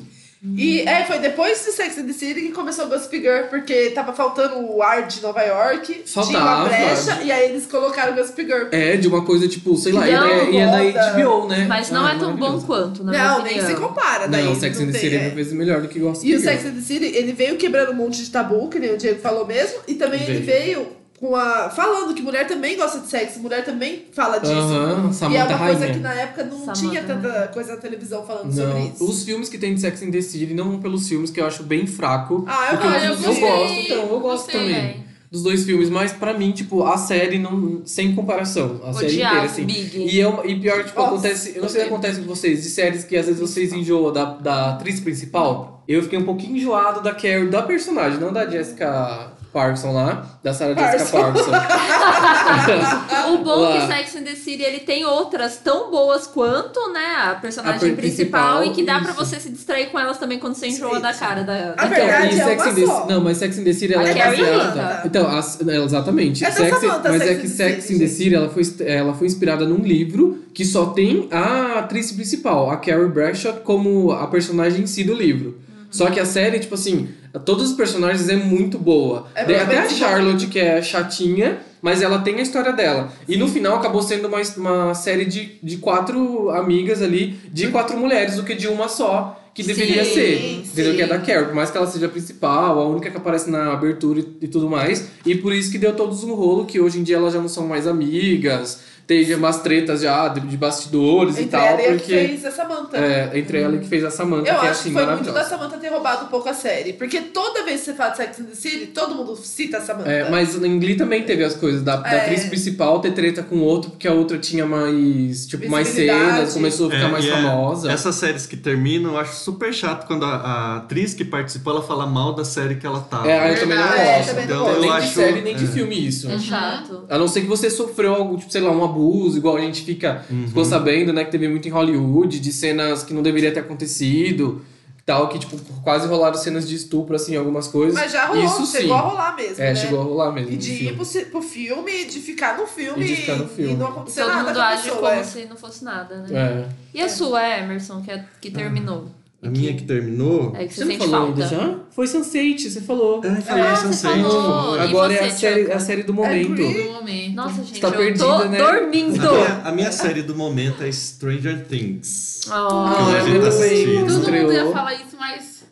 [0.56, 3.90] E é, foi depois de Sex and the City que começou o Gossip Girl, porque
[3.96, 6.70] tava faltando o ar de Nova York, tinha uma Faltava.
[6.70, 8.68] brecha, e aí eles colocaram o Gossip Girl.
[8.72, 11.14] É, de uma coisa tipo, sei lá, e Não, é, e é da.
[11.14, 11.66] HBO, né?
[11.68, 14.28] Mas não Ah, é tão bom quanto, na não, nem se compara.
[14.28, 15.30] Daí, Não, Sex and the City é é.
[15.30, 16.52] vezes melhor do que Gossip E o Girl.
[16.52, 19.20] Sex and the City, ele veio quebrando um monte de tabu, que nem o Diego
[19.22, 20.86] falou mesmo, e também ele veio
[21.20, 21.70] com a.
[21.70, 24.52] falando que mulher também gosta de sexo, mulher também fala disso.
[24.54, 25.94] Aham, e é Samantha uma coisa Rainha.
[25.94, 29.04] que na época não Samantha tinha tanta coisa na televisão falando sobre Não, isso.
[29.10, 31.46] os filmes que tem de Sex and the City não vão pelos filmes que eu
[31.46, 32.44] acho bem fraco.
[32.48, 33.06] Ah, eu porque gosto.
[33.06, 34.62] eu, eu eu gostei, gosto, então, eu gosto gostei.
[34.62, 35.06] também.
[35.32, 37.82] Dos dois filmes, mas pra mim, tipo, a série não.
[37.84, 38.80] Sem comparação.
[38.86, 39.66] A série Odiava inteira, assim.
[39.66, 39.98] Big.
[39.98, 41.54] E, eu, e pior, tipo, Nossa, acontece.
[41.56, 44.14] Eu não sei o que acontece com vocês, de séries que às vezes vocês enjoam
[44.14, 45.84] da, da atriz principal.
[45.88, 50.54] Eu fiquei um pouquinho enjoado da Carrie, da personagem, não da Jessica Parkinson lá, da
[50.54, 51.52] Sarah Jessica Parkinson.
[53.34, 53.76] O bom Lá.
[53.76, 57.78] é que Sex and the City ele tem outras tão boas quanto, né, a personagem
[57.78, 59.20] A per- principal, principal, e que dá pra isso.
[59.26, 61.02] você se distrair com elas também quando você enjoa Sim.
[61.02, 61.72] da cara da.
[61.72, 63.14] A da verdade e é Sex and the.
[63.14, 64.82] Não, mas Sex and the City ela A é Carrie baseada.
[64.82, 65.08] Hilton.
[65.08, 66.44] Então, as- é, exatamente.
[66.46, 66.72] É Sex,
[67.04, 68.08] mas Sex é que Sex and the.
[68.08, 72.78] City ela foi, ela foi inspirada num livro que só tem a atriz principal, a
[72.78, 75.60] Carrie Bradshaw, como a personagem em si do livro.
[75.92, 77.08] Só que a série, tipo assim,
[77.40, 79.28] todos os personagens é muito boa.
[79.36, 83.12] É Até a Charlotte, que é chatinha, mas ela tem a história dela.
[83.28, 87.98] E no final acabou sendo uma, uma série de, de quatro amigas ali, de quatro
[87.98, 90.38] mulheres, do que de uma só, que deveria Sim, ser.
[90.38, 90.64] sim.
[90.66, 90.96] Entendeu?
[90.96, 93.50] Que é da Carrie, por mais que ela seja a principal, a única que aparece
[93.50, 95.10] na abertura e, e tudo mais.
[95.26, 97.48] E por isso que deu todos um rolo, que hoje em dia elas já não
[97.48, 101.86] são mais amigas, teve umas tretas já de, de bastidores e Entre tal, ela e
[101.86, 102.14] a que porque.
[102.28, 102.98] fez a Samantha.
[102.98, 105.06] É, entre ela e que fez a Samantha, Eu que é acho assim, que foi
[105.06, 106.94] muito da Samantha ter roubado um pouco a série.
[106.94, 109.82] Porque toda vez que você fala de Sex and the City, todo mundo cita a
[109.82, 110.10] Samantha.
[110.10, 112.22] É, mas em Glee também teve as coisas da, da É.
[112.22, 116.54] atriz principal ter treta com o outro, porque a outra tinha mais, tipo, mais cenas,
[116.54, 117.92] começou a ficar É, mais e é- famosa.
[117.92, 121.82] Essas séries que terminam, eu acho super chato quando a, a atriz que participou ela
[121.84, 123.30] fala mal da série que ela tava.
[123.30, 124.40] É, eu também não gosto.
[124.40, 124.80] Então, gosto.
[124.82, 125.68] nem Eu de acho- série, nem de é.
[125.68, 126.30] filme isso.
[126.30, 127.06] É chato.
[127.10, 129.84] A não ser que você sofreu algo, tipo, sei lá, um abuso, igual a gente
[129.84, 130.48] fica, Uhum.
[130.48, 134.62] ficou sabendo, né, que teve muito em Hollywood, de cenas que não deveria ter acontecido,
[135.06, 137.94] tal, que, tipo, quase rolaram cenas de estupro, assim, algumas coisas.
[137.94, 138.78] Mas já rolou, Isso sim.
[138.80, 139.64] chegou a rolar mesmo.
[139.64, 139.76] É, né?
[139.76, 140.52] chegou a rolar mesmo.
[140.52, 140.92] E de filme.
[140.92, 143.74] ir pro, pro filme, de ficar no filme E de ficar no filme.
[143.74, 144.98] e não acontecer todo nada mundo com a age pessoa.
[145.10, 145.24] como é.
[145.24, 146.30] se não fosse nada, né?
[146.34, 146.98] É.
[146.98, 149.10] E a sua, Emerson, que, é, que terminou?
[149.46, 150.54] A minha que terminou.
[150.56, 151.44] É que você, Você não falou falta.
[151.44, 151.80] ainda já?
[151.92, 153.22] Foi Sense8, você falou.
[153.24, 154.22] Ai, falei Ah, você série.
[154.24, 154.76] falou.
[154.78, 156.56] E Agora é a você, série, a série do momento.
[156.56, 156.84] Glee.
[156.86, 157.36] No momento.
[157.36, 158.58] Nossa, gente, tá eu perdida, tô né?
[158.58, 159.28] dormindo.
[159.28, 162.42] A minha, a minha série do momento é Stranger Things.
[162.48, 162.50] Oh.
[162.50, 164.00] Que Ah, a gente eu tá assistindo.
[164.08, 164.42] Todo Estreou.
[164.44, 165.66] mundo ia falar isso, mas.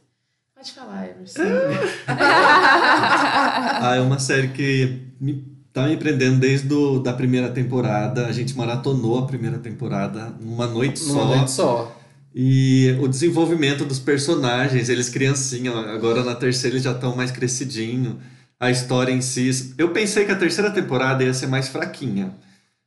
[0.56, 1.42] Pode falar, Emerson.
[3.86, 5.44] Ah, é uma série que me,
[5.74, 8.28] tá me prendendo desde do, da primeira temporada.
[8.28, 11.26] A gente maratonou a primeira temporada numa noite Numa só.
[11.36, 12.00] noite só.
[12.36, 18.20] E o desenvolvimento dos personagens, eles criancinha, agora na terceira eles já estão mais crescidinho.
[18.60, 19.74] A história em si.
[19.78, 22.34] Eu pensei que a terceira temporada ia ser mais fraquinha.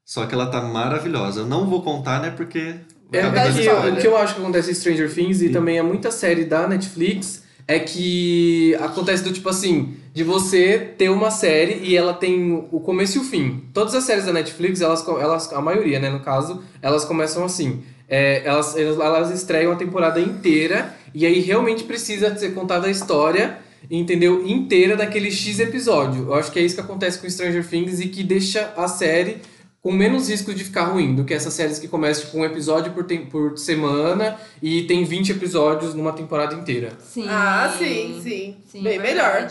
[0.05, 1.41] Só que ela tá maravilhosa.
[1.41, 2.31] Eu não vou contar, né?
[2.31, 2.77] Porque
[3.13, 3.23] É,
[3.53, 3.95] que spoiler.
[3.95, 6.67] o que eu acho que acontece em Stranger Things e também é muita série da
[6.67, 12.67] Netflix é que acontece do tipo assim, de você ter uma série e ela tem
[12.71, 13.65] o começo e o fim.
[13.75, 17.83] Todas as séries da Netflix, elas, elas a maioria, né, no caso, elas começam assim.
[18.09, 22.91] É, elas, elas, elas estreiam a temporada inteira e aí realmente precisa ser contada a
[22.91, 23.59] história,
[23.91, 24.47] entendeu?
[24.47, 26.25] Inteira daquele X episódio.
[26.27, 29.39] Eu acho que é isso que acontece com Stranger Things e que deixa a série
[29.83, 32.93] com menos risco de ficar ruim do que essas séries que começam tipo, um episódio
[32.93, 36.91] por, tem- por semana e tem 20 episódios numa temporada inteira.
[37.01, 37.25] Sim.
[37.29, 38.57] Ah, sim, sim.
[38.71, 39.49] Sim, Bem é melhor.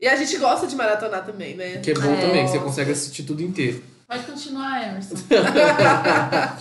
[0.00, 1.78] E a gente gosta de maratonar também, né?
[1.82, 2.16] Que é bom É.
[2.20, 3.82] também, que você consegue assistir tudo inteiro.
[4.08, 5.16] Pode continuar, Emerson.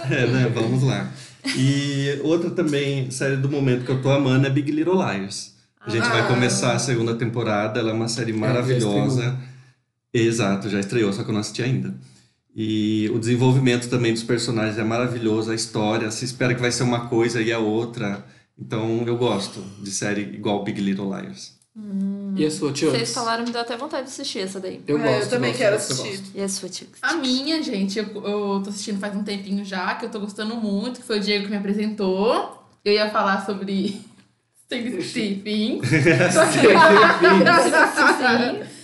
[0.09, 0.51] É, né?
[0.53, 1.09] Vamos lá.
[1.55, 5.53] E outra também, série do momento que eu tô amando é Big Little Liars.
[5.79, 6.09] A gente Ah.
[6.09, 9.37] vai começar a segunda temporada, ela é uma série já maravilhosa.
[10.13, 11.93] Exato, já estreou, só que eu não assisti ainda.
[12.55, 16.83] E o desenvolvimento também dos personagens é maravilhoso, a história, se espera que vai ser
[16.83, 18.25] uma coisa e é outra.
[18.57, 21.53] Então eu gosto de série igual Big Little Liars.
[21.75, 22.97] E a sua, Chubbs?
[22.97, 24.81] Vocês falaram, me deu até vontade de assistir essa daí.
[24.87, 25.21] Eu É, gosto.
[25.25, 26.17] eu também gosto, quero gosto, assistir.
[26.17, 26.31] gosto.
[26.35, 26.99] E a sua, Chubbs?
[27.03, 30.55] A minha, gente, eu, eu tô assistindo faz um tempinho já, que eu tô gostando
[30.55, 32.61] muito, que foi o Diego que me apresentou.
[32.83, 34.01] Eu ia falar sobre
[34.65, 35.87] Stranger Things.
[36.33, 36.67] Só que-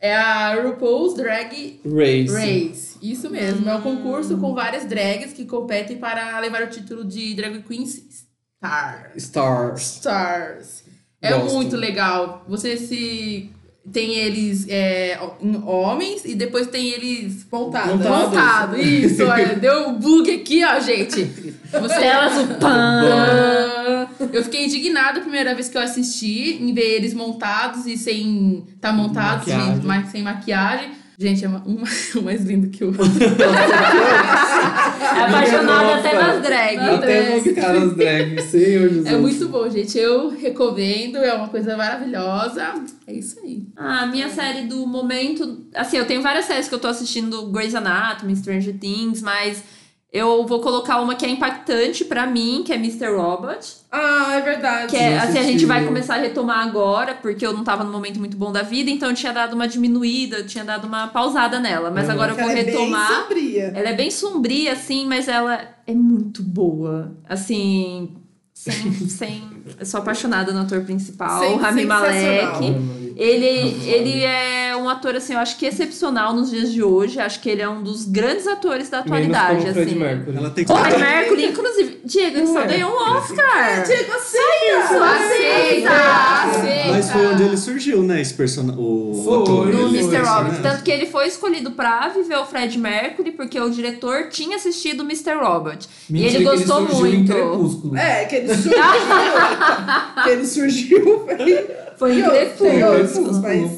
[0.00, 2.32] É a RuPaul's Drag Race.
[2.34, 2.98] Race.
[3.00, 3.68] Isso mesmo.
[3.68, 7.84] É um concurso com várias drags que competem para levar o título de Drag Queen
[7.84, 9.12] Stars.
[9.16, 9.80] Stars.
[9.96, 10.81] Stars.
[11.22, 11.54] É Gosto.
[11.54, 12.44] muito legal.
[12.48, 13.50] Você se.
[13.92, 17.96] Tem eles é, em homens e depois tem eles Montada.
[17.96, 18.26] Montada.
[18.28, 18.80] montado.
[18.80, 21.24] Isso, olha, deu um bug aqui, ó, gente.
[21.68, 24.08] Você Telas o pan.
[24.32, 28.64] Eu fiquei indignada a primeira vez que eu assisti em ver eles montados e sem
[28.80, 30.10] tá montados, Maquiagem.
[30.12, 30.90] sem maquiagem.
[31.22, 32.92] Gente, é uma, o mais lindo que eu.
[35.02, 36.88] É apaixonada até nas drags.
[36.88, 38.40] Até nos caras drag.
[38.42, 39.06] Senhor Jesus.
[39.12, 39.98] É muito bom, gente.
[39.98, 42.74] Eu recomendo, é uma coisa maravilhosa.
[43.06, 43.64] É isso aí.
[43.76, 45.66] Ah, a minha série do momento.
[45.74, 49.62] Assim, eu tenho várias séries que eu tô assistindo Grey's Anatomy, Stranger Things, mas
[50.12, 53.06] eu vou colocar uma que é impactante pra mim, que é Mr.
[53.16, 53.76] Robot.
[53.90, 54.88] Ah, é verdade.
[54.90, 57.90] Que é, assim, a gente vai começar a retomar agora, porque eu não tava no
[57.90, 61.08] momento muito bom da vida, então eu tinha dado uma diminuída, eu tinha dado uma
[61.08, 61.90] pausada nela.
[61.90, 62.12] Mas Uhum.
[62.12, 63.22] agora eu vou Ela é bem retomar.
[63.22, 63.72] sombria.
[63.74, 67.12] Ela é bem sombria, assim, mas ela é muito boa.
[67.28, 68.10] Assim,
[68.52, 68.92] sem.
[69.08, 69.61] sem...
[69.78, 71.84] Eu sou apaixonada no ator principal, Sem- o Rami.
[71.84, 73.12] Malek.
[73.14, 77.20] Ele, ele é um ator, assim, eu acho que excepcional nos dias de hoje.
[77.20, 79.98] Acho que ele é um dos grandes atores da Menos atualidade, como o Fred assim.
[80.00, 80.36] Mercury.
[80.38, 82.00] Ela tem O Fred Mercury, inclusive.
[82.04, 83.84] Diego, ele só ganhou um Oscar.
[83.84, 85.04] Diego, aceita!
[85.04, 85.90] Aceita!
[85.92, 86.88] Aceita!
[86.92, 88.20] Mas foi onde ele surgiu, né?
[88.20, 88.80] Esse personagem.
[88.82, 89.66] O Foi, ator.
[89.66, 90.16] no Ele Mr.
[90.16, 90.50] foi, Robot.
[90.52, 90.60] né?
[90.62, 95.00] Tanto que ele foi escolhido pra viver o Fred Mercury, porque o diretor tinha assistido
[95.00, 95.34] o Mr.
[95.34, 95.86] Robot.
[96.08, 97.96] Mentira e ele que gostou em muito.
[97.96, 98.72] É, que ele surgiu.
[100.24, 101.26] que ele surgiu.
[101.96, 102.86] Foi em E Crepúsculo.
[102.86, 103.70] outros, mas.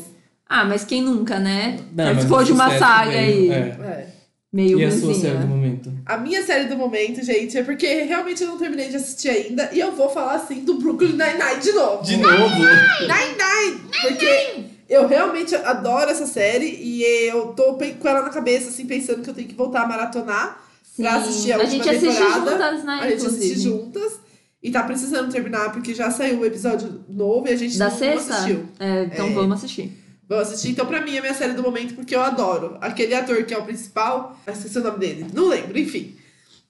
[0.49, 1.79] Ah, mas quem nunca, né?
[1.95, 3.51] Não, Participou de uma saga aí.
[3.51, 3.55] é.
[3.55, 4.07] É.
[4.53, 5.93] Meio E a sua série do momento?
[6.07, 9.69] A minha série do momento, gente, é porque realmente eu não terminei de assistir ainda.
[9.73, 12.05] E eu vou falar assim do Brooklyn Nine-Nine de novo.
[12.05, 12.55] De novo?
[12.61, 13.81] Nine-Nine!
[14.01, 14.55] Porque
[14.89, 19.31] eu realmente adoro essa série e eu tô com ela na cabeça, assim, pensando que
[19.31, 20.59] eu tenho que voltar a maratonar
[20.97, 21.17] pra Sim.
[21.29, 22.51] assistir a, A última gente assiste temporada.
[22.53, 22.99] juntas, né?
[23.03, 23.61] A gente assiste inclusive.
[23.61, 24.13] juntas.
[24.65, 27.99] E tá precisando terminar, porque já saiu o episódio novo e a gente Da não
[27.99, 28.33] sexta?
[28.35, 28.65] assistiu.
[28.81, 29.33] É, então É.
[29.35, 29.93] vamos assistir.
[30.27, 30.71] Vamos assistir.
[30.71, 32.79] Então, pra mim, é a minha série do momento, porque eu adoro.
[32.81, 36.17] Aquele ator que é o principal, esqueci o nome dele, não lembro, enfim.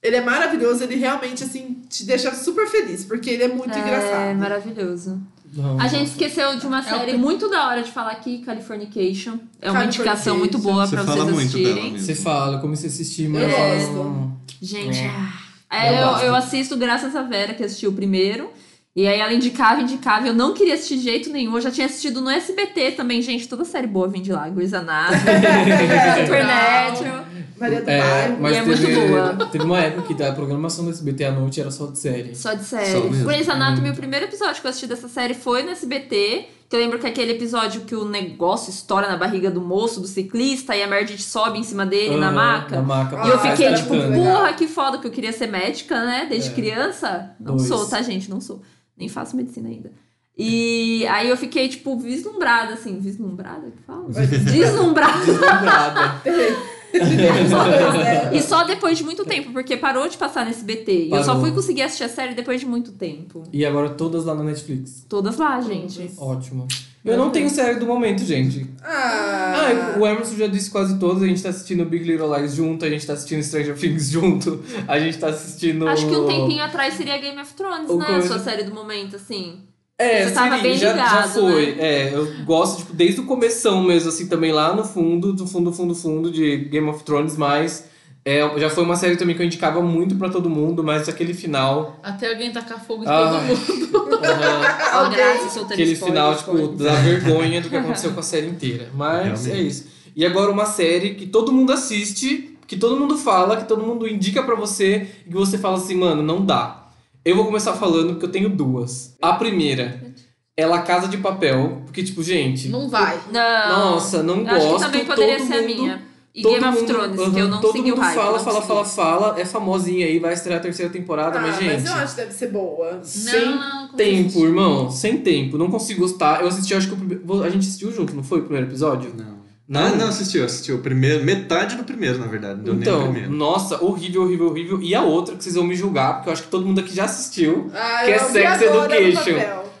[0.03, 3.79] Ele é maravilhoso, ele realmente, assim, te deixa super feliz, porque ele é muito é
[3.79, 4.37] engraçado.
[4.37, 5.21] maravilhoso.
[5.53, 5.79] Não.
[5.79, 9.39] A gente esqueceu de uma É o série muito da hora de falar aqui, Californication.
[9.61, 11.73] É uma indicação muito boa Você pra fala vocês muito assistirem.
[11.75, 11.99] dela mesmo.
[12.05, 13.49] Você fala, eu comecei a assistir, mas.
[13.49, 14.31] Gosto.
[14.61, 15.07] Gente, É.
[15.07, 15.33] ah,
[15.75, 18.49] é, Eu eu, assisto graças a Vera, que assistiu o primeiro.
[18.95, 20.25] E aí ela indicava, indicava.
[20.27, 21.53] Eu não queria assistir de jeito nenhum.
[21.55, 23.45] Eu já tinha assistido no SBT também, gente.
[23.47, 24.47] Toda série boa vem de lá.
[24.47, 25.19] Grey's Anatomy,
[26.25, 27.25] Supernatural.
[27.57, 28.37] Maria do É, Bairro.
[28.39, 29.45] mas E é teve, muito boa.
[29.47, 32.35] teve uma época que a programação do SBT à noite era só de série.
[32.35, 33.09] Só de Só série.
[33.09, 33.25] mesmo.
[33.25, 36.45] Grey's Anatomy, o primeiro episódio que eu assisti dessa série foi no SBT.
[36.67, 40.07] Que eu lembro que aquele episódio que o negócio estoura na barriga do moço, do
[40.07, 42.75] ciclista, e a Meredith sobe em cima dele na Aham, maca.
[42.77, 43.15] Na maca.
[43.23, 46.25] E eu Ah, fiquei tipo, porra, que foda, que eu queria ser médica, né?
[46.27, 46.53] Desde É.
[46.53, 47.35] criança.
[47.39, 47.67] Não Dois.
[47.67, 48.29] sou, tá, gente?
[48.31, 48.63] Não sou.
[48.97, 49.91] Nem faço medicina ainda.
[50.37, 52.99] E aí eu fiquei, tipo, vislumbrada, assim.
[52.99, 53.71] Vislumbrada?
[53.71, 54.05] Que fala?
[54.51, 55.17] Deslumbrada.
[55.25, 56.21] Deslumbrada.
[58.33, 61.05] E só depois de muito tempo, porque parou de passar no SBT.
[61.07, 63.43] E eu só fui conseguir assistir a série depois de muito tempo.
[63.51, 65.05] E agora todas lá na Netflix.
[65.07, 66.11] Todas lá, gente.
[66.17, 66.67] Ótimo.
[67.03, 68.65] Eu não tenho série do momento, gente.
[68.83, 71.21] Ah, Ah, o Emerson já disse quase todas.
[71.21, 74.63] A gente tá assistindo Big Little Lies junto, a gente tá assistindo Stranger Things junto,
[74.87, 75.87] a gente tá assistindo.
[75.87, 78.05] Acho que um tempinho atrás seria Game of Thrones, O né?
[78.07, 79.59] coisa- A sua série do momento, assim.
[79.97, 81.65] É, Você tava seria, bem já, já ligado, foi.
[81.67, 81.75] né?
[81.79, 85.71] É, eu gosto, tipo, desde o começão mesmo, assim, também lá no fundo, do fundo,
[85.71, 87.85] fundo, fundo de Game of Thrones, mas
[88.25, 91.33] é, já foi uma série também que eu indicava muito pra todo mundo, mas aquele
[91.33, 91.97] final.
[92.03, 93.39] Até alguém tacar fogo em Ah.
[93.39, 94.15] todo mundo.
[94.25, 98.47] aham, Ó, graças, aquele spoiler, final, tipo, da vergonha do que aconteceu com a série
[98.47, 98.89] inteira.
[98.93, 99.67] Mas é Realmente.
[99.69, 99.87] isso.
[100.13, 104.05] E agora uma série que todo mundo assiste, que todo mundo fala, que todo mundo
[104.07, 106.81] indica pra você, e que você fala assim, mano, não dá.
[107.25, 109.15] Eu vou começar falando porque eu tenho duas.
[109.21, 110.13] A primeira
[110.55, 112.69] é La Casa de Papel, porque, tipo, gente.
[112.69, 113.19] Não vai.
[113.31, 113.69] Não.
[113.91, 114.75] Nossa, não Eu Acho gosto.
[114.77, 116.15] que também poderia todo ser a mundo- minha.
[116.37, 118.15] E todo Game of mundo- Thrones, que aham, eu não Todo segui o mundo hype.
[118.17, 119.39] fala, não fala, fala, fala.
[119.39, 121.65] É famosinha aí, vai estrear a terceira temporada, ah, mas, gente.
[121.73, 122.99] mas eu acho que deve ser boa.
[123.03, 124.91] Sem Não, não, como tempo, irmão.
[124.91, 125.57] Sem tempo.
[125.57, 126.41] Não consigo gostar.
[126.41, 127.41] Eu assisti, acho que o primeiro.
[127.41, 129.13] A gente assistiu junto, não foi o primeiro episódio?
[129.17, 129.34] Não.
[129.67, 129.81] Não?
[129.81, 133.31] Ah, não, assistiu, assistiu o primeiro, metade do primeiro, na verdade, não nem Então, primeiro.
[133.31, 134.79] nossa, horrível, horrível, horrível.
[134.81, 136.93] E a outra que vocês vão me julgar, porque eu acho que todo mundo aqui
[136.95, 137.71] já assistiu.
[137.73, 139.23] Ah, Que é Sex Education.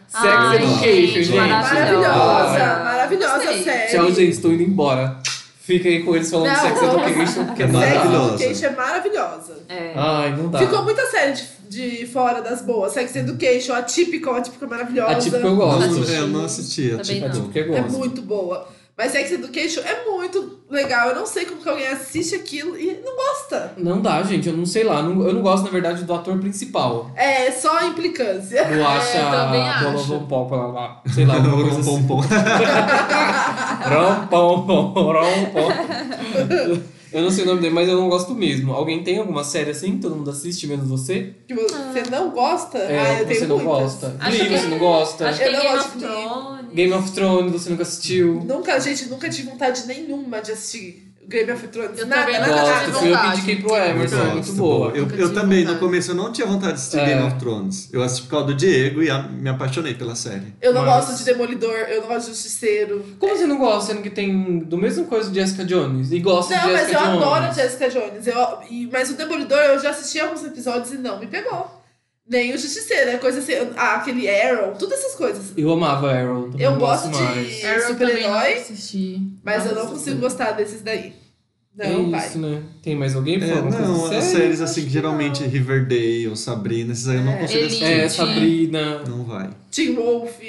[0.07, 1.37] Sex Ai, Education, gente, gente.
[1.37, 3.63] Maravilhosa, Ah, maravilhosa Gostei.
[3.63, 3.91] série.
[3.91, 5.19] Tchau, gente, estou indo embora.
[5.59, 6.81] Fica aí com eles falando Não, Sex.
[6.81, 8.33] Education, porque é Sex maravilhoso.
[8.35, 8.65] Education.
[8.65, 9.57] É maravilhosa.
[9.69, 9.93] É.
[9.95, 10.59] Ai, não dá.
[10.59, 12.91] Ficou muita série de, de fora das boas.
[12.93, 15.11] Sex Education, a típica, a típica é maravilhosa.
[15.11, 15.79] A típica eu gosto.
[15.91, 17.97] Não, é, eu não assisti, a típica eu É gosto.
[17.97, 18.67] muito boa.
[18.97, 21.09] Mas Sex Education é muito legal.
[21.09, 23.73] Eu não sei como que alguém assiste aquilo e não gosta.
[23.75, 24.47] Não dá, gente.
[24.47, 24.99] Eu não sei lá.
[24.99, 27.11] eu não gosto, na verdade, do ator principal.
[27.13, 28.63] É só implicância.
[28.63, 29.19] Do Acha.
[29.31, 30.13] também do acho.
[30.13, 31.01] Lovompom, lá, lá.
[31.13, 32.07] Sei lá, alguma coisa assim.
[32.07, 32.21] Pom, pom.
[33.89, 36.85] Rompom, pom, rompom.
[37.15, 38.73] Eu não sei o nome dele, mas eu não gosto mesmo.
[38.73, 41.33] Alguém tem alguma série assim que todo mundo assiste, menos você?
[41.47, 42.77] Que você não gosta?
[42.77, 43.83] É, ah, eu você tenho não muitas.
[43.93, 44.15] gosta.
[44.19, 45.29] Acho Glee, que- você não gosta.
[45.29, 46.73] Acho que Eu é não Game gosto of Thrones.
[46.73, 48.43] Game of Thrones, você nunca assistiu.
[48.45, 51.99] Nunca, gente, nunca tive vontade nenhuma de assistir Game of Thrones.
[51.99, 52.85] Eu nada, também nada, nada.
[52.87, 54.91] Gosto, fui eu indiquei pro Emerson, é muito boa.
[54.95, 55.79] Eu, eu também, no vontade.
[55.79, 57.05] começo eu não tinha vontade de assistir É.
[57.05, 57.89] Game of Thrones.
[57.91, 60.53] Eu assisti por causa do Diego e a- me apaixonei pela série.
[60.61, 63.03] Eu não Mas- gosto de Demolidor, eu não gosto de Justiceiro.
[63.19, 66.11] Como você não gosta, sendo que tem do mesmo coisa de Jessica Jones?
[66.11, 67.21] E gosta Não, de mas Jessica eu Jones?
[67.23, 68.27] adoro a Jessica Jones.
[68.27, 71.74] Eu, e- mas o Demolidor eu já assisti alguns episódios e não me pegou.
[72.27, 73.53] Nem o Justiceiro, é coisa assim.
[73.77, 75.53] Ah, aquele Arrow, todas essas coisas.
[75.55, 76.49] Eu amava Arrow.
[76.49, 77.17] também Eu não gosto de-
[77.87, 79.37] super-herói, também não.
[79.43, 81.13] Mas eu não consigo gostar desses daí.
[81.77, 82.27] Não, é vai.
[82.27, 82.63] isso, né?
[82.81, 83.35] Tem mais alguém?
[83.35, 87.37] É, falando não, as séries assim que geralmente Riverdale, Sabrina, esses aí eu não É.
[87.39, 87.83] consigo Elite.
[87.83, 87.99] assistir.
[87.99, 89.03] É, Sabrina.
[89.07, 89.49] Não vai.
[89.69, 90.39] Teen Wolf.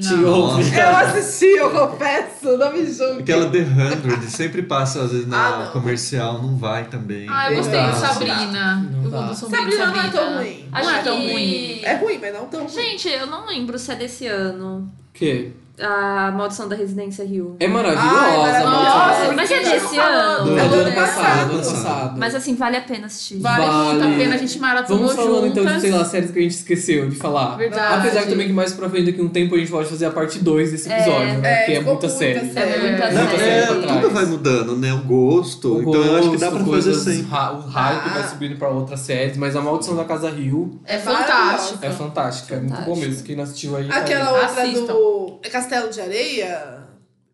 [0.00, 0.28] Te Não.
[0.28, 0.76] ouve.
[0.76, 3.20] Eu assisti, eu confesso, não me julgue.
[3.22, 5.70] Aquela The Hundred, sempre passa às vezes na Ah, não.
[5.72, 7.26] comercial, não vai também.
[7.30, 7.90] Ah, eu Não gostei dá.
[7.92, 8.76] de Sabrina.
[8.90, 9.26] Não Eu dá.
[9.28, 10.68] gosto muito de Sabrina não é tão ruim.
[10.72, 11.80] Não Acho é tão que- ruim.
[11.84, 12.68] É ruim, mas não tão ruim.
[12.72, 14.92] Gente, eu não lembro se é desse ano.
[15.12, 15.52] Que?
[15.80, 17.56] A Maldição da Residência Rio.
[17.58, 18.08] É maravilhosa.
[18.08, 18.70] Ai, maravilhosa.
[18.70, 19.34] Maldição.
[19.34, 20.44] Mas é desse ano.
[20.44, 20.92] Do- É do ano É.
[20.92, 22.18] passado, ano Passado.
[22.18, 23.38] Mas assim, vale a pena assistir.
[23.40, 24.14] Vale, muito Vale.
[24.14, 25.82] a pena a gente maratonou Vamos falando então de, juntas.
[25.82, 27.56] sei lá, séries que a gente esqueceu de falar.
[27.56, 27.94] Verdade.
[27.98, 30.10] Apesar que também que mais pra frente, daqui um tempo, a gente pode fazer a
[30.10, 31.62] parte 2 desse episódio, né?
[31.62, 32.52] É, que é ficou muita muita série.
[32.52, 32.70] série.
[32.72, 33.42] É muita Não, série.
[33.50, 34.00] é, pra trás.
[34.00, 34.92] tudo vai mudando, né?
[34.94, 35.74] O gosto.
[35.74, 37.22] O então eu acho que dá pra fazer sempre.
[37.30, 38.12] ra- O raio que Ah.
[38.12, 41.78] vai subindo pra outras séries, mas a Maldição da Casa Rio É fantástico.
[41.84, 43.24] é fantástica, é muito bom mesmo.
[43.24, 43.88] Quem não assistiu aí.
[43.88, 45.40] tá Aquela outra do.
[45.64, 46.84] É Castelo de Areia?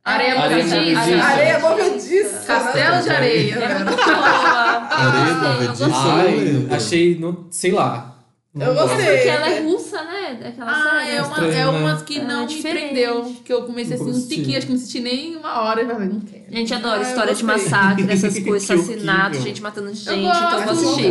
[0.05, 1.25] Areia movediça.
[1.25, 2.45] Areia movediça.
[2.47, 3.55] Castelo de areia.
[3.55, 3.61] É.
[4.91, 6.75] Areia Eu gostei, eu movediça.
[6.77, 8.07] achei, no, sei lá.
[8.53, 9.15] Não Eu gostei.
[9.17, 10.39] Porque ela é russa, né?
[10.49, 11.17] Aquela Ah, série.
[11.17, 11.67] é, uma, é né?
[11.69, 13.37] umas que É não me prendeu.
[13.45, 14.37] Que eu comecei assim Nunca uns assisti.
[14.37, 16.45] tiquinhos, acho que não assisti nem uma hora e falei, não quero.
[16.51, 20.65] Gente, adora Ah, história de massacre, essas coisas, assassinatos, gente matando gente, Eu então eu
[20.65, 21.07] vou gosto, assistir.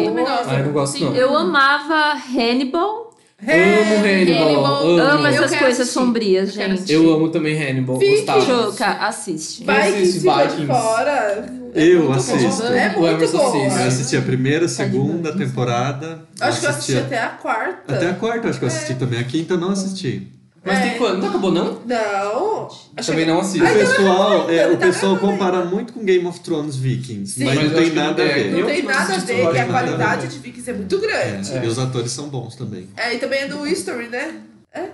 [0.49, 1.15] Ah, eu não gosto, não.
[1.15, 3.08] Eu amava Hannibal.
[3.41, 4.43] Amo Hannibal.
[4.47, 4.65] Hannibal.
[4.65, 5.01] Amo.
[5.01, 5.93] Amo Eu essas coisas assistir.
[5.99, 6.91] sombrias, Eu gente.
[6.91, 7.97] Eu amo também Hannibal.
[7.97, 8.25] Vikings.
[8.25, 8.41] Gostava.
[8.45, 9.63] Choca, assiste.
[9.63, 10.65] Vai de Vikings.
[10.67, 11.45] fora.
[11.73, 12.63] Eu muito assisto.
[12.63, 12.67] bom.
[12.73, 13.47] É O muito Emerson bom.
[13.65, 13.79] assiste.
[13.81, 16.21] Eu assisti a primeira, segunda temporada.
[16.41, 17.95] Acho que eu assisti a- até a quarta.
[17.95, 19.19] Até a quarta, eu acho que eu assisti também.
[19.19, 20.27] A quinta eu não assisti.
[20.65, 20.81] Mas É.
[20.89, 21.21] tem quando?
[21.21, 21.79] Não acabou, não?
[21.85, 22.67] Não.
[23.05, 23.65] Também não O assisto.
[23.65, 27.33] Ai, tá pessoal, gravando é, o tá pessoal compara muito com Game of Thrones Vikings,
[27.35, 27.45] Sim.
[27.45, 28.35] mas Mas não eu tem que não nada a tem.
[28.35, 28.51] ver.
[28.51, 30.69] Não Eu tem não nada a assisto, ver, que a nada a qualidade de Vikings
[30.69, 31.51] é muito grande.
[31.57, 32.87] É, E os atores são bons também.
[32.97, 34.33] É, e também é do History, né?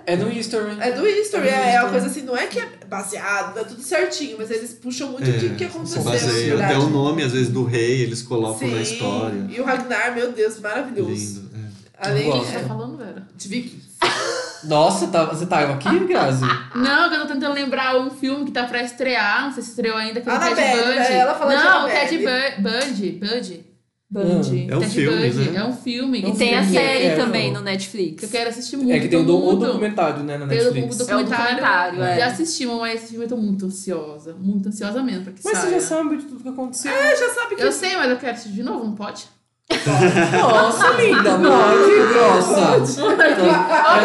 [0.05, 0.77] É no History.
[0.79, 3.59] É do History, É do é, é uma coisa assim, não é que é baseado,
[3.59, 6.01] é tudo certinho, mas eles puxam muito É, o que, aconteceu.
[6.01, 6.85] baseia na até verdade.
[6.85, 9.45] o nome, às vezes, do rei, eles colocam na história.
[9.49, 11.09] E o Ragnar, meu Deus, maravilhoso.
[11.11, 11.49] Lindo.
[11.55, 12.07] é.
[12.07, 13.27] Além O que você tá é, falando, Vera?
[13.35, 13.85] de Vikings.
[14.67, 16.43] Nossa, tá, você tá aqui, Grazi?
[16.75, 19.69] Não, que eu tô tentando lembrar um filme que tá pra estrear, não sei se
[19.69, 20.97] estreou ainda, que é o Ted Bundy.
[20.97, 21.89] é, ela fala de Não, o.
[21.89, 23.65] Ted Bu- Bundy, Bundy.
[24.07, 24.23] Band.
[24.69, 25.49] É um Ted filme, Bundy.
[25.49, 25.59] né?
[25.59, 26.19] É um filme.
[26.19, 27.59] E tem a série é, também não.
[27.59, 28.19] no Netflix.
[28.19, 28.91] Que eu quero assistir muito.
[28.91, 30.97] É que tem o, do, o documentário, né, na Tem o Netflix.
[30.97, 31.45] documentário.
[31.55, 32.19] documentário, é.
[32.19, 34.35] Já assistimos, mas esse filme eu tô muito ansiosa.
[34.39, 35.79] Muito ansiosa mesmo pra que Mas você saia.
[35.79, 36.91] já sabe de tudo que aconteceu.
[36.93, 39.25] É, já sabe que Eu sei, mas eu quero assistir de novo, não pode?
[39.69, 43.03] Nossa, linda, pode, grossa.
[43.03, 43.35] Olha,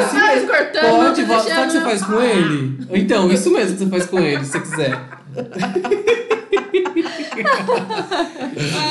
[0.06, 0.48] faz mesmo.
[0.48, 0.90] cortando.
[0.96, 2.78] Pode, vo- sabe o que você faz com ele?
[2.92, 4.98] Então, isso mesmo que você faz com ele, se você quiser.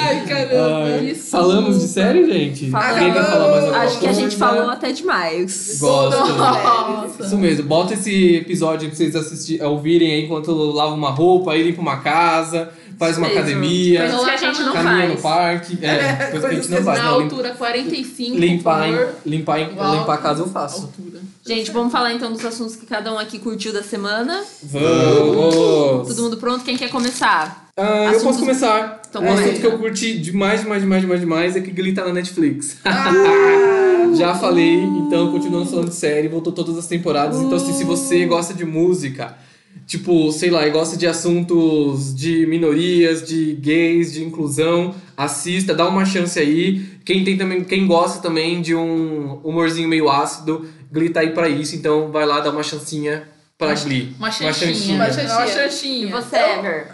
[0.02, 0.84] Ai, caramba.
[0.86, 1.30] Ai, isso.
[1.32, 2.70] falamos de série, gente?
[2.72, 2.92] Falamos.
[2.98, 4.38] Alguém vai falar mais alguma Acho que a gente coisa?
[4.38, 5.78] falou até demais.
[5.80, 6.34] Gosto.
[6.34, 7.24] Nossa.
[7.24, 11.64] Isso mesmo, bota esse episódio pra vocês assistir, ouvirem aí enquanto lava uma roupa, aí
[11.64, 12.70] limpa uma casa,
[13.00, 13.40] faz uma Mesmo.
[13.42, 15.22] academia, Coisas que a gente não caminha no faz.
[15.22, 15.78] parque.
[15.82, 17.00] É, coisa que a gente não faz.
[17.00, 19.16] Na Não, lim- altura 45, limpar, por favor.
[19.26, 19.96] limpar, em, Uau.
[19.96, 20.82] limpar a casa eu faço.
[20.82, 21.20] Altura.
[21.46, 24.44] Gente, vamos falar então dos assuntos que cada um aqui curtiu da semana.
[24.62, 26.08] Vamos!
[26.10, 26.64] Todo mundo pronto?
[26.64, 27.70] Quem quer começar?
[27.76, 29.02] Ah, eu posso começar.
[29.10, 32.04] Então um assunto que eu curti demais, demais, demais, demais, demais é que Glee tá
[32.06, 32.78] na Netflix.
[32.86, 33.10] Ah,
[34.16, 37.40] Já falei, então continuando falando de série, voltou todas as temporadas.
[37.40, 39.36] Então, assim, se você gosta de música,
[39.90, 45.88] tipo, sei lá, e gosta de assuntos de minorias, de gays, de inclusão, assista, dá
[45.88, 46.86] uma chance aí.
[47.04, 51.50] Quem tem também, quem gosta também de um humorzinho meio ácido, Glee tá aí pra
[51.50, 54.14] isso, então vai lá dar uma chancinha pra Glee.
[54.20, 54.96] Uma chanchinha.
[54.96, 55.48] Uma Uma chanchinha.
[55.48, 56.08] chanchinha.
[56.08, 56.88] E você, Ever?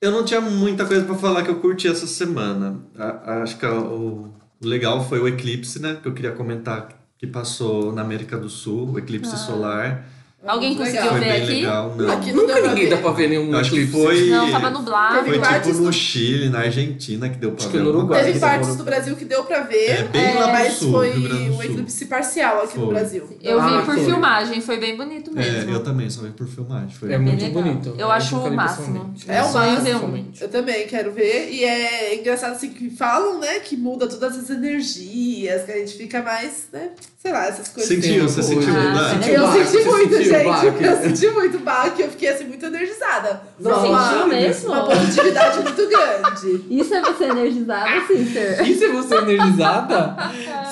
[0.00, 2.80] Eu não tinha muita coisa pra falar que eu curti essa semana.
[2.96, 4.32] A- a- acho que a- o,
[4.62, 5.98] o legal foi o eclipse, né?
[6.00, 6.88] Que eu queria comentar
[7.18, 10.06] que passou na América do Sul, o eclipse solar.
[10.46, 11.52] Alguém conseguiu Foi ver bem aqui?
[11.52, 12.12] legal, não.
[12.12, 12.88] Aqui não Nunca ninguém ver.
[12.90, 14.30] dá pra ver nenhum Eu acho que foi.
[14.30, 15.24] Não, tava nublado.
[15.26, 17.78] Foi tipo no Chile, na Argentina, que deu pra Acho ver.
[17.78, 18.24] que no Uruguai.
[18.24, 21.10] Teve partes do Brasil que deu pra ver, É, bem lá pro mas sul, foi
[21.50, 22.94] um eclipse parcial aqui no Foi.
[22.94, 23.22] Brasil.
[23.42, 24.04] Eu vi Ah, por foi.
[24.06, 25.70] filmagem, foi bem bonito mesmo.
[25.70, 26.88] É, eu também, só vi por filmagem.
[26.98, 27.62] Foi É muito legal.
[27.62, 27.94] bonito.
[27.98, 29.14] Eu acho nunca o vi máximo.
[29.28, 30.26] É o máximo.
[30.40, 31.50] Eu também quero ver.
[31.52, 35.94] E é engraçado assim que falam, né, que muda todas as energias, que a gente
[35.98, 36.90] fica mais, né,
[37.22, 37.88] sei lá, essas coisas.
[37.94, 39.18] Sentiu, você sentiu mudar?
[39.22, 40.48] Ah, Eu o senti muito, o gente.
[40.70, 40.84] baque?
[40.84, 43.42] Eu senti muito baque, eu fiquei assim muito energizada.
[43.58, 44.72] Você uma, sentiu mesmo?
[44.72, 46.64] uma positividade muito grande.
[46.70, 48.68] Isso é você energizada, Sister?
[48.68, 50.16] Isso é você energizada?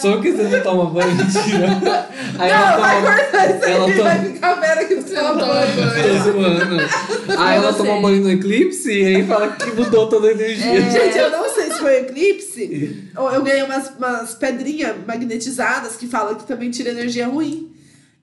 [0.01, 2.07] Só porque você não toma banho, mentira.
[2.39, 3.15] Aí ela Não, vai toma.
[3.17, 5.73] cortar isso ela aí, toma- vai ficar vera que não toma banho.
[6.03, 7.41] Tô zoando.
[7.41, 7.79] Aí ela você?
[7.79, 10.79] toma banho no eclipse e aí fala que mudou toda a energia.
[10.79, 10.91] É.
[10.91, 13.05] Gente, eu não sei se foi eclipse.
[13.17, 17.73] ou Eu ganhei umas, umas pedrinhas magnetizadas que falam que também tira energia ruim.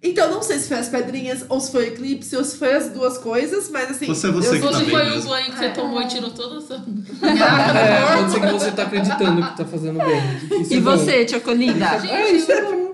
[0.07, 2.90] Então, não sei se foi as pedrinhas, ou se foi eclipse, ou se foi as
[2.90, 4.06] duas coisas, mas assim.
[4.06, 5.30] Você é você eu que sou- tá Fosse bem foi o mesmo.
[5.30, 8.84] banho que você tomou e tirou toda a sua É, pode ser que você tá
[8.84, 10.61] acreditando que tá fazendo bem.
[10.61, 11.86] Isso E é você, Chocolinda?
[12.10, 12.94] É, isso é bom.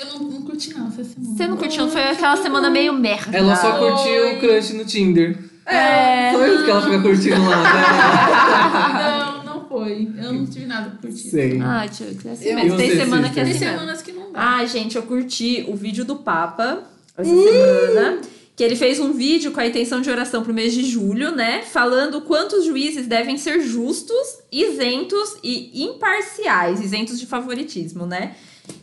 [0.00, 1.36] Eu não, não curti não essa semana.
[1.36, 1.88] Você não curtiu?
[1.88, 3.36] Foi aquela semana meio merda.
[3.36, 3.90] Ela só Oi.
[3.90, 5.36] curtiu o crush no Tinder.
[5.66, 6.32] É.
[6.32, 9.42] Só isso que ela fica curtindo lá, né?
[9.44, 10.08] Não, não foi.
[10.16, 11.28] Eu não tive nada pra curtir.
[11.30, 11.60] Sei.
[11.60, 12.76] Ai, Chuck, é assim Eu- mesmo.
[12.76, 13.44] Tem semana que é Sister?
[13.44, 13.78] Tem assim mesmo.
[13.80, 16.84] semanas que não Ai, gente, eu curti o vídeo do Papa
[17.16, 18.20] essa semana.
[18.54, 21.62] Que ele fez um vídeo com a intenção de oração pro mês de julho, né?
[21.62, 28.34] Falando quantos juízes devem ser justos, isentos e imparciais, isentos de favoritismo, né?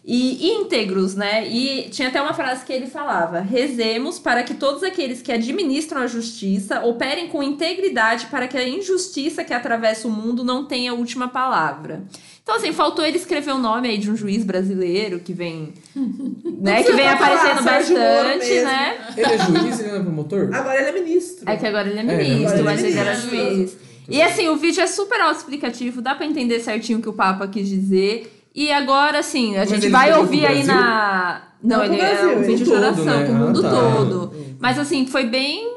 [0.04, 1.48] E íntegros, né?
[1.48, 6.02] E tinha até uma frase que ele falava: rezemos para que todos aqueles que administram
[6.02, 10.92] a justiça operem com integridade para que a injustiça que atravessa o mundo não tenha
[10.92, 12.04] a última palavra.
[12.46, 15.74] Então, assim, faltou ele escrever o nome aí de um juiz brasileiro que vem,
[16.62, 18.98] né, que vem falar aparecendo Moro bastante, né?
[19.18, 20.50] Ele é juiz, ele não é promotor?
[20.54, 21.50] Agora ele é ministro.
[21.50, 23.78] É que agora ele é É, ministro, agora mas ele é ele era juiz.
[24.08, 27.48] E assim, o vídeo é super autoexplicativo, dá pra entender certinho o que o Papa
[27.48, 28.32] quis dizer.
[28.54, 31.48] E agora, assim, a Mas gente vai ouvir aí na.
[31.64, 33.26] Não, Não ele é Brasil, um ele vídeo de oração né?
[33.26, 33.70] pro Ah, mundo tá.
[33.72, 34.34] todo.
[34.60, 35.68] Mas assim, foi bem.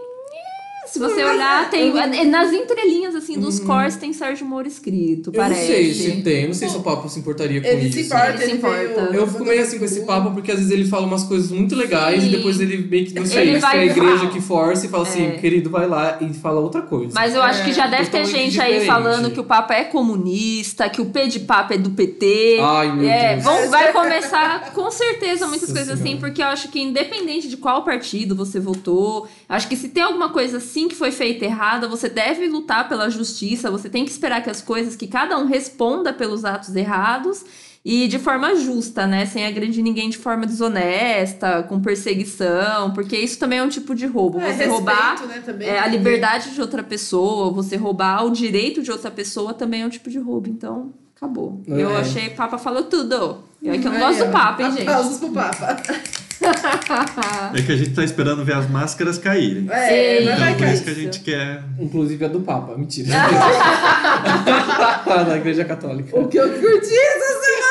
[0.91, 1.97] Se você olhar, tem.
[1.99, 5.35] é, Nas entrelinhas, assim, dos cores tem Sérgio Moro escrito, Uhum.
[5.35, 5.67] Eu não parece.
[5.67, 7.99] sei se tem, não sei se o Papa se importaria com Ele isso.
[7.99, 9.07] se importa, Ele se importa.
[9.11, 11.51] veio- Eu fico meio assim com esse papo, porque às vezes ele fala umas coisas
[11.51, 12.29] muito legais Sim.
[12.29, 15.03] e depois ele meio que, não sei, Ele é a igreja que força e fala
[15.05, 15.31] assim, É.
[15.33, 17.13] querido, vai lá e fala outra coisa.
[17.15, 18.87] Mas eu acho que já deve ter gente aí diferente.
[18.87, 22.59] falando que o Papa é comunista, que o P de Papa é do PT.
[22.61, 23.45] Ai, meu É, Deus.
[23.45, 26.21] vão, vai começar com certeza muitas Nossa coisas assim, Senhora.
[26.21, 30.29] porque eu acho que independente de qual partido você votou, acho que se tem alguma
[30.31, 34.43] coisa assim que foi feita errada, você deve lutar pela justiça, você tem que esperar
[34.43, 37.45] que as coisas, que cada um responda pelos atos errados.
[37.85, 39.25] E de forma justa, né?
[39.25, 44.05] Sem agredir ninguém de forma desonesta, com perseguição, porque isso também é um tipo de
[44.05, 44.39] roubo.
[44.39, 45.69] É, você respeito, roubar né, também.
[45.69, 49.87] é, a liberdade de outra pessoa, você roubar o direito de outra pessoa também é
[49.87, 50.51] um tipo de roubo.
[50.51, 51.63] Então, acabou.
[51.67, 51.83] É.
[51.83, 53.39] Eu achei, Papa falou tudo.
[53.63, 54.83] Eu é que eu não gosto do Papa, hein, gente?
[54.83, 55.77] Aplausos pro Papa.
[57.55, 59.67] É que a gente tá esperando ver as máscaras caírem.
[59.71, 60.25] É, Sim.
[60.25, 60.75] Então vai por cair.
[60.75, 61.63] isso que a gente quer.
[61.79, 63.09] Inclusive a do Papa, mentira.
[65.27, 66.19] da Igreja Católica.
[66.19, 67.65] O que eu curti essa semana.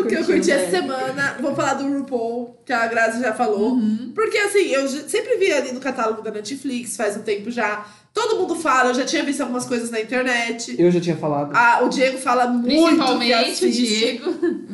[0.00, 0.80] o que eu curti essa né?
[0.80, 3.78] semana, vou falar do RuPaul, que a Grazi já falou.
[4.14, 7.84] Porque assim, eu sempre vi ali no catálogo da Netflix, faz um tempo já.
[8.12, 10.76] Todo mundo fala, eu já tinha visto algumas coisas na internet.
[10.78, 11.50] Eu já tinha falado.
[11.52, 12.64] Ah, o Diego fala muito.
[12.64, 13.70] Principalmente o.
[13.70, 14.30] Diego.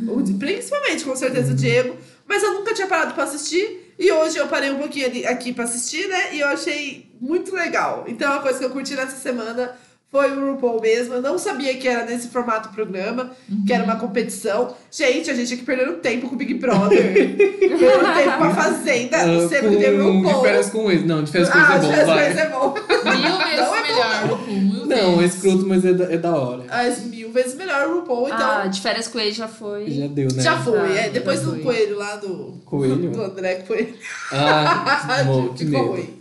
[0.08, 1.96] O Principalmente, com certeza, o Diego.
[2.30, 3.92] Mas eu nunca tinha parado pra assistir.
[3.98, 6.32] E hoje eu parei um pouquinho aqui pra assistir, né?
[6.32, 8.04] E eu achei muito legal.
[8.06, 9.76] Então, a coisa que eu curti nessa semana
[10.10, 11.14] foi o RuPaul mesmo.
[11.14, 13.30] Eu não sabia que era nesse formato programa,
[13.66, 14.74] que era uma competição.
[14.90, 17.12] Gente, a gente aqui perdendo tempo com o Big Brother.
[17.14, 20.42] perdendo tempo com a Fazenda, Ah, sendo que tem com, de RuPaul.
[20.42, 21.04] férias com ex.
[21.06, 22.38] Não, de férias com ex Ah, é de bom, férias com vai.
[22.38, 22.74] é bom.
[23.04, 24.46] Mil vezes Não é melhor, RuPaul.
[24.48, 26.64] Mil Não, é escroto, mas é da, é da hora.
[26.68, 28.38] As mil vezes melhor o RuPaul, então.
[28.40, 29.88] Ah, de férias com ele já foi.
[29.90, 30.42] Já deu, né?
[30.42, 31.10] já foi, Ah, é.
[31.10, 31.60] Depois do foi.
[31.60, 32.60] coelho lá do.
[32.64, 32.96] Coelho?
[33.10, 33.94] Do André Coelho.
[34.32, 36.19] Ah, mo- que Ficou medo.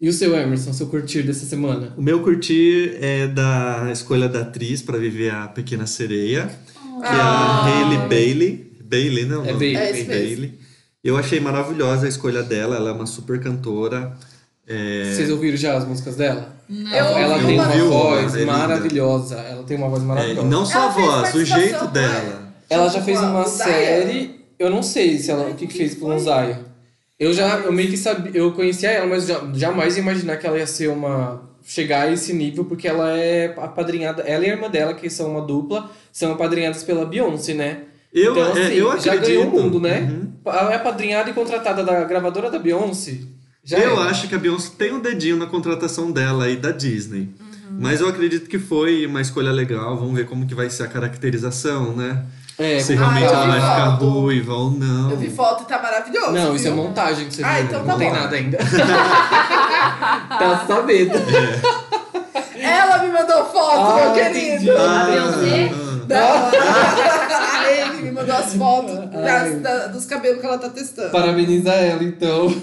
[0.00, 1.92] E o seu Emerson, seu curtir dessa semana?
[1.96, 7.10] O meu curtir é da escolha da atriz pra viver a Pequena Sereia, que é
[7.10, 7.64] Ah.
[7.64, 8.72] a Hailey Bailey.
[8.82, 9.36] Bailey, né?
[9.36, 9.52] o É?
[9.52, 9.76] Bailey.
[9.76, 10.04] É.
[10.04, 10.58] Bailey.
[11.04, 14.16] Eu achei maravilhosa a escolha dela, ela é uma super cantora.
[14.66, 16.54] É, Vocês ouviram já as músicas dela?
[16.68, 16.94] Não.
[16.94, 17.82] Ela tem uma vez.
[17.84, 19.34] voz É maravilhosa.
[19.36, 20.46] Ela tem uma voz é, maravilhosa.
[20.46, 22.52] e não só Ela a fez voz, o jeito não dela.
[22.70, 24.40] Ela já fez Com a uma série.
[24.58, 26.69] Eu não sei se ela, o que, que fez com o Zaya.
[27.20, 30.46] Eu já, eu meio que sabia, eu conhecia ela, mas já, jamais ia imaginar que
[30.46, 31.42] ela ia ser uma.
[31.62, 34.22] chegar a esse nível, porque ela é apadrinhada.
[34.22, 37.82] Ela e a irmã dela, que são uma dupla, são apadrinhadas pela Beyoncé, né?
[38.10, 39.26] Eu, então, é, assim, eu já acredito.
[39.26, 40.00] ganhou o mundo, né?
[40.00, 40.32] Uhum.
[40.46, 43.18] Ela é apadrinhada e contratada da gravadora da Beyoncé.
[43.62, 44.08] Já eu é.
[44.08, 47.28] acho que a Beyoncé tem um dedinho na contratação dela aí da Disney.
[47.38, 47.76] Uhum.
[47.80, 49.94] Mas eu acredito que foi uma escolha legal.
[49.98, 52.24] Vamos ver como que vai ser a caracterização, né?
[52.62, 55.10] É, Se realmente Ah, ela vai ficar ruiva ou não.
[55.10, 56.32] Eu vi foto e tá maravilhoso.
[56.32, 56.82] Não, isso é viu?
[56.82, 57.64] montagem que você Ah, viu.
[57.64, 58.14] então não tá tem bom.
[58.16, 58.58] nada ainda.
[60.38, 61.12] tá sabendo.
[62.62, 64.72] Ela me mandou foto, Ah, meu querido.
[64.76, 65.70] A Beyoncé?
[66.08, 67.70] Não.
[67.70, 71.10] Ele me mandou as fotos das- da- dos cabelos que ela tá testando.
[71.10, 72.54] Parabeniza ela, então.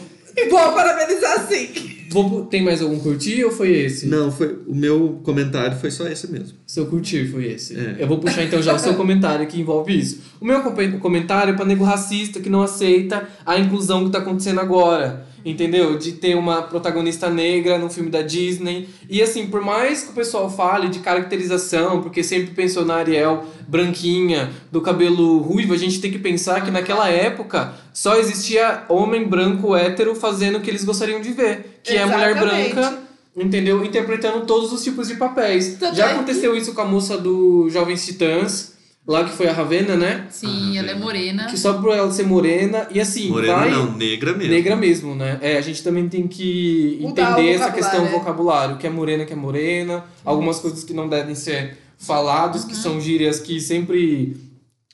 [0.49, 1.69] Vou parabenizar sim.
[2.09, 4.05] Vou- tem mais algum curtir ou foi esse?
[4.07, 6.57] Não, foi, o meu comentário foi só esse mesmo.
[6.65, 7.77] Seu curtir foi esse.
[7.77, 7.97] É.
[7.99, 10.21] Eu vou puxar então já o seu comentário que envolve isso.
[10.39, 14.19] O meu com- comentário é pra nego racista que não aceita a inclusão que tá
[14.19, 15.26] acontecendo agora.
[15.49, 15.97] Entendeu?
[15.97, 18.89] De ter uma protagonista negra no filme da Disney.
[19.09, 23.45] E assim, por mais que o pessoal fale de caracterização, porque sempre pensou na Ariel
[23.65, 29.25] branquinha, do cabelo ruivo, a gente tem que pensar que naquela época só existia homem
[29.25, 31.79] branco hétero fazendo o que eles gostariam de ver.
[31.81, 32.75] Que é a mulher Exatamente.
[32.75, 33.07] branca
[33.37, 33.85] Entendeu?
[33.85, 35.77] Interpretando todos os tipos de papéis.
[35.93, 38.73] Já é aconteceu isso com a moça do Jovens Titãs,
[39.07, 40.27] lá que foi a Ravena, né?
[40.29, 41.45] Sim, Ah, ela é morena.
[41.45, 42.87] Que só por ela ser morena.
[42.91, 43.71] E assim, Morena vai.
[43.71, 44.53] não, negra mesmo.
[44.53, 45.39] Negra mesmo, né?
[45.41, 48.09] É, a gente também tem que entender essa questão é.
[48.09, 52.75] vocabulário, que é morena, que é morena, algumas coisas que não devem ser faladas, que
[52.75, 54.35] são gírias que sempre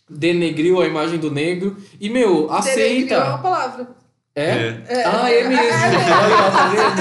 [0.10, 1.76] denegriu a imagem do negro.
[2.00, 3.38] E, meu, Denegriu é uma aceita.
[3.40, 4.03] palavra.
[4.36, 4.78] É?
[4.90, 5.04] É.
[5.06, 5.62] Ah, é mesmo.
[5.64, 6.96] Olha, ó, tá vendo?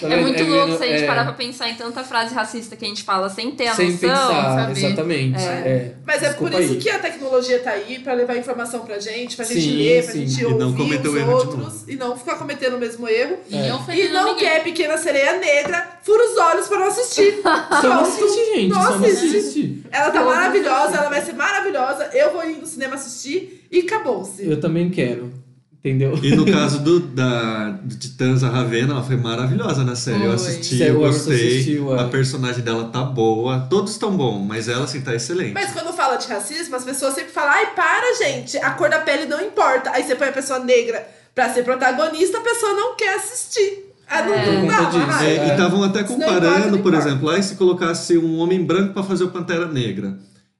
[0.00, 0.22] Tá É vendo?
[0.22, 0.78] muito louco vendo?
[0.78, 1.06] se a gente É.
[1.06, 3.92] parar pra pensar em tanta frase racista que a gente fala sem ter a Sem
[3.92, 4.08] noção.
[4.10, 4.72] pensar, saber.
[4.84, 5.38] exatamente.
[5.38, 5.46] É.
[5.48, 5.92] É.
[6.04, 6.78] Mas é Desculpa por isso aí.
[6.80, 10.12] que a tecnologia tá aí, pra levar informação pra gente, pra gente Sim, ler, pra
[10.12, 10.26] sim.
[10.26, 13.36] gente E não ouvir cometer os outros e não ficar cometendo o mesmo erro.
[13.48, 13.68] E É.
[13.68, 14.48] não E não ninguém.
[14.48, 17.42] quer Pequena Sereia Negra, fura os olhos pra não assistir.
[17.80, 18.68] Só não assiste, gente.
[18.74, 19.82] Não Só não assiste.
[19.92, 22.10] Ela tá maravilhosa, ela vai ser maravilhosa.
[22.12, 24.44] Eu vou ir no cinema assistir e acabou-se.
[24.44, 25.45] Eu também quero.
[25.86, 26.18] Entendeu?
[26.20, 30.24] E no caso do, da, do Titãs, a Ravena, ela foi maravilhosa na série.
[30.24, 31.34] Eu assisti, Sério, eu gostei.
[31.46, 32.00] assistiu, é.
[32.00, 33.60] A personagem dela tá boa.
[33.70, 35.52] Todos estão bons, mas ela, assim, tá excelente.
[35.54, 38.98] Mas quando fala de racismo, as pessoas sempre falam: ai, para, gente, a cor da
[38.98, 39.90] pele não importa.
[39.92, 43.84] Aí você põe a pessoa negra pra ser protagonista, a pessoa não quer assistir.
[44.08, 44.62] Ah, não, É.
[44.62, 45.24] não disso, raiva.
[45.24, 49.24] É, e estavam até comparando, por exemplo, aí se colocasse um homem branco pra fazer
[49.24, 50.16] o Pantera Negra.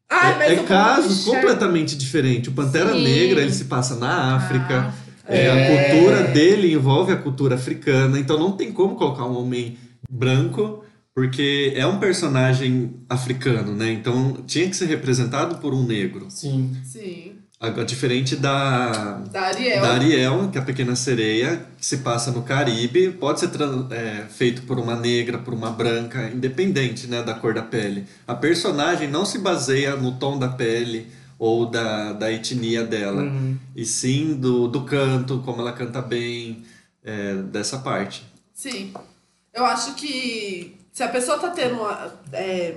[0.09, 1.41] Ai, é o povo casos enxerga.
[1.41, 2.49] completamente diferentes.
[2.53, 3.03] O Pantera Sim.
[3.03, 4.87] Negra, ele se passa na África.
[4.89, 5.51] Ah, É, É.
[5.51, 9.77] A cultura dele envolve a cultura africana, então não tem como colocar um homem
[10.11, 10.85] branco,
[11.15, 13.91] porque é um personagem africano, né?
[13.91, 16.27] Então tinha que ser representado por um negro.
[16.29, 16.77] Sim.
[16.85, 19.81] Sim, Agora, diferente da, da Ariel.
[19.81, 23.49] da Ariel, que é a pequena sereia, que se passa no Caribe, pode ser
[23.91, 28.05] é, feito por uma negra, por uma branca, independente né, da cor da pele.
[28.29, 31.07] A personagem não se baseia no tom da pele
[31.39, 33.57] ou da, da etnia dela, Uhum.
[33.75, 36.65] e sim do, do canto, como ela canta bem,
[37.05, 38.25] é, dessa parte.
[38.55, 38.93] Sim.
[39.53, 42.13] Eu acho que se a pessoa tá tendo uma.
[42.33, 42.77] é,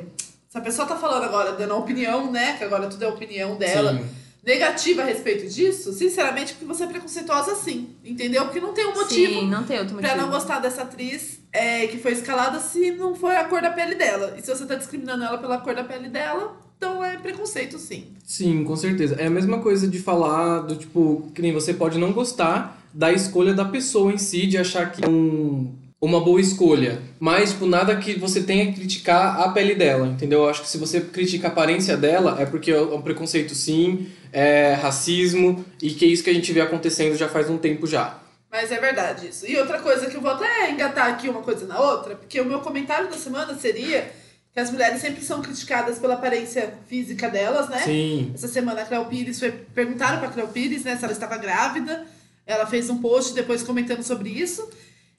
[0.50, 2.58] se a pessoa tá falando agora, dando a opinião, né?
[2.58, 3.94] Que agora tudo é opinião dela.
[3.94, 4.06] Sim.
[4.44, 8.46] negativa a respeito disso, sinceramente, porque você é preconceituosa sim, entendeu?
[8.46, 10.14] Porque não tem um motivo Sim, não tem outro motivo.
[10.14, 13.70] pra não gostar dessa atriz é, que foi escalada se não foi a cor da
[13.70, 14.36] pele dela.
[14.38, 18.06] E se você tá discriminando ela pela cor da pele dela, então é preconceito sim.
[18.24, 19.16] Sim, com certeza.
[19.20, 23.12] É a mesma coisa de falar do tipo, que nem você pode não gostar da
[23.12, 27.02] escolha da pessoa em si, de achar que é um, uma boa escolha.
[27.20, 30.44] Mas, tipo, nada que você tenha que criticar a pele dela, entendeu?
[30.44, 34.08] Eu acho que se você critica a aparência dela, é porque é um preconceito sim,
[34.32, 37.86] é racismo, e que é isso que a gente vê acontecendo já faz um tempo
[37.86, 38.18] já.
[38.50, 39.46] Mas é verdade isso.
[39.46, 42.46] E outra coisa que eu vou até engatar aqui uma coisa na outra, porque o
[42.46, 44.10] meu comentário da semana seria
[44.60, 47.80] que as mulheres sempre são criticadas pela aparência física delas, né?
[47.80, 48.32] Sim.
[48.36, 49.52] Essa semana a Cleo Pires foi.
[49.52, 52.06] Perguntaram pra Cleo Pires, né, se ela estava grávida.
[52.46, 54.70] Ela fez um post depois comentando sobre isso.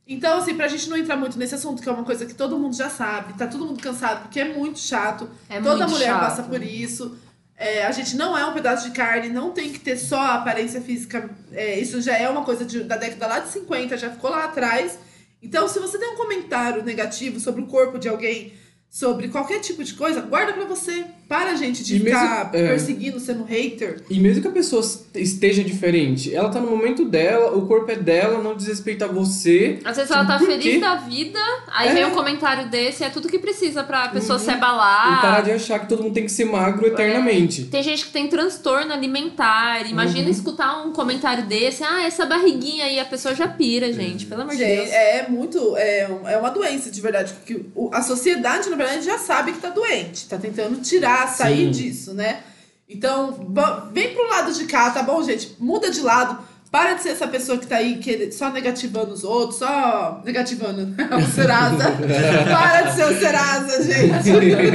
[0.07, 2.59] Então, assim, pra gente não entrar muito nesse assunto, que é uma coisa que todo
[2.59, 5.31] mundo já sabe, tá todo mundo cansado, porque é muito chato.
[5.49, 6.21] É Toda muito mulher chato.
[6.21, 7.17] passa por isso.
[7.57, 10.35] É, a gente não é um pedaço de carne, não tem que ter só a
[10.35, 11.31] aparência física.
[11.53, 14.45] É, isso já é uma coisa de- da década lá de 50, já ficou lá
[14.47, 14.99] atrás.
[15.43, 18.53] Então, se você tem um comentário negativo sobre o corpo de alguém,
[18.91, 21.07] sobre qualquer tipo de coisa, guarda pra você.
[21.31, 22.67] Para, gente, de E mesmo- ficar é.
[22.71, 24.03] perseguindo, sendo hater.
[24.11, 24.83] E mesmo que a pessoa
[25.15, 29.79] esteja diferente, ela tá no momento dela, o corpo é dela, não desrespeita você.
[29.85, 30.79] Às vezes ela tá feliz quê?
[30.81, 31.39] da vida,
[31.69, 31.95] aí É.
[31.95, 35.21] vem um comentário desse, é tudo que precisa pra pessoa se E abalar.
[35.23, 37.63] parar de achar que todo mundo tem que ser magro eternamente.
[37.67, 39.89] Tem gente que tem transtorno alimentar.
[39.89, 40.31] Imagina Uhum.
[40.31, 44.27] escutar um comentário desse, ah, essa barriguinha aí, a pessoa já pira, gente.
[44.27, 44.91] Pelo amor de Gente, Deus.
[44.91, 45.77] é muito.
[45.77, 47.35] É, é uma doença de verdade.
[47.35, 47.61] Porque
[47.93, 50.29] a sociedade, na verdade, já sabe que tá doente.
[50.29, 51.71] Tá tentando tirar, sair Sim.
[51.71, 52.43] disso, né?
[52.89, 53.53] Então,
[53.93, 55.55] vem pro lado de cá, tá bom, gente?
[55.59, 56.51] Muda de lado.
[56.71, 60.95] Para de ser essa pessoa que tá aí que, só negativando os outros, só negativando
[61.17, 61.85] o Serasa.
[62.49, 64.31] para de ser o Serasa, gente.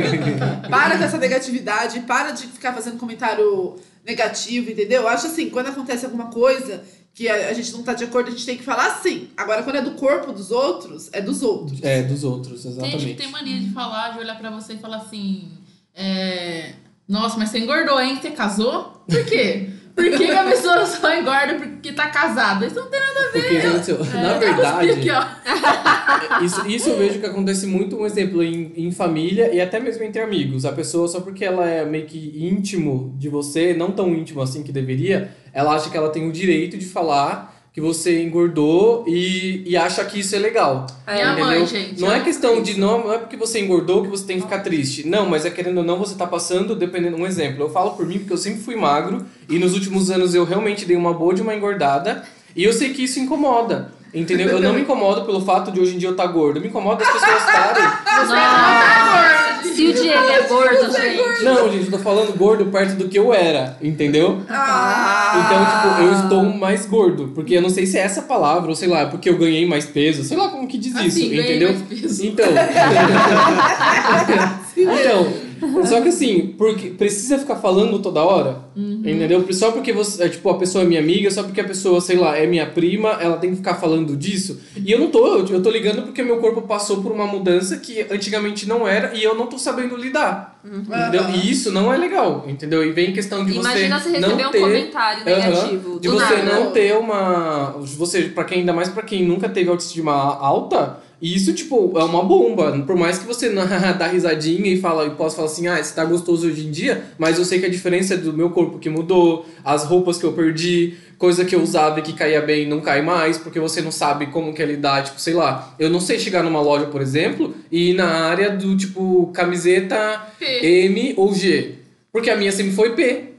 [0.69, 5.03] para com essa negatividade, para de ficar fazendo comentário negativo, entendeu?
[5.03, 8.27] Eu acho assim, quando acontece alguma coisa que a, a gente não tá de acordo,
[8.27, 9.29] a gente tem que falar sim.
[9.37, 11.81] Agora, quando é do corpo dos outros, é dos outros.
[11.81, 12.99] É, dos outros, Tem exatamente.
[12.99, 15.49] gente que tem mania de falar, de olhar pra você e falar assim.
[15.95, 16.73] É,
[17.07, 18.17] Nossa, mas você engordou, hein?
[18.21, 19.03] Você casou?
[19.07, 19.69] Por quê?
[19.95, 22.65] Por que, a pessoa só engorda porque tá casada?
[22.65, 23.41] Isso não tem nada a ver.
[23.41, 25.07] Porque, gente, É, na eu verdade, aqui,
[26.43, 30.03] isso, isso eu vejo que acontece muito, um exemplo, em, em família e até mesmo
[30.03, 30.65] entre amigos.
[30.65, 34.63] A pessoa, só porque ela é meio que íntimo de você, não tão íntimo assim
[34.63, 39.61] que deveria, ela acha que ela tem o direito de falar que você engordou e,
[39.65, 40.87] e acha que isso é legal.
[41.05, 41.45] Minha entendeu?
[41.45, 41.99] mãe, gente.
[41.99, 44.59] Não é questão de não, não é porque você engordou que você tem que ficar
[44.59, 45.05] triste.
[45.05, 47.17] Não, mas é querendo ou não, você tá passando, dependendo.
[47.17, 50.33] Um exemplo, eu falo por mim porque eu sempre fui magro e nos últimos anos
[50.33, 52.23] eu realmente dei uma boa de uma engordada
[52.55, 53.91] e eu sei que isso incomoda.
[54.13, 54.47] Entendeu?
[54.47, 56.59] Eu não me incomodo pelo fato de hoje em dia eu estar gordo.
[56.59, 57.83] Eu me incomodo das pessoas estarem.
[57.83, 61.43] Nossa, se o Diego é gordo, gente.
[61.43, 64.41] Não, gente, eu tô falando gordo perto do que eu era, entendeu?
[64.47, 65.24] Ah!
[65.39, 67.31] Então, tipo, eu estou mais gordo.
[67.33, 69.65] Porque eu não sei se é essa palavra, ou sei lá, é porque eu ganhei
[69.67, 71.73] mais peso, sei lá como que diz isso, Assim, ganhei entendeu?
[71.73, 72.25] mais peso.
[72.25, 72.45] Então.
[74.77, 75.33] então,
[75.87, 79.01] só que assim, porque precisa ficar falando toda hora, Uhum.
[79.05, 79.45] entendeu?
[79.53, 82.17] Só porque você, é, tipo, a pessoa é minha amiga, só porque a pessoa, sei
[82.17, 84.59] lá, é minha prima, ela tem que ficar falando disso.
[84.75, 87.77] E eu não tô, eu, eu tô ligando porque meu corpo passou por uma mudança
[87.77, 90.59] que antigamente não era e eu não tô sabendo lidar.
[90.65, 91.21] Entendeu?
[91.21, 91.35] Aham.
[91.35, 92.83] E isso não é legal, entendeu?
[92.83, 95.99] E vem questão de Imagina você não receber um ter comentário negativo.
[95.99, 96.59] De do você nada.
[96.59, 97.75] não ter uma.
[97.97, 102.23] Você, pra quem, ainda mais pra quem nunca teve autoestima alta, isso, tipo, é uma
[102.23, 102.83] bomba.
[102.85, 103.49] Por mais que você
[103.97, 107.03] dá risadinha e fala, e possa falar assim, ah, você tá gostoso hoje em dia,
[107.17, 110.23] mas eu sei que a diferença é do meu corpo que mudou, as roupas que
[110.23, 113.81] eu perdi, coisa que eu usava e que caía bem não cai mais, porque você
[113.81, 115.73] não sabe como que é lidar, tipo, sei lá.
[115.79, 120.33] Eu não sei chegar numa loja, por exemplo, e ir na área do tipo camiseta
[120.37, 120.45] P.
[120.45, 121.75] M ou G.
[122.11, 123.34] Porque a minha sempre foi P.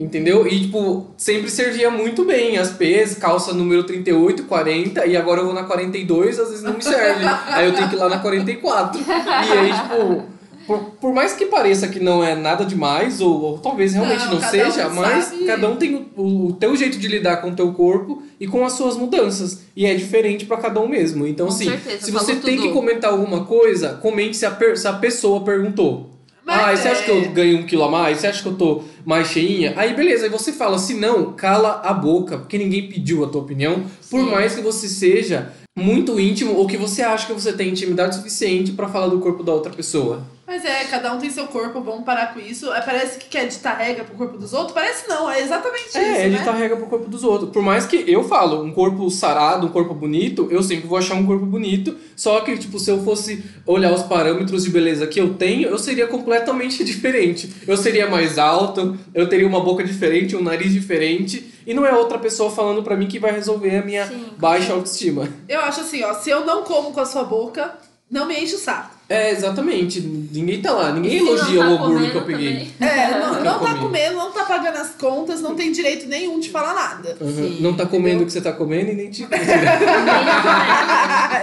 [0.00, 0.46] Entendeu?
[0.46, 2.58] E, tipo, sempre servia muito bem.
[2.58, 6.74] As P's, calça número 38, 40, e agora eu vou na 42, às vezes não
[6.74, 7.24] me serve.
[7.46, 9.00] aí eu tenho que ir lá na 44.
[9.00, 10.22] E aí, tipo,
[10.66, 14.34] por, por mais que pareça que não é nada demais, ou, ou talvez realmente Não,
[14.40, 15.44] não, seja, um mas sabe.
[15.44, 18.64] cada um tem o, o teu jeito de lidar com o teu corpo e com
[18.64, 19.60] as suas mudanças.
[19.76, 21.26] E é diferente pra cada um mesmo.
[21.26, 22.68] Então, Com assim, certeza, se você tem tudo.
[22.68, 26.11] que comentar alguma coisa, comente se a, se a pessoa perguntou.
[26.44, 28.18] Mas ah, e você acha é- que eu ganhei um quilo a mais?
[28.18, 29.74] Você acha que eu tô mais cheinha?
[29.76, 33.42] Aí beleza, aí você fala, se não, cala a boca, porque ninguém pediu a tua
[33.42, 33.84] opinião.
[34.10, 34.30] Por Sim.
[34.30, 38.72] mais que você seja muito íntimo ou que você acha que você tem intimidade suficiente
[38.72, 40.22] pra falar do corpo da outra pessoa.
[40.46, 42.70] Mas é, cada um tem seu corpo, vamos parar com isso.
[42.74, 44.72] É, parece que quer ditar regra pro corpo dos outros.
[44.72, 46.44] Parece não, é exatamente isso, É, ele né?
[46.44, 47.50] tá rega pro corpo dos outros.
[47.50, 51.14] Por mais que eu falo, um corpo sarado, um corpo bonito, eu sempre vou achar
[51.14, 51.96] um corpo bonito.
[52.14, 55.78] Só que, tipo, se eu fosse olhar os parâmetros de beleza que eu tenho, eu
[55.78, 57.50] seria completamente diferente.
[57.66, 61.51] Eu seria mais alto, eu teria uma boca diferente, um nariz diferente.
[61.66, 64.26] E não é outra pessoa falando pra mim que vai resolver a minha Sim.
[64.36, 65.28] baixa autoestima.
[65.48, 67.74] Eu acho assim, ó, se eu não como com a sua boca,
[68.10, 68.94] não me enche o saco.
[69.08, 70.00] É, exatamente.
[70.00, 72.72] Ninguém tá lá, ninguém elogia tá o hambúrguer que eu peguei.
[72.78, 72.90] também.
[72.90, 76.48] É, não, não tá comendo, não tá pagando as contas, não tem direito nenhum de
[76.50, 77.16] falar nada.
[77.20, 77.32] Uhum.
[77.34, 78.22] Sim, não tá comendo entendeu?
[78.22, 79.22] o que você tá comendo e nem te.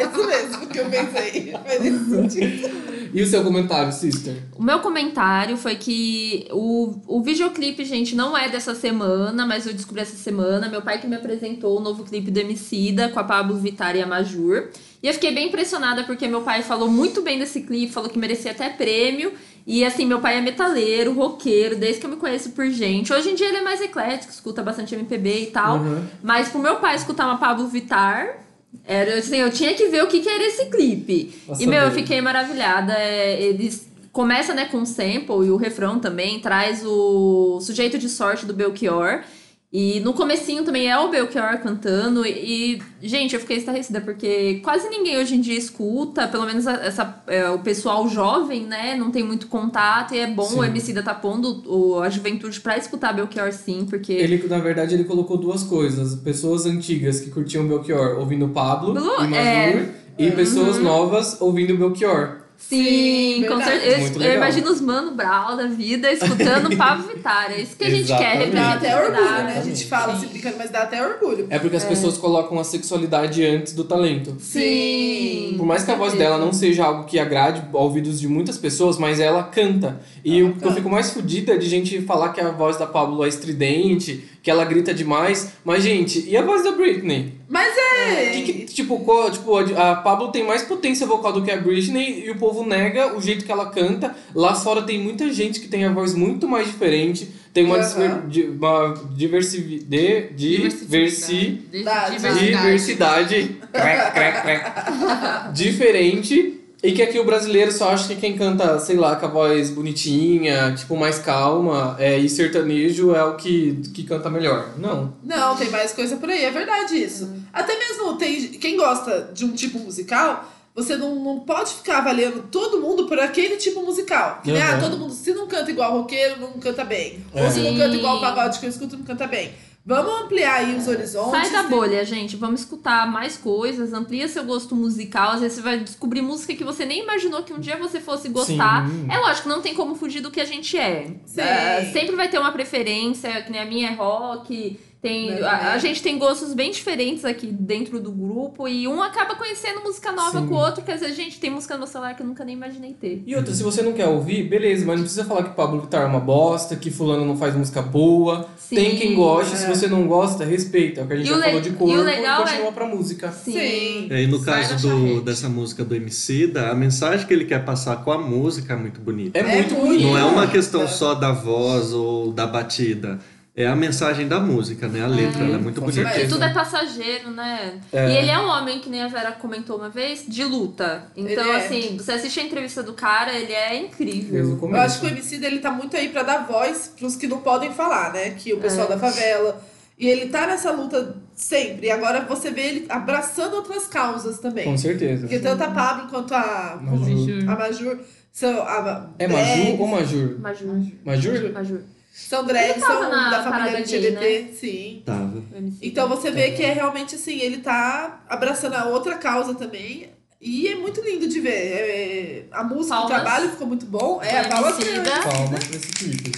[0.02, 1.54] Isso mesmo que eu pensei.
[1.66, 2.70] Faz esse sentido.
[3.14, 4.36] E o seu comentário, sister?
[4.56, 9.74] O meu comentário foi que o, o videoclipe, gente, não é dessa semana, mas eu
[9.74, 10.70] descobri essa semana.
[10.70, 14.02] Meu pai que me apresentou o novo clipe do Emicida com a Pablo Vittar e
[14.02, 14.70] a Majur.
[15.02, 18.20] E eu fiquei bem impressionada porque meu pai falou muito bem desse clipe, falou que
[18.20, 19.32] merecia até prêmio.
[19.66, 23.14] E assim, meu pai é metaleiro, roqueiro, desde que eu me conheço por gente.
[23.14, 25.78] Hoje em dia ele é mais eclético, escuta bastante MPB e tal.
[25.78, 26.06] Uhum.
[26.24, 28.49] Mas pro meu pai escutar uma Pablo Vittar,
[28.86, 31.34] era, assim, eu tinha que ver o que, que era esse clipe.
[31.46, 32.94] Pra e, meu, eu fiquei maravilhada.
[32.94, 38.10] É, eles começa, né, com um sample e o refrão também traz o sujeito de
[38.10, 39.24] sorte do Belchior.
[39.72, 42.26] E no comecinho também é o Belchior cantando.
[42.26, 46.66] E, e, gente, eu fiquei estarrecida, porque quase ninguém hoje em dia escuta, pelo menos
[46.66, 48.96] essa, é, o pessoal jovem, né?
[48.96, 50.16] Não tem muito contato.
[50.16, 50.60] E é bom Sim.
[50.60, 54.12] o MC da tá pondo o, a juventude pra escutar Belchior sim, porque.
[54.12, 56.16] Ele, na verdade, ele colocou duas coisas.
[56.16, 59.36] Pessoas antigas que curtiam Belchior ouvindo Pablo Blue, e Majur.
[59.36, 59.90] é.
[60.18, 62.39] E pessoas novas ouvindo Belchior.
[62.60, 64.14] Sim, Sim, com certeza.
[64.14, 64.36] Eu, legal.
[64.36, 67.52] imagino os Mano Brau da vida escutando Pablo Vittar.
[67.52, 68.52] É isso que a gente quer, Exatamente.
[68.56, 69.18] Dá até orgulho, né?
[69.18, 69.70] A representatividade.
[69.78, 71.48] gente fala assim brincando, mas dá até orgulho.
[71.50, 74.36] É porque as pessoas colocam a sexualidade antes do talento.
[74.40, 75.56] Sim.
[75.58, 78.98] Por mais que a voz dela não seja algo que agrade ouvidos de muitas pessoas,
[78.98, 80.00] mas ela canta.
[80.24, 80.76] E Ela o que eu canta.
[80.76, 84.50] fico mais fodida é de gente falar que a voz da Pablo é estridente, que
[84.50, 85.54] ela grita demais.
[85.66, 87.34] Mas, gente, e a voz da Britney?
[87.50, 88.30] Mas é.
[88.32, 92.26] Que que, tipo, qual- tipo, a Pablo tem mais potência vocal do que a Britney
[92.26, 94.16] e o povo nega o jeito que ela canta.
[94.36, 97.28] Lá fora tem muita gente que tem a voz muito mais diferente.
[97.52, 102.46] Tem uma, uma diversi, de, diversi, Diversidade.
[102.46, 106.59] diversidade crack, crack, crack, diferente.
[106.82, 109.70] E que aqui o brasileiro só acha que quem canta, sei lá, com a voz
[109.70, 114.70] bonitinha, tipo, mais calma, é, e sertanejo é o que, que canta melhor.
[114.78, 115.14] Não.
[115.24, 117.30] Não, tem mais coisa por aí, é verdade isso.
[117.52, 122.44] Até mesmo tem quem gosta de um tipo musical, você não, não pode ficar avaliando
[122.50, 124.40] todo mundo por aquele tipo musical.
[124.42, 124.70] Que nem, Uhum.
[124.70, 127.26] ah, todo mundo, se não canta igual roqueiro, não canta bem.
[127.34, 127.44] É.
[127.44, 127.78] Ou se não Sim.
[127.78, 129.52] canta igual o pagode que eu escuto, não canta bem.
[129.86, 131.32] Vamos ampliar aí os horizontes.
[131.32, 131.70] Sai da né?
[131.70, 132.36] bolha, gente.
[132.36, 135.32] Vamos escutar mais coisas, amplia seu gosto musical.
[135.32, 138.30] Às vezes você vai descobrir música que você nem imaginou que um dia você fosse
[138.30, 138.88] gostar.
[138.88, 139.08] Sim.
[139.10, 141.08] É lógico, não tem como fugir do que a gente é.
[141.26, 141.42] Sim.
[141.42, 144.80] É, sempre vai ter uma preferência, que nem a minha é rock.
[145.02, 149.02] Tem, Né, a, a gente tem gostos bem diferentes aqui dentro do grupo e um
[149.02, 150.48] acaba conhecendo música nova Sim.
[150.48, 152.54] com o outro, que às vezes, gente, tem música no celular que eu nunca nem
[152.54, 153.24] imaginei ter.
[153.26, 156.02] E outra, se você não quer ouvir, beleza, mas não precisa falar que Pablo Vittar
[156.02, 158.50] é uma bosta, que fulano não faz música boa.
[158.58, 158.76] Sim.
[158.76, 159.58] Tem quem goste, É.
[159.58, 161.00] se você não gosta, respeita.
[161.00, 162.46] É o que a gente E já falou de e o corpo e, legal é-
[162.52, 163.32] continua pra música.
[163.32, 164.08] Sim.
[164.10, 167.46] E aí, no Sai caso da do, dessa música do Emicida, a mensagem que ele
[167.46, 169.40] quer passar com a música é muito bonita.
[169.40, 170.04] É, É muito bonito.
[170.04, 170.88] Não é uma questão É.
[170.88, 173.18] só da voz ou da batida.
[173.60, 175.04] É a mensagem da música, né?
[175.04, 176.18] A letra, ela é muito com bonita.
[176.18, 177.78] E tudo é passageiro, né?
[177.92, 178.10] É.
[178.10, 181.04] E ele é um homem, que nem a Vera comentou uma vez, de luta.
[181.14, 181.58] Então, é.
[181.58, 184.58] assim, você assiste a entrevista do cara, ele é incrível.
[184.62, 187.40] Eu acho que o MC dele tá muito aí pra dar voz pros que não
[187.40, 188.30] podem falar, né?
[188.30, 188.92] Que o pessoal É.
[188.92, 189.62] da favela.
[189.98, 191.88] E ele tá nessa luta sempre.
[191.88, 194.64] E agora você vê ele abraçando outras causas também.
[194.64, 195.24] Com certeza.
[195.24, 197.44] Porque tanto a Pablo quanto a Majur.
[197.50, 198.00] a Majur
[198.32, 200.40] são, a, É drags, Maju ou Majur?
[200.40, 200.90] Majur.
[201.04, 201.52] Majur?
[201.52, 201.82] Majur.
[202.28, 205.02] São drags, tava são na da família LGBT, gay, sim.
[205.06, 205.44] Tava.
[205.82, 210.10] Então você vê que é realmente assim, ele tá abraçando a outra causa também.
[210.42, 211.50] E é muito lindo de ver.
[211.52, 213.12] É- a música, Palmas.
[213.12, 214.22] o trabalho ficou muito bom.
[214.22, 215.12] É, a Paula Emicida.
[215.22, 216.32] Palmas pra esse clipe.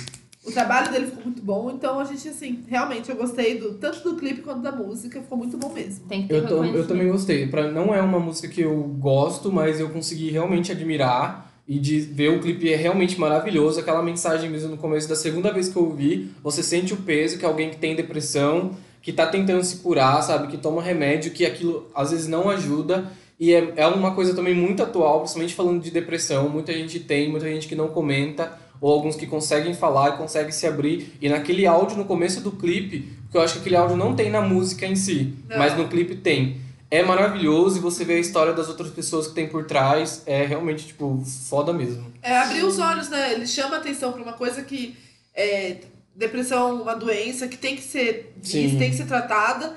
[0.43, 4.01] O trabalho dele ficou muito bom, então a gente, assim, realmente eu gostei do, tanto
[4.01, 6.07] do clipe quanto da música, ficou muito bom mesmo.
[6.07, 7.45] Tem que ter Eu, tô- eu também gostei.
[7.47, 11.99] Pra, não é uma música que eu gosto, mas eu consegui realmente admirar e de
[11.99, 13.79] ver o clipe é realmente maravilhoso.
[13.79, 17.37] Aquela mensagem mesmo no começo da segunda vez que eu ouvi, você sente o peso
[17.37, 18.71] que alguém que tem depressão,
[19.01, 23.05] que tá tentando se curar, sabe, que toma remédio, que aquilo às vezes não ajuda.
[23.39, 26.47] E é, é uma coisa também muito atual, principalmente falando de depressão.
[26.47, 30.51] Muita gente tem, muita gente que não comenta, ou alguns que conseguem falar e conseguem
[30.51, 31.13] se abrir.
[31.21, 34.29] E naquele áudio no começo do clipe, porque eu acho que aquele áudio não tem
[34.29, 35.57] na música em si, Não.
[35.57, 36.57] mas no clipe tem.
[36.91, 40.21] É maravilhoso e você vê a história das outras pessoas que tem por trás.
[40.25, 42.11] É realmente, tipo, foda mesmo.
[42.21, 43.31] É abrir os olhos, né?
[43.33, 44.97] Ele chama atenção pra uma coisa que
[45.33, 45.77] é
[46.13, 48.77] depressão, uma doença que tem que ser vista, Sim.
[48.77, 49.73] tem que ser tratada.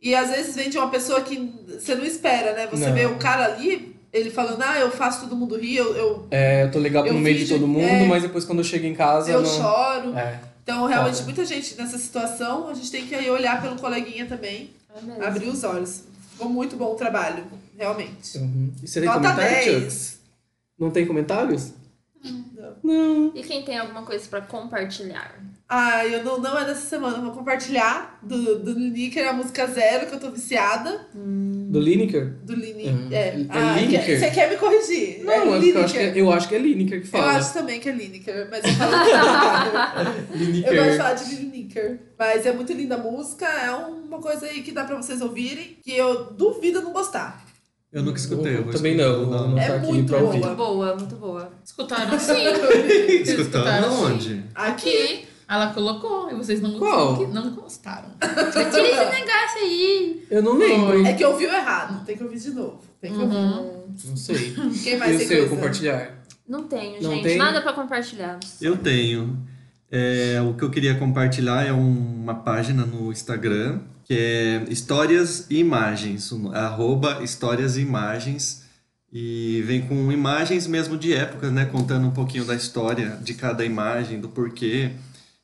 [0.00, 2.68] E às vezes vem de uma pessoa que você não espera, né?
[2.70, 2.94] Você Não.
[2.94, 6.64] vê o cara ali, ele falando, ah, eu faço todo mundo rir, eu, eu, É,
[6.64, 8.04] eu tô legal Eu no meio de todo mundo, é.
[8.04, 9.30] mas depois quando eu chego em casa.
[9.32, 9.48] eu não...
[9.50, 10.16] choro.
[10.16, 10.38] É.
[10.62, 11.24] Então, realmente, Foda.
[11.24, 14.70] muita gente nessa situação, a gente tem que aí olhar pelo coleguinha também,
[15.18, 16.02] É abrir os olhos.
[16.38, 17.44] Ficou muito bom o trabalho,
[17.76, 18.38] realmente.
[18.38, 18.72] Uhum.
[18.80, 19.82] E você tem Nota comentário, 10.
[19.82, 20.20] Chucks?
[20.78, 21.72] Não tem comentários?
[22.22, 22.76] Não.
[22.84, 23.32] Não.
[23.34, 25.34] E quem tem alguma coisa pra compartilhar?
[25.68, 29.66] Ah, eu não, não é dessa semana, eu vou compartilhar do, do Lineker a música
[29.66, 31.08] Zero, que eu tô viciada.
[31.70, 32.34] Do Lineker?
[32.44, 32.92] Do Lineker.
[32.94, 33.08] Uhum.
[33.12, 33.16] É.
[33.28, 34.04] É Ah, Lineker?
[34.06, 35.22] que- Você quer me corrigir?
[35.24, 35.84] Não, é eu, acho que- eu, Lineker.
[35.84, 37.32] acho que é, eu acho que é Lineker que Eu fala.
[37.32, 38.92] acho também que é Lineker, mas eu falo
[40.34, 40.72] Lineker.
[40.72, 40.96] Eu gosto de Lineker.
[40.96, 41.98] falar de Lineker.
[42.18, 45.76] Mas é muito linda a música, é uma coisa aí que dá pra vocês ouvirem,
[45.84, 47.44] que eu duvido não gostar.
[47.92, 48.56] Eu nunca escutei.
[48.56, 50.40] eu Também não, vou dar não uma- É tá aqui muito pra ouvir.
[50.40, 50.46] boa.
[50.48, 51.52] Muito boa, muito boa.
[51.64, 52.34] Escutaram sim.
[53.22, 54.04] Escutaram sim.
[54.04, 54.44] onde?
[54.54, 55.24] Aqui.
[55.48, 57.26] Ela colocou e vocês não, Qual?
[57.28, 58.10] não gostaram.
[58.20, 60.26] Tira esse negócio aí.
[60.30, 61.06] Eu não lembro.
[61.06, 62.80] É que ouviu errado, tem que ouvir de novo.
[63.00, 63.34] Tem que ouvir.
[63.36, 64.54] Não sei.
[64.84, 65.54] Quem mais E o tem seu, coisa?
[65.56, 66.18] compartilhar?
[66.46, 67.22] Não tenho, Não gente.
[67.24, 67.38] tem?
[67.38, 68.38] Nada pra compartilhar.
[68.60, 69.38] Eu tenho.
[69.90, 75.46] É, o que eu queria compartilhar é um- uma página no Instagram que é Histórias
[75.50, 78.64] e Imagens, arroba Histórias e Imagens.
[79.10, 81.64] E vem com imagens mesmo de época, né?
[81.64, 84.90] Contando um pouquinho da história de cada imagem, do porquê.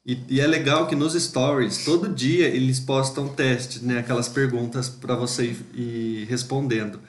[0.07, 3.99] E, e é legal que nos stories, todo dia, eles postam testes, né?
[4.01, 7.01] Aquelas perguntas para você ir, ir respondendo.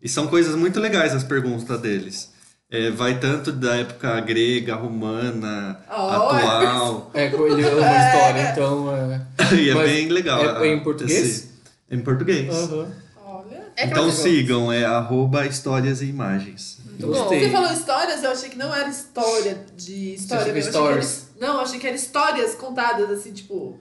[0.00, 2.32] E são coisas muito legais as perguntas deles.
[2.70, 7.10] É, vai tanto da época grega, romana, Oh, atual.
[7.14, 8.96] É, ele ama a história, então.
[8.96, 9.26] É...
[9.54, 10.62] e é Mas bem legal.
[10.62, 11.24] é em português?
[11.24, 11.48] esse-
[11.90, 12.46] É em português.
[13.76, 16.78] É Então aquela- sigam, é arroba histórias e imagens.
[16.98, 17.28] Muito bom.
[17.28, 20.70] Você falou histórias, eu achei que não era história de história mesmo.
[20.72, 21.28] stories?
[21.40, 23.78] era- não, eu achei que era histórias contadas, assim, tipo.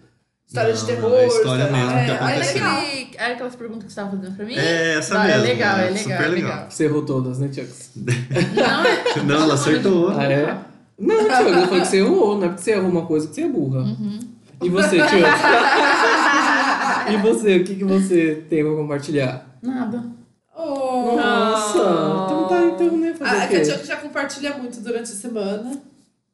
[0.47, 1.09] História de Não, terror.
[1.09, 2.53] não, é história mesmo que é, aconteceu.
[2.53, 2.77] legal.
[2.77, 4.55] aquele, é aquelas perguntas que você estava fazendo pra mim?
[4.55, 5.39] É, essa Ah, mesmo.
[5.43, 6.49] É legal, é é legal, super é legal.
[6.51, 6.65] legal.
[6.71, 7.89] Você errou todas, né, Chucks?
[7.95, 9.03] Não, é...
[9.25, 10.09] Não, ela acertou.
[10.11, 10.57] Ah, é?
[10.99, 11.27] Não, eu
[11.67, 13.79] falei que você errou, não é porque você errou uma coisa que você é burra.
[13.79, 14.19] Uhum.
[14.61, 15.11] E você, Chucks?
[17.11, 19.47] e você, o que, que você tem pra compartilhar?
[19.63, 20.03] Nada.
[20.55, 21.15] Oh.
[21.17, 21.79] Nossa,
[22.85, 23.13] então né?
[23.17, 25.81] Fazer Ah, o é a já compartilha muito durante a semana.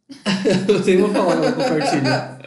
[0.67, 2.39] Eu tenho uma palavra pra compartilhar.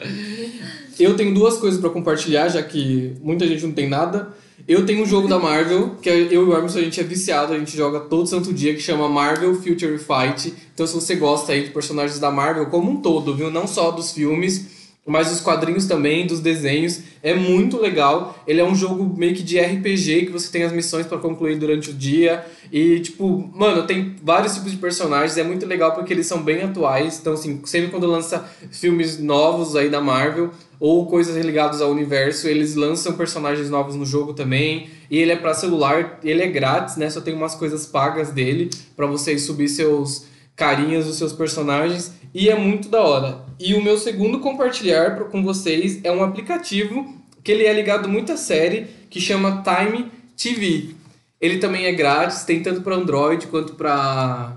[0.98, 4.28] Eu tenho duas coisas pra compartilhar, já que muita gente não tem nada.
[4.68, 7.02] Eu tenho um jogo da Marvel, que é- eu e o Armstrong a gente é
[7.02, 10.54] viciado, a gente joga todo santo dia, que chama Marvel Future Fight.
[10.72, 13.50] Então se você gosta aí de personagens da Marvel como um todo, viu?
[13.50, 14.66] Não só dos filmes,
[15.06, 17.00] mas dos quadrinhos também, dos desenhos.
[17.22, 18.42] É muito legal.
[18.46, 21.58] Ele é um jogo meio que de RPG, que você tem as missões pra concluir
[21.58, 22.44] durante o dia.
[22.72, 25.36] E, tipo, mano, tem vários tipos de personagens.
[25.36, 27.18] É muito legal porque eles são bem atuais.
[27.20, 30.50] Então, assim, sempre quando lança filmes novos aí da Marvel
[30.80, 34.88] ou coisas ligadas ao universo, eles lançam personagens novos no jogo também.
[35.10, 37.10] E ele é pra celular, ele é grátis, né?
[37.10, 42.48] Só tem umas coisas pagas dele pra vocês subir seus carinhas dos seus personagens e
[42.48, 43.44] é muito da hora.
[43.58, 48.32] E o meu segundo compartilhar com vocês é um aplicativo que ele é ligado muito
[48.32, 50.94] à série que chama Time TV.
[51.40, 54.56] Ele também é grátis, tem tanto para Android quanto para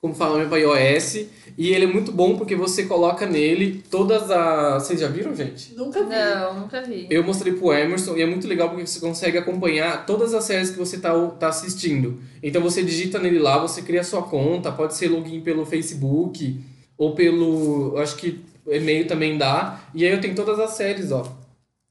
[0.00, 1.26] como fala para iOS,
[1.58, 5.74] e ele é muito bom porque você coloca nele todas as vocês já viram, gente?
[5.74, 6.10] Nunca vi.
[6.10, 7.06] Não, nunca vi.
[7.08, 10.70] Eu mostrei pro Emerson e é muito legal porque você consegue acompanhar todas as séries
[10.70, 12.20] que você tá, tá assistindo.
[12.42, 16.60] Então você digita nele lá, você cria sua conta, pode ser login pelo Facebook
[16.98, 17.94] ou pelo.
[17.96, 19.80] eu Acho que e-mail também dá.
[19.94, 21.26] E aí eu tenho todas as séries, ó.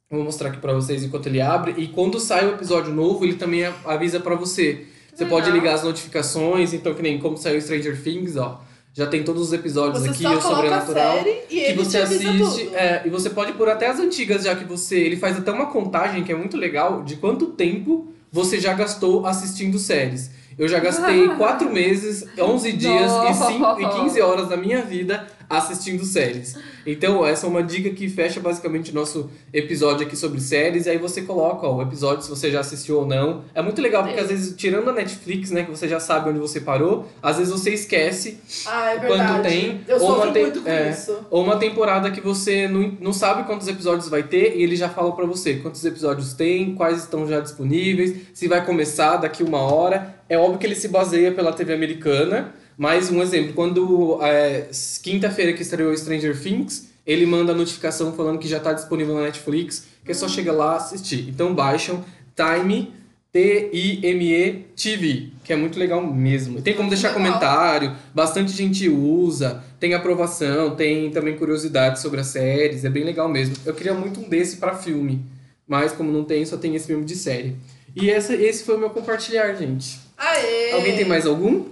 [0.10, 1.74] Vou mostrar aqui pra vocês enquanto ele abre.
[1.78, 4.86] E quando sai o episódio novo, ele também avisa pra você.
[5.14, 5.40] Você legal.
[5.40, 8.62] pode ligar as notificações, então que nem como saiu Stranger Things, ó.
[8.96, 12.70] Já tem todos os episódios Você aqui, o Sobrenatural série e que você assiste.
[12.74, 14.98] é, e você pode pôr até as antigas, já que você.
[14.98, 19.26] Ele faz até uma contagem que é muito legal de quanto tempo você já gastou
[19.26, 20.32] assistindo séries.
[20.58, 25.28] Eu já gastei 4 meses, 11 dias e, cinco, e 15 horas da minha vida
[25.50, 26.56] assistindo séries.
[26.86, 30.86] Então, essa é uma dica que fecha basicamente o nosso episódio aqui sobre séries.
[30.86, 33.44] E aí você coloca ó, o episódio se você já assistiu ou não.
[33.54, 36.40] É muito legal, porque às vezes, tirando a Netflix, né, que você já sabe onde
[36.40, 41.06] você parou, às vezes você esquece Ah, é quanto tem, Eu ou uma é.
[41.30, 44.90] ou uma temporada que você não, não sabe quantos episódios vai ter e ele já
[44.90, 49.60] fala pra você quantos episódios tem, quais estão já disponíveis, se vai começar daqui uma
[49.60, 50.16] hora.
[50.28, 54.70] É óbvio que ele se baseia pela TV americana, mas um exemplo, quando é,
[55.02, 59.22] quinta-feira que estreou Stranger Things, ele manda a notificação falando que já tá disponível na
[59.22, 61.30] Netflix, que é só chegar lá e assistir.
[61.30, 62.04] Então baixam
[62.36, 62.94] Time
[63.36, 66.62] T-I-M-E TV, que é muito legal mesmo.
[66.62, 72.86] Tem como deixar comentário, bastante gente usa, tem aprovação, tem também curiosidades sobre as séries,
[72.86, 73.54] é bem legal mesmo.
[73.66, 75.26] Eu queria muito um desse pra filme,
[75.68, 77.58] mas como não tem, só tem esse filme de série.
[77.94, 80.00] E essa, esse foi o meu compartilhar, gente.
[80.18, 80.72] Aê!
[80.72, 81.66] Alguém tem mais algum?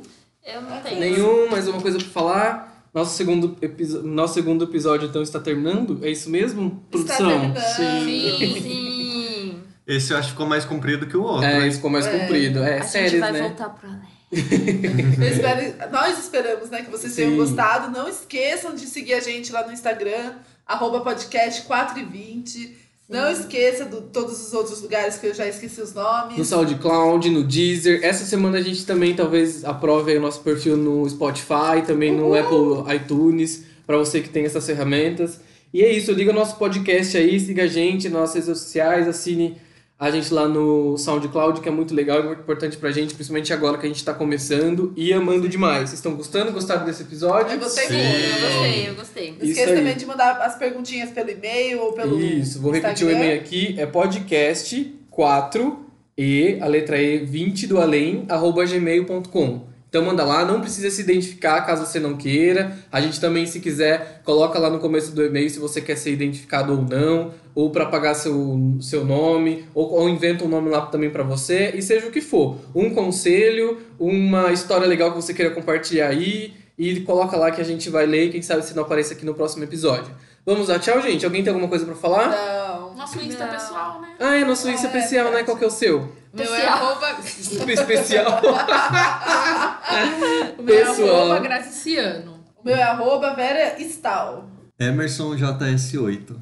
[0.45, 0.99] Eu não tenho.
[0.99, 2.87] Nenhum, mais uma coisa pra falar?
[2.93, 3.57] Nosso segundo,
[4.03, 5.99] nosso segundo episódio então está terminando?
[6.05, 7.29] É isso mesmo, Está produção?
[7.29, 7.57] terminando.
[7.59, 9.63] Sim, sim.
[9.87, 11.45] Esse eu acho que ficou mais comprido que o outro.
[11.45, 12.19] É, isso ficou mais É.
[12.19, 12.59] comprido.
[12.63, 13.41] É, a gente séries, vai né?
[13.41, 13.99] voltar pro Alé.
[14.33, 17.37] Eu espero- nós esperamos né, que vocês tenham Sim.
[17.37, 17.91] gostado.
[17.91, 20.33] Não esqueçam de seguir a gente lá no Instagram,
[20.65, 22.77] arroba podcast 4 e 20.
[23.13, 26.35] Não esqueça de todos os outros lugares que eu já esqueci os nomes.
[26.35, 27.99] No SoundCloud, no Deezer.
[28.01, 32.33] Essa semana a gente também talvez aprove aí o nosso perfil no Spotify, também no
[32.33, 35.39] Apple iTunes, pra você que tem essas ferramentas.
[35.71, 39.07] E é isso, liga o nosso podcast aí, siga a gente nas nossas redes sociais,
[39.07, 39.57] assine
[39.99, 43.53] a gente lá no SoundCloud, que é muito legal e muito importante pra gente, principalmente
[43.53, 45.89] agora que a gente tá começando e amando demais.
[45.89, 46.51] Vocês estão gostando?
[46.51, 47.53] Gostaram desse episódio?
[47.53, 47.93] Eu gostei Sim.
[47.93, 48.09] muito.
[48.09, 49.35] Eu gostei, eu gostei.
[49.39, 53.09] Não esqueça também de mandar as perguntinhas pelo e-mail ou pelo Isso, vou repetir o
[53.09, 53.25] Instagram.
[53.25, 55.85] e-mail aqui, é podcast 4
[56.17, 59.73] e a letra E 20 do além, arroba gmail.com.
[59.93, 62.75] Então manda lá, não precisa se identificar caso você não queira.
[62.91, 66.11] A gente também, se quiser, coloca lá no começo do e-mail se você quer ser
[66.11, 70.81] identificado ou não, ou para pagar seu, seu nome, ou, ou inventa um nome lá
[70.87, 72.57] também para você, e seja o que for.
[72.75, 77.63] Um conselho, uma história legal que você queira compartilhar aí, e coloca lá que a
[77.63, 80.11] gente vai ler e quem sabe se não aparece aqui no próximo episódio.
[80.45, 81.23] Vamos lá, tchau, gente.
[81.23, 82.29] Alguém tem alguma coisa para falar?
[82.29, 82.95] Não.
[82.95, 83.53] Nosso Insta Não.
[83.53, 84.09] pessoal, né?
[84.19, 85.31] Ah, é nosso Insta É, especial, né?
[85.31, 85.45] verdade.
[85.45, 86.11] Qual que é o seu?
[86.33, 88.41] Meu é arroba, Super especial.
[90.57, 91.15] o meu é Pessoal.
[91.31, 92.39] arroba Graciciano.
[92.57, 94.49] O meu é arroba Vera Stal.
[94.79, 96.35] Emerson JS8.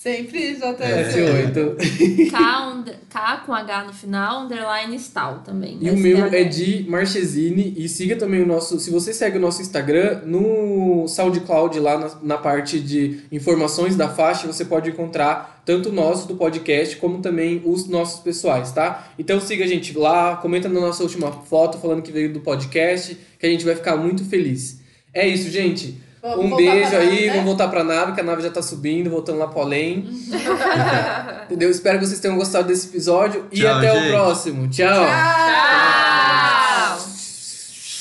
[0.00, 0.56] Sempre.
[0.78, 1.12] É.
[1.12, 2.30] S8.
[2.30, 5.76] K, K com H no final, underline style também.
[5.78, 6.02] E o STH.
[6.02, 7.74] meu é de Marchesini.
[7.76, 8.80] E siga também o nosso.
[8.80, 14.08] Se você segue o nosso Instagram, no SoundCloud, lá na, na parte de informações da
[14.08, 19.12] faixa, você pode encontrar tanto o nosso do podcast, como também os nossos pessoais, tá?
[19.18, 23.18] Então siga a gente lá, comenta na nossa última foto falando que veio do podcast,
[23.38, 24.80] que a gente vai ficar muito feliz.
[25.12, 26.00] É isso, gente.
[26.22, 27.30] Vamos um beijo aí, nave, né?
[27.30, 30.06] vamos voltar pra nave, que a nave já tá subindo, voltando lá pro além.
[31.46, 31.70] Entendeu?
[31.70, 34.10] Espero que vocês tenham gostado desse episódio e Tchau, até o gente.
[34.10, 34.68] próximo.
[34.68, 35.06] Tchau.
[35.06, 36.98] Tchau!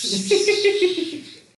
[0.01, 1.09] Tchau!